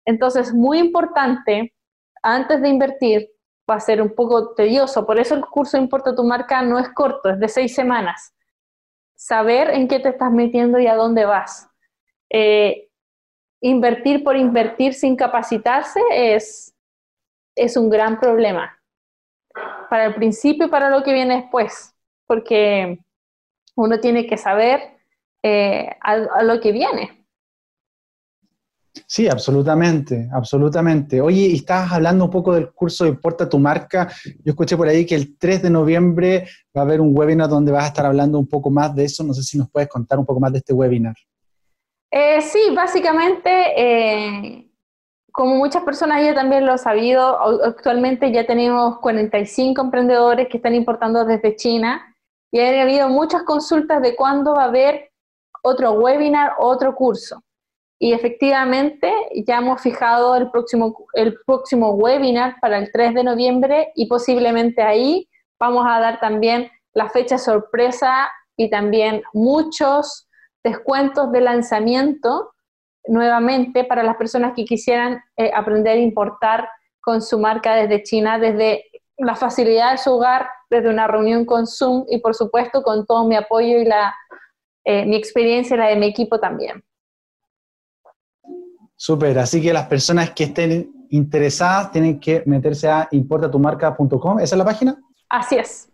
Entonces, 0.07 0.55
muy 0.55 0.79
importante 0.79 1.75
antes 2.21 2.61
de 2.61 2.69
invertir 2.69 3.31
va 3.69 3.75
a 3.75 3.79
ser 3.79 4.01
un 4.01 4.13
poco 4.13 4.53
tedioso. 4.53 5.05
Por 5.05 5.19
eso 5.19 5.35
el 5.35 5.45
curso 5.45 5.77
Importa 5.77 6.15
tu 6.15 6.23
marca 6.23 6.61
no 6.61 6.79
es 6.79 6.89
corto, 6.89 7.29
es 7.29 7.39
de 7.39 7.47
seis 7.47 7.73
semanas. 7.73 8.33
Saber 9.15 9.69
en 9.69 9.87
qué 9.87 9.99
te 9.99 10.09
estás 10.09 10.31
metiendo 10.31 10.79
y 10.79 10.87
a 10.87 10.95
dónde 10.95 11.25
vas. 11.25 11.69
Eh, 12.29 12.89
invertir 13.61 14.23
por 14.23 14.35
invertir 14.35 14.93
sin 14.93 15.15
capacitarse 15.15 15.99
es, 16.11 16.73
es 17.55 17.77
un 17.77 17.89
gran 17.89 18.19
problema. 18.19 18.77
Para 19.89 20.05
el 20.05 20.15
principio 20.15 20.67
y 20.67 20.69
para 20.69 20.89
lo 20.89 21.03
que 21.03 21.13
viene 21.13 21.41
después. 21.41 21.95
Porque 22.25 22.99
uno 23.75 23.99
tiene 23.99 24.25
que 24.25 24.37
saber 24.37 24.97
eh, 25.43 25.89
a 26.01 26.43
lo 26.43 26.59
que 26.59 26.71
viene. 26.71 27.20
Sí, 29.07 29.27
absolutamente, 29.29 30.29
absolutamente. 30.33 31.21
Oye, 31.21 31.47
y 31.47 31.55
estabas 31.55 31.93
hablando 31.93 32.25
un 32.25 32.31
poco 32.31 32.53
del 32.53 32.71
curso 32.71 33.05
Importa 33.05 33.47
tu 33.47 33.57
marca. 33.57 34.09
Yo 34.43 34.51
escuché 34.51 34.75
por 34.75 34.87
ahí 34.87 35.05
que 35.05 35.15
el 35.15 35.37
3 35.37 35.63
de 35.63 35.69
noviembre 35.69 36.47
va 36.75 36.81
a 36.81 36.85
haber 36.85 36.99
un 36.99 37.17
webinar 37.17 37.47
donde 37.47 37.71
vas 37.71 37.85
a 37.85 37.87
estar 37.87 38.05
hablando 38.05 38.37
un 38.37 38.47
poco 38.47 38.69
más 38.69 38.93
de 38.93 39.05
eso. 39.05 39.23
No 39.23 39.33
sé 39.33 39.43
si 39.43 39.57
nos 39.57 39.69
puedes 39.69 39.87
contar 39.87 40.19
un 40.19 40.25
poco 40.25 40.39
más 40.39 40.51
de 40.51 40.59
este 40.59 40.73
webinar. 40.73 41.15
Eh, 42.11 42.41
sí, 42.41 42.59
básicamente, 42.75 43.49
eh, 43.77 44.69
como 45.31 45.55
muchas 45.55 45.83
personas 45.83 46.21
ya 46.23 46.33
también 46.33 46.65
lo 46.65 46.73
han 46.73 46.79
sabido, 46.79 47.63
actualmente 47.63 48.31
ya 48.33 48.45
tenemos 48.45 48.99
45 48.99 49.81
emprendedores 49.81 50.49
que 50.49 50.57
están 50.57 50.75
importando 50.75 51.23
desde 51.23 51.55
China 51.55 52.13
y 52.51 52.59
ha 52.59 52.81
habido 52.81 53.07
muchas 53.07 53.43
consultas 53.43 54.01
de 54.01 54.15
cuándo 54.17 54.53
va 54.53 54.63
a 54.63 54.67
haber 54.67 55.11
otro 55.63 55.93
webinar, 55.93 56.53
otro 56.59 56.93
curso. 56.93 57.41
Y 58.03 58.13
efectivamente 58.13 59.13
ya 59.45 59.59
hemos 59.59 59.79
fijado 59.79 60.35
el 60.35 60.49
próximo, 60.49 61.05
el 61.13 61.37
próximo 61.45 61.91
webinar 61.91 62.55
para 62.59 62.79
el 62.79 62.91
3 62.91 63.13
de 63.13 63.23
noviembre 63.23 63.91
y 63.93 64.07
posiblemente 64.07 64.81
ahí 64.81 65.29
vamos 65.59 65.85
a 65.87 65.99
dar 65.99 66.19
también 66.19 66.71
la 66.93 67.09
fecha 67.09 67.37
sorpresa 67.37 68.31
y 68.57 68.71
también 68.71 69.21
muchos 69.33 70.27
descuentos 70.63 71.31
de 71.31 71.41
lanzamiento 71.41 72.53
nuevamente 73.05 73.83
para 73.83 74.01
las 74.01 74.15
personas 74.15 74.53
que 74.55 74.65
quisieran 74.65 75.21
eh, 75.37 75.51
aprender 75.53 75.99
a 75.99 76.01
importar 76.01 76.69
con 77.01 77.21
su 77.21 77.37
marca 77.37 77.75
desde 77.75 78.01
China, 78.01 78.39
desde 78.39 78.83
la 79.17 79.35
facilidad 79.35 79.91
de 79.91 79.97
su 79.99 80.13
hogar, 80.13 80.49
desde 80.71 80.89
una 80.89 81.05
reunión 81.05 81.45
con 81.45 81.67
Zoom 81.67 82.05
y 82.09 82.17
por 82.17 82.33
supuesto 82.33 82.81
con 82.81 83.05
todo 83.05 83.27
mi 83.27 83.35
apoyo 83.35 83.77
y 83.77 83.85
la, 83.85 84.15
eh, 84.85 85.05
mi 85.05 85.17
experiencia 85.17 85.75
y 85.75 85.77
la 85.77 85.87
de 85.89 85.97
mi 85.97 86.07
equipo 86.07 86.39
también. 86.39 86.83
Súper, 89.03 89.39
así 89.39 89.59
que 89.59 89.73
las 89.73 89.87
personas 89.87 90.29
que 90.29 90.43
estén 90.43 91.07
interesadas 91.09 91.91
tienen 91.91 92.19
que 92.19 92.43
meterse 92.45 92.87
a 92.87 93.07
importatumarca.com, 93.09 94.37
¿esa 94.37 94.53
es 94.53 94.57
la 94.59 94.63
página? 94.63 94.95
Así 95.27 95.55
es. 95.55 95.89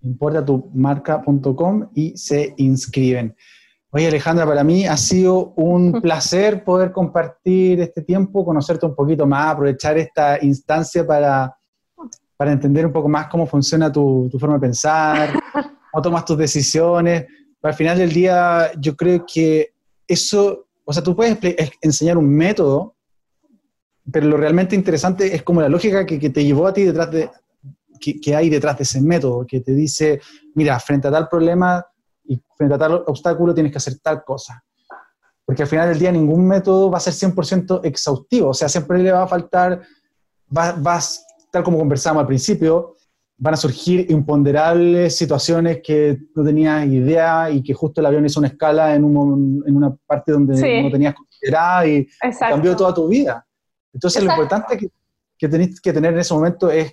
Importatumarca.com 0.00 1.90
y 1.94 2.16
se 2.16 2.54
inscriben. 2.56 3.36
Oye 3.90 4.06
Alejandra, 4.06 4.46
para 4.46 4.64
mí 4.64 4.86
ha 4.86 4.96
sido 4.96 5.52
un 5.56 5.92
placer 6.00 6.64
poder 6.64 6.92
compartir 6.92 7.82
este 7.82 8.00
tiempo, 8.00 8.42
conocerte 8.42 8.86
un 8.86 8.94
poquito 8.94 9.26
más, 9.26 9.52
aprovechar 9.52 9.98
esta 9.98 10.42
instancia 10.42 11.06
para, 11.06 11.54
para 12.38 12.52
entender 12.52 12.86
un 12.86 12.92
poco 12.94 13.10
más 13.10 13.26
cómo 13.26 13.46
funciona 13.46 13.92
tu, 13.92 14.30
tu 14.32 14.38
forma 14.38 14.54
de 14.54 14.60
pensar, 14.60 15.38
cómo 15.92 16.00
tomas 16.02 16.24
tus 16.24 16.38
decisiones. 16.38 17.26
Al 17.62 17.74
final 17.74 17.98
del 17.98 18.14
día, 18.14 18.72
yo 18.80 18.96
creo 18.96 19.26
que 19.26 19.74
eso 20.08 20.68
o 20.92 20.94
sea, 20.94 21.02
tú 21.02 21.16
puedes 21.16 21.38
enseñar 21.80 22.18
un 22.18 22.28
método, 22.28 22.96
pero 24.12 24.26
lo 24.26 24.36
realmente 24.36 24.76
interesante 24.76 25.34
es 25.34 25.42
como 25.42 25.62
la 25.62 25.70
lógica 25.70 26.04
que, 26.04 26.18
te 26.28 26.44
llevó 26.44 26.66
a 26.66 26.74
ti 26.74 26.82
detrás 26.82 27.10
de, 27.10 27.30
que, 27.98 28.36
hay 28.36 28.50
detrás 28.50 28.76
de 28.76 28.82
ese 28.82 29.00
método, 29.00 29.46
que 29.46 29.60
te 29.60 29.72
dice, 29.72 30.20
mira, 30.54 30.78
frente 30.78 31.08
a 31.08 31.10
tal 31.10 31.30
problema 31.30 31.82
y 32.24 32.38
frente 32.58 32.74
a 32.74 32.78
tal 32.78 33.04
obstáculo 33.06 33.54
tienes 33.54 33.72
que 33.72 33.78
hacer 33.78 34.00
tal 34.00 34.22
cosa. 34.22 34.62
Porque 35.46 35.62
al 35.62 35.68
final 35.68 35.88
del 35.88 35.98
día 35.98 36.12
ningún 36.12 36.46
método 36.46 36.90
va 36.90 36.98
a 36.98 37.00
ser 37.00 37.14
100% 37.14 37.80
exhaustivo, 37.84 38.50
o 38.50 38.54
sea, 38.54 38.68
siempre 38.68 38.98
le 38.98 39.12
va 39.12 39.22
a 39.22 39.28
faltar, 39.28 39.80
vas, 40.50 41.24
tal 41.50 41.62
como 41.62 41.78
conversamos 41.78 42.20
al 42.20 42.26
principio, 42.26 42.96
van 43.38 43.54
a 43.54 43.56
surgir 43.56 44.10
imponderables 44.10 45.16
situaciones 45.16 45.80
que 45.82 46.18
no 46.34 46.44
tenías 46.44 46.86
idea 46.86 47.50
y 47.50 47.62
que 47.62 47.74
justo 47.74 48.00
el 48.00 48.06
avión 48.06 48.24
hizo 48.24 48.40
una 48.40 48.48
escala 48.48 48.94
en, 48.94 49.04
en 49.04 49.76
una 49.76 49.94
parte 50.06 50.32
donde 50.32 50.82
no 50.82 50.90
tenías 50.90 51.14
considerada 51.14 51.86
y 51.86 52.06
cambió 52.38 52.76
toda 52.76 52.94
tu 52.94 53.08
vida. 53.08 53.44
Entonces 53.92 54.22
lo 54.22 54.30
importante 54.30 54.78
que, 54.78 54.88
que 55.36 55.70
que 55.82 55.92
tener 55.92 56.12
en 56.12 56.20
ese 56.20 56.34
momento 56.34 56.70
es, 56.70 56.92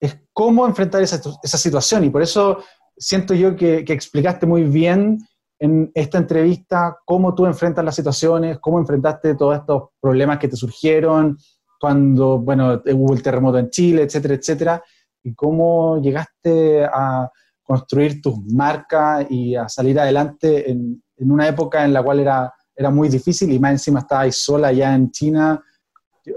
es 0.00 0.18
cómo 0.32 0.66
enfrentar 0.66 1.02
esa, 1.02 1.20
esa, 1.42 1.58
situación. 1.58 2.04
Y 2.04 2.10
por 2.10 2.22
eso 2.22 2.62
siento 2.96 3.34
yo 3.34 3.56
que, 3.56 3.84
explicaste 3.86 4.46
muy 4.46 4.64
bien 4.64 5.18
en 5.58 5.90
esta 5.94 6.18
entrevista 6.18 6.96
cómo 7.04 7.34
tú 7.34 7.46
enfrentas 7.46 7.84
las 7.84 7.96
situaciones, 7.96 8.58
cómo 8.60 8.78
enfrentaste 8.78 9.34
todos 9.34 9.56
estos 9.58 9.82
problemas 10.00 10.38
que 10.38 10.48
te 10.48 10.56
surgieron 10.56 11.36
cuando, 11.80 12.38
bueno, 12.38 12.82
hubo 12.92 13.14
el 13.14 13.22
terremoto 13.22 13.58
en 13.58 13.70
Chile, 13.70 14.02
etcétera, 14.02 14.34
etcétera, 14.34 14.82
y 15.22 15.34
cómo 15.34 16.00
llegaste 16.00 16.84
a 16.84 17.30
construir 17.62 18.22
tus 18.22 18.38
marcas 18.52 19.26
y 19.30 19.54
a 19.54 19.68
salir 19.68 19.98
adelante 20.00 20.70
en, 20.70 21.02
en 21.18 21.32
una 21.32 21.48
época 21.48 21.84
en 21.84 21.92
la 21.92 22.02
cual 22.02 22.20
era, 22.20 22.52
era 22.74 22.90
muy 22.90 23.08
difícil 23.08 23.52
y 23.52 23.58
más 23.58 23.72
encima 23.72 24.00
estabas 24.00 24.36
sola 24.36 24.72
ya 24.72 24.94
en 24.94 25.10
China. 25.10 25.62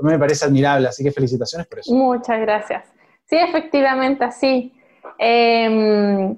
Me 0.01 0.17
parece 0.17 0.45
admirable, 0.45 0.87
así 0.87 1.03
que 1.03 1.11
felicitaciones 1.11 1.67
por 1.67 1.79
eso. 1.79 1.93
Muchas 1.93 2.39
gracias. 2.41 2.85
Sí, 3.25 3.37
efectivamente, 3.37 4.25
así. 4.25 4.73
Em, 5.17 6.35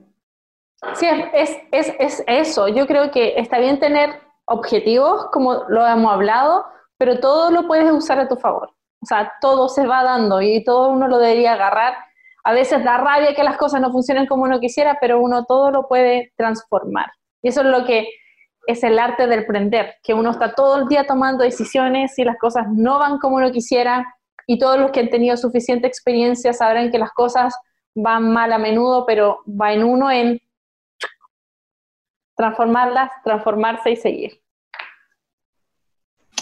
sí, 0.95 1.07
es, 1.33 1.57
es, 1.71 1.93
es, 1.99 2.23
eso. 2.27 2.67
Yo 2.67 2.85
creo 2.85 3.11
que 3.11 3.39
está 3.39 3.59
bien 3.59 3.79
tener 3.79 4.09
objetivos, 4.45 5.27
como 5.31 5.63
lo 5.69 5.87
hemos 5.87 6.11
hablado, 6.11 6.65
pero 6.97 7.19
todo 7.19 7.49
lo 7.49 7.65
puedes 7.67 7.91
usar 7.91 8.19
a 8.19 8.27
tu 8.27 8.35
favor. 8.35 8.69
O 9.01 9.05
sea, 9.05 9.33
todo 9.41 9.69
se 9.69 9.87
va 9.87 10.03
dando 10.03 10.41
y 10.41 10.63
todo 10.63 10.89
uno 10.89 11.07
lo 11.07 11.17
debería 11.17 11.53
agarrar. 11.53 11.95
A 12.43 12.53
veces 12.53 12.83
da 12.83 12.97
rabia 12.97 13.33
que 13.33 13.43
las 13.43 13.57
cosas 13.57 13.81
no 13.81 13.91
funcionen 13.91 14.27
como 14.27 14.43
uno 14.43 14.59
quisiera, 14.59 14.97
pero 14.99 15.19
uno 15.19 15.45
todo 15.45 15.71
lo 15.71 15.87
puede 15.87 16.33
transformar. 16.35 17.11
Y 17.41 17.49
eso 17.49 17.61
es 17.61 17.67
lo 17.67 17.85
que 17.85 18.07
es 18.67 18.83
el 18.83 18.99
arte 18.99 19.27
del 19.27 19.45
prender, 19.45 19.95
que 20.03 20.13
uno 20.13 20.31
está 20.31 20.53
todo 20.53 20.77
el 20.77 20.87
día 20.87 21.05
tomando 21.05 21.43
decisiones 21.43 22.17
y 22.17 22.23
las 22.23 22.37
cosas 22.37 22.65
no 22.69 22.99
van 22.99 23.17
como 23.19 23.37
uno 23.37 23.51
quisiera 23.51 24.05
y 24.47 24.57
todos 24.57 24.77
los 24.79 24.91
que 24.91 25.01
han 25.01 25.09
tenido 25.09 25.37
suficiente 25.37 25.87
experiencia 25.87 26.53
sabrán 26.53 26.91
que 26.91 26.97
las 26.97 27.11
cosas 27.11 27.55
van 27.95 28.31
mal 28.31 28.51
a 28.51 28.57
menudo, 28.57 29.05
pero 29.05 29.39
va 29.47 29.73
en 29.73 29.83
uno 29.83 30.11
en 30.11 30.41
transformarlas, 32.35 33.11
transformarse 33.23 33.91
y 33.91 33.95
seguir. 33.95 34.42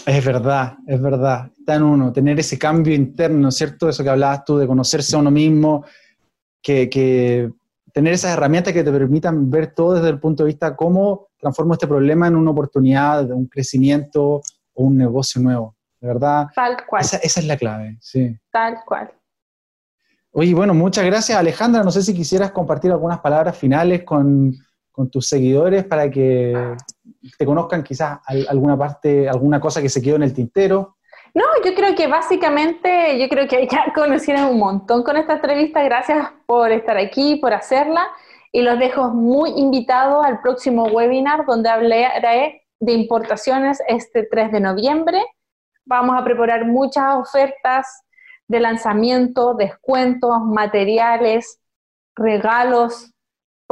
Es 0.06 0.24
verdad, 0.24 0.76
es 0.86 1.00
verdad. 1.00 1.50
Está 1.58 1.76
en 1.76 1.82
uno, 1.82 2.12
tener 2.12 2.38
ese 2.40 2.58
cambio 2.58 2.94
interno, 2.94 3.50
¿cierto? 3.50 3.88
Eso 3.88 4.02
que 4.02 4.10
hablabas 4.10 4.44
tú 4.44 4.58
de 4.58 4.66
conocerse 4.66 5.14
a 5.14 5.20
uno 5.20 5.30
mismo, 5.30 5.84
que, 6.60 6.90
que 6.90 7.50
tener 7.92 8.14
esas 8.14 8.32
herramientas 8.32 8.72
que 8.72 8.82
te 8.82 8.90
permitan 8.90 9.50
ver 9.50 9.74
todo 9.74 9.94
desde 9.94 10.08
el 10.08 10.18
punto 10.18 10.42
de 10.42 10.48
vista 10.48 10.74
cómo 10.74 11.28
transformo 11.38 11.74
este 11.74 11.86
problema 11.86 12.26
en 12.26 12.36
una 12.36 12.50
oportunidad, 12.50 13.30
un 13.30 13.46
crecimiento 13.46 14.40
o 14.74 14.84
un 14.84 14.96
negocio 14.96 15.40
nuevo. 15.40 15.76
De 16.00 16.08
verdad. 16.08 16.46
Tal 16.54 16.76
cual. 16.86 17.02
Esa, 17.02 17.18
es 17.18 17.46
la 17.46 17.56
clave, 17.56 17.96
sí. 18.00 18.36
Tal 18.50 18.78
cual. 18.84 19.12
Oye, 20.32 20.54
bueno, 20.54 20.74
muchas 20.74 21.04
gracias 21.04 21.38
Alejandra. 21.38 21.84
No 21.84 21.90
sé 21.90 22.02
si 22.02 22.14
quisieras 22.14 22.50
compartir 22.50 22.90
algunas 22.90 23.20
palabras 23.20 23.56
finales 23.56 24.02
con, 24.02 24.52
con 24.90 25.10
tus 25.10 25.28
seguidores 25.28 25.84
para 25.84 26.10
que 26.10 26.76
te 27.36 27.46
conozcan 27.46 27.82
quizás 27.82 28.20
alguna 28.48 28.76
parte, 28.76 29.28
alguna 29.28 29.60
cosa 29.60 29.80
que 29.80 29.88
se 29.88 30.02
quedó 30.02 30.16
en 30.16 30.24
el 30.24 30.34
tintero. 30.34 30.96
No, 31.34 31.44
yo 31.64 31.74
creo 31.74 31.94
que 31.94 32.08
básicamente, 32.08 33.18
yo 33.18 33.28
creo 33.28 33.48
que 33.48 33.66
ya 33.66 33.86
conocieron 33.94 34.50
un 34.50 34.58
montón 34.58 35.02
con 35.02 35.16
esta 35.16 35.34
entrevista. 35.34 35.82
Gracias 35.82 36.28
por 36.46 36.70
estar 36.70 36.96
aquí, 36.96 37.36
por 37.36 37.54
hacerla. 37.54 38.06
Y 38.52 38.62
los 38.62 38.78
dejo 38.78 39.08
muy 39.08 39.50
invitados 39.56 40.24
al 40.24 40.40
próximo 40.42 40.84
webinar 40.84 41.46
donde 41.46 41.70
hablaré 41.70 42.62
de 42.80 42.92
importaciones 42.92 43.80
este 43.88 44.24
3 44.24 44.52
de 44.52 44.60
noviembre. 44.60 45.24
Vamos 45.86 46.16
a 46.18 46.24
preparar 46.24 46.66
muchas 46.66 47.16
ofertas 47.16 47.86
de 48.46 48.60
lanzamiento, 48.60 49.54
descuentos, 49.54 50.42
materiales, 50.42 51.60
regalos, 52.14 53.12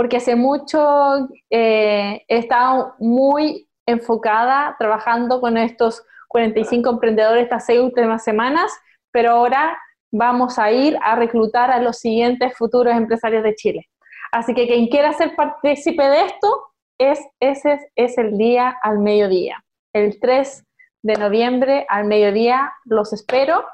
porque 0.00 0.16
hace 0.16 0.34
mucho 0.34 1.28
eh, 1.50 2.24
he 2.26 2.38
estado 2.38 2.94
muy 3.00 3.68
enfocada 3.84 4.74
trabajando 4.78 5.42
con 5.42 5.58
estos 5.58 6.02
45 6.28 6.88
emprendedores 6.88 7.42
estas 7.42 7.66
seis 7.66 7.80
últimas 7.80 8.24
semanas, 8.24 8.72
pero 9.12 9.32
ahora 9.32 9.78
vamos 10.10 10.58
a 10.58 10.72
ir 10.72 10.96
a 11.02 11.16
reclutar 11.16 11.70
a 11.70 11.82
los 11.82 11.98
siguientes 11.98 12.56
futuros 12.56 12.94
empresarios 12.94 13.44
de 13.44 13.54
Chile. 13.54 13.90
Así 14.32 14.54
que 14.54 14.66
quien 14.66 14.86
quiera 14.86 15.12
ser 15.12 15.36
partícipe 15.36 16.02
de 16.02 16.22
esto, 16.22 16.72
es, 16.98 17.20
ese 17.38 17.90
es 17.94 18.16
el 18.16 18.38
día 18.38 18.74
al 18.82 19.00
mediodía. 19.00 19.62
El 19.92 20.18
3 20.18 20.64
de 21.02 21.14
noviembre 21.16 21.84
al 21.90 22.06
mediodía 22.06 22.72
los 22.86 23.12
espero 23.12 23.66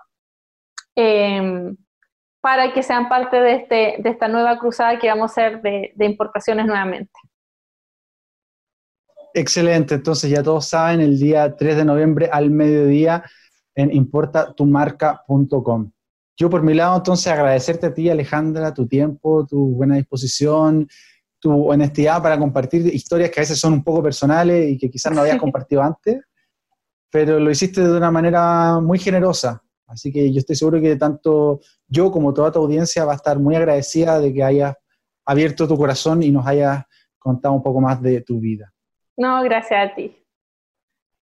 em, 0.97 1.77
para 2.47 2.73
que 2.73 2.85
sean 2.85 3.09
parte 3.09 3.41
de, 3.41 3.55
este, 3.57 3.97
de 3.99 4.09
esta 4.09 4.29
nueva 4.29 4.57
cruzada 4.57 5.01
que 5.01 5.09
vamos 5.09 5.31
a 5.31 5.33
hacer 5.33 5.61
de 5.61 6.05
importaciones 6.05 6.65
nuevamente. 6.65 7.11
Excelente, 9.35 9.97
entonces 9.97 10.31
ya 10.31 10.45
todos 10.45 10.69
saben, 10.69 11.01
el 11.01 11.19
día 11.19 11.57
3 11.57 11.79
de 11.79 11.85
noviembre 11.85 12.31
al 12.33 12.53
mediodía 12.53 13.25
en 13.75 13.93
importatumarca.com. 13.93 15.91
Yo 16.37 16.49
por 16.49 16.63
mi 16.63 16.75
lado, 16.75 16.99
entonces, 16.99 17.27
agradecerte 17.33 17.87
a 17.89 17.95
ti, 17.95 18.09
Alejandra, 18.09 18.73
tu 18.73 18.87
tiempo, 18.87 19.45
tu 19.45 19.75
buena 19.75 19.97
disposición, 19.97 20.87
tu 21.41 21.69
honestidad 21.69 22.23
para 22.23 22.39
compartir 22.39 22.87
historias 22.95 23.31
que 23.31 23.41
a 23.41 23.43
veces 23.43 23.59
son 23.59 23.73
un 23.73 23.83
poco 23.83 24.05
personales 24.05 24.71
y 24.71 24.79
que 24.79 24.89
quizás 24.89 25.13
no 25.13 25.23
habías 25.23 25.39
compartido 25.41 25.83
antes, 25.83 26.21
pero 27.11 27.41
lo 27.41 27.51
hiciste 27.51 27.81
de 27.81 27.97
una 27.97 28.13
manera 28.13 28.79
muy 28.79 29.01
generosa. 29.01 29.65
Así 29.87 30.12
que 30.12 30.32
yo 30.32 30.41
estoy 30.41 30.57
seguro 30.57 30.80
que 30.80 30.97
tanto 30.97 31.61
yo 31.87 32.11
como 32.11 32.34
toda 32.34 32.51
tu 32.51 32.59
audiencia 32.59 33.05
va 33.05 33.12
a 33.12 33.16
estar 33.16 33.39
muy 33.39 33.55
agradecida 33.55 34.18
de 34.20 34.32
que 34.32 34.43
hayas 34.43 34.74
abierto 35.24 35.68
tu 35.68 35.76
corazón 35.76 36.22
y 36.22 36.30
nos 36.30 36.47
hayas 36.47 36.84
contado 37.18 37.55
un 37.55 37.62
poco 37.62 37.80
más 37.80 38.01
de 38.03 38.20
tu 38.20 38.41
vida. 38.41 38.72
No, 39.16 39.43
gracias 39.43 39.91
a 39.91 39.95
ti. 39.95 40.16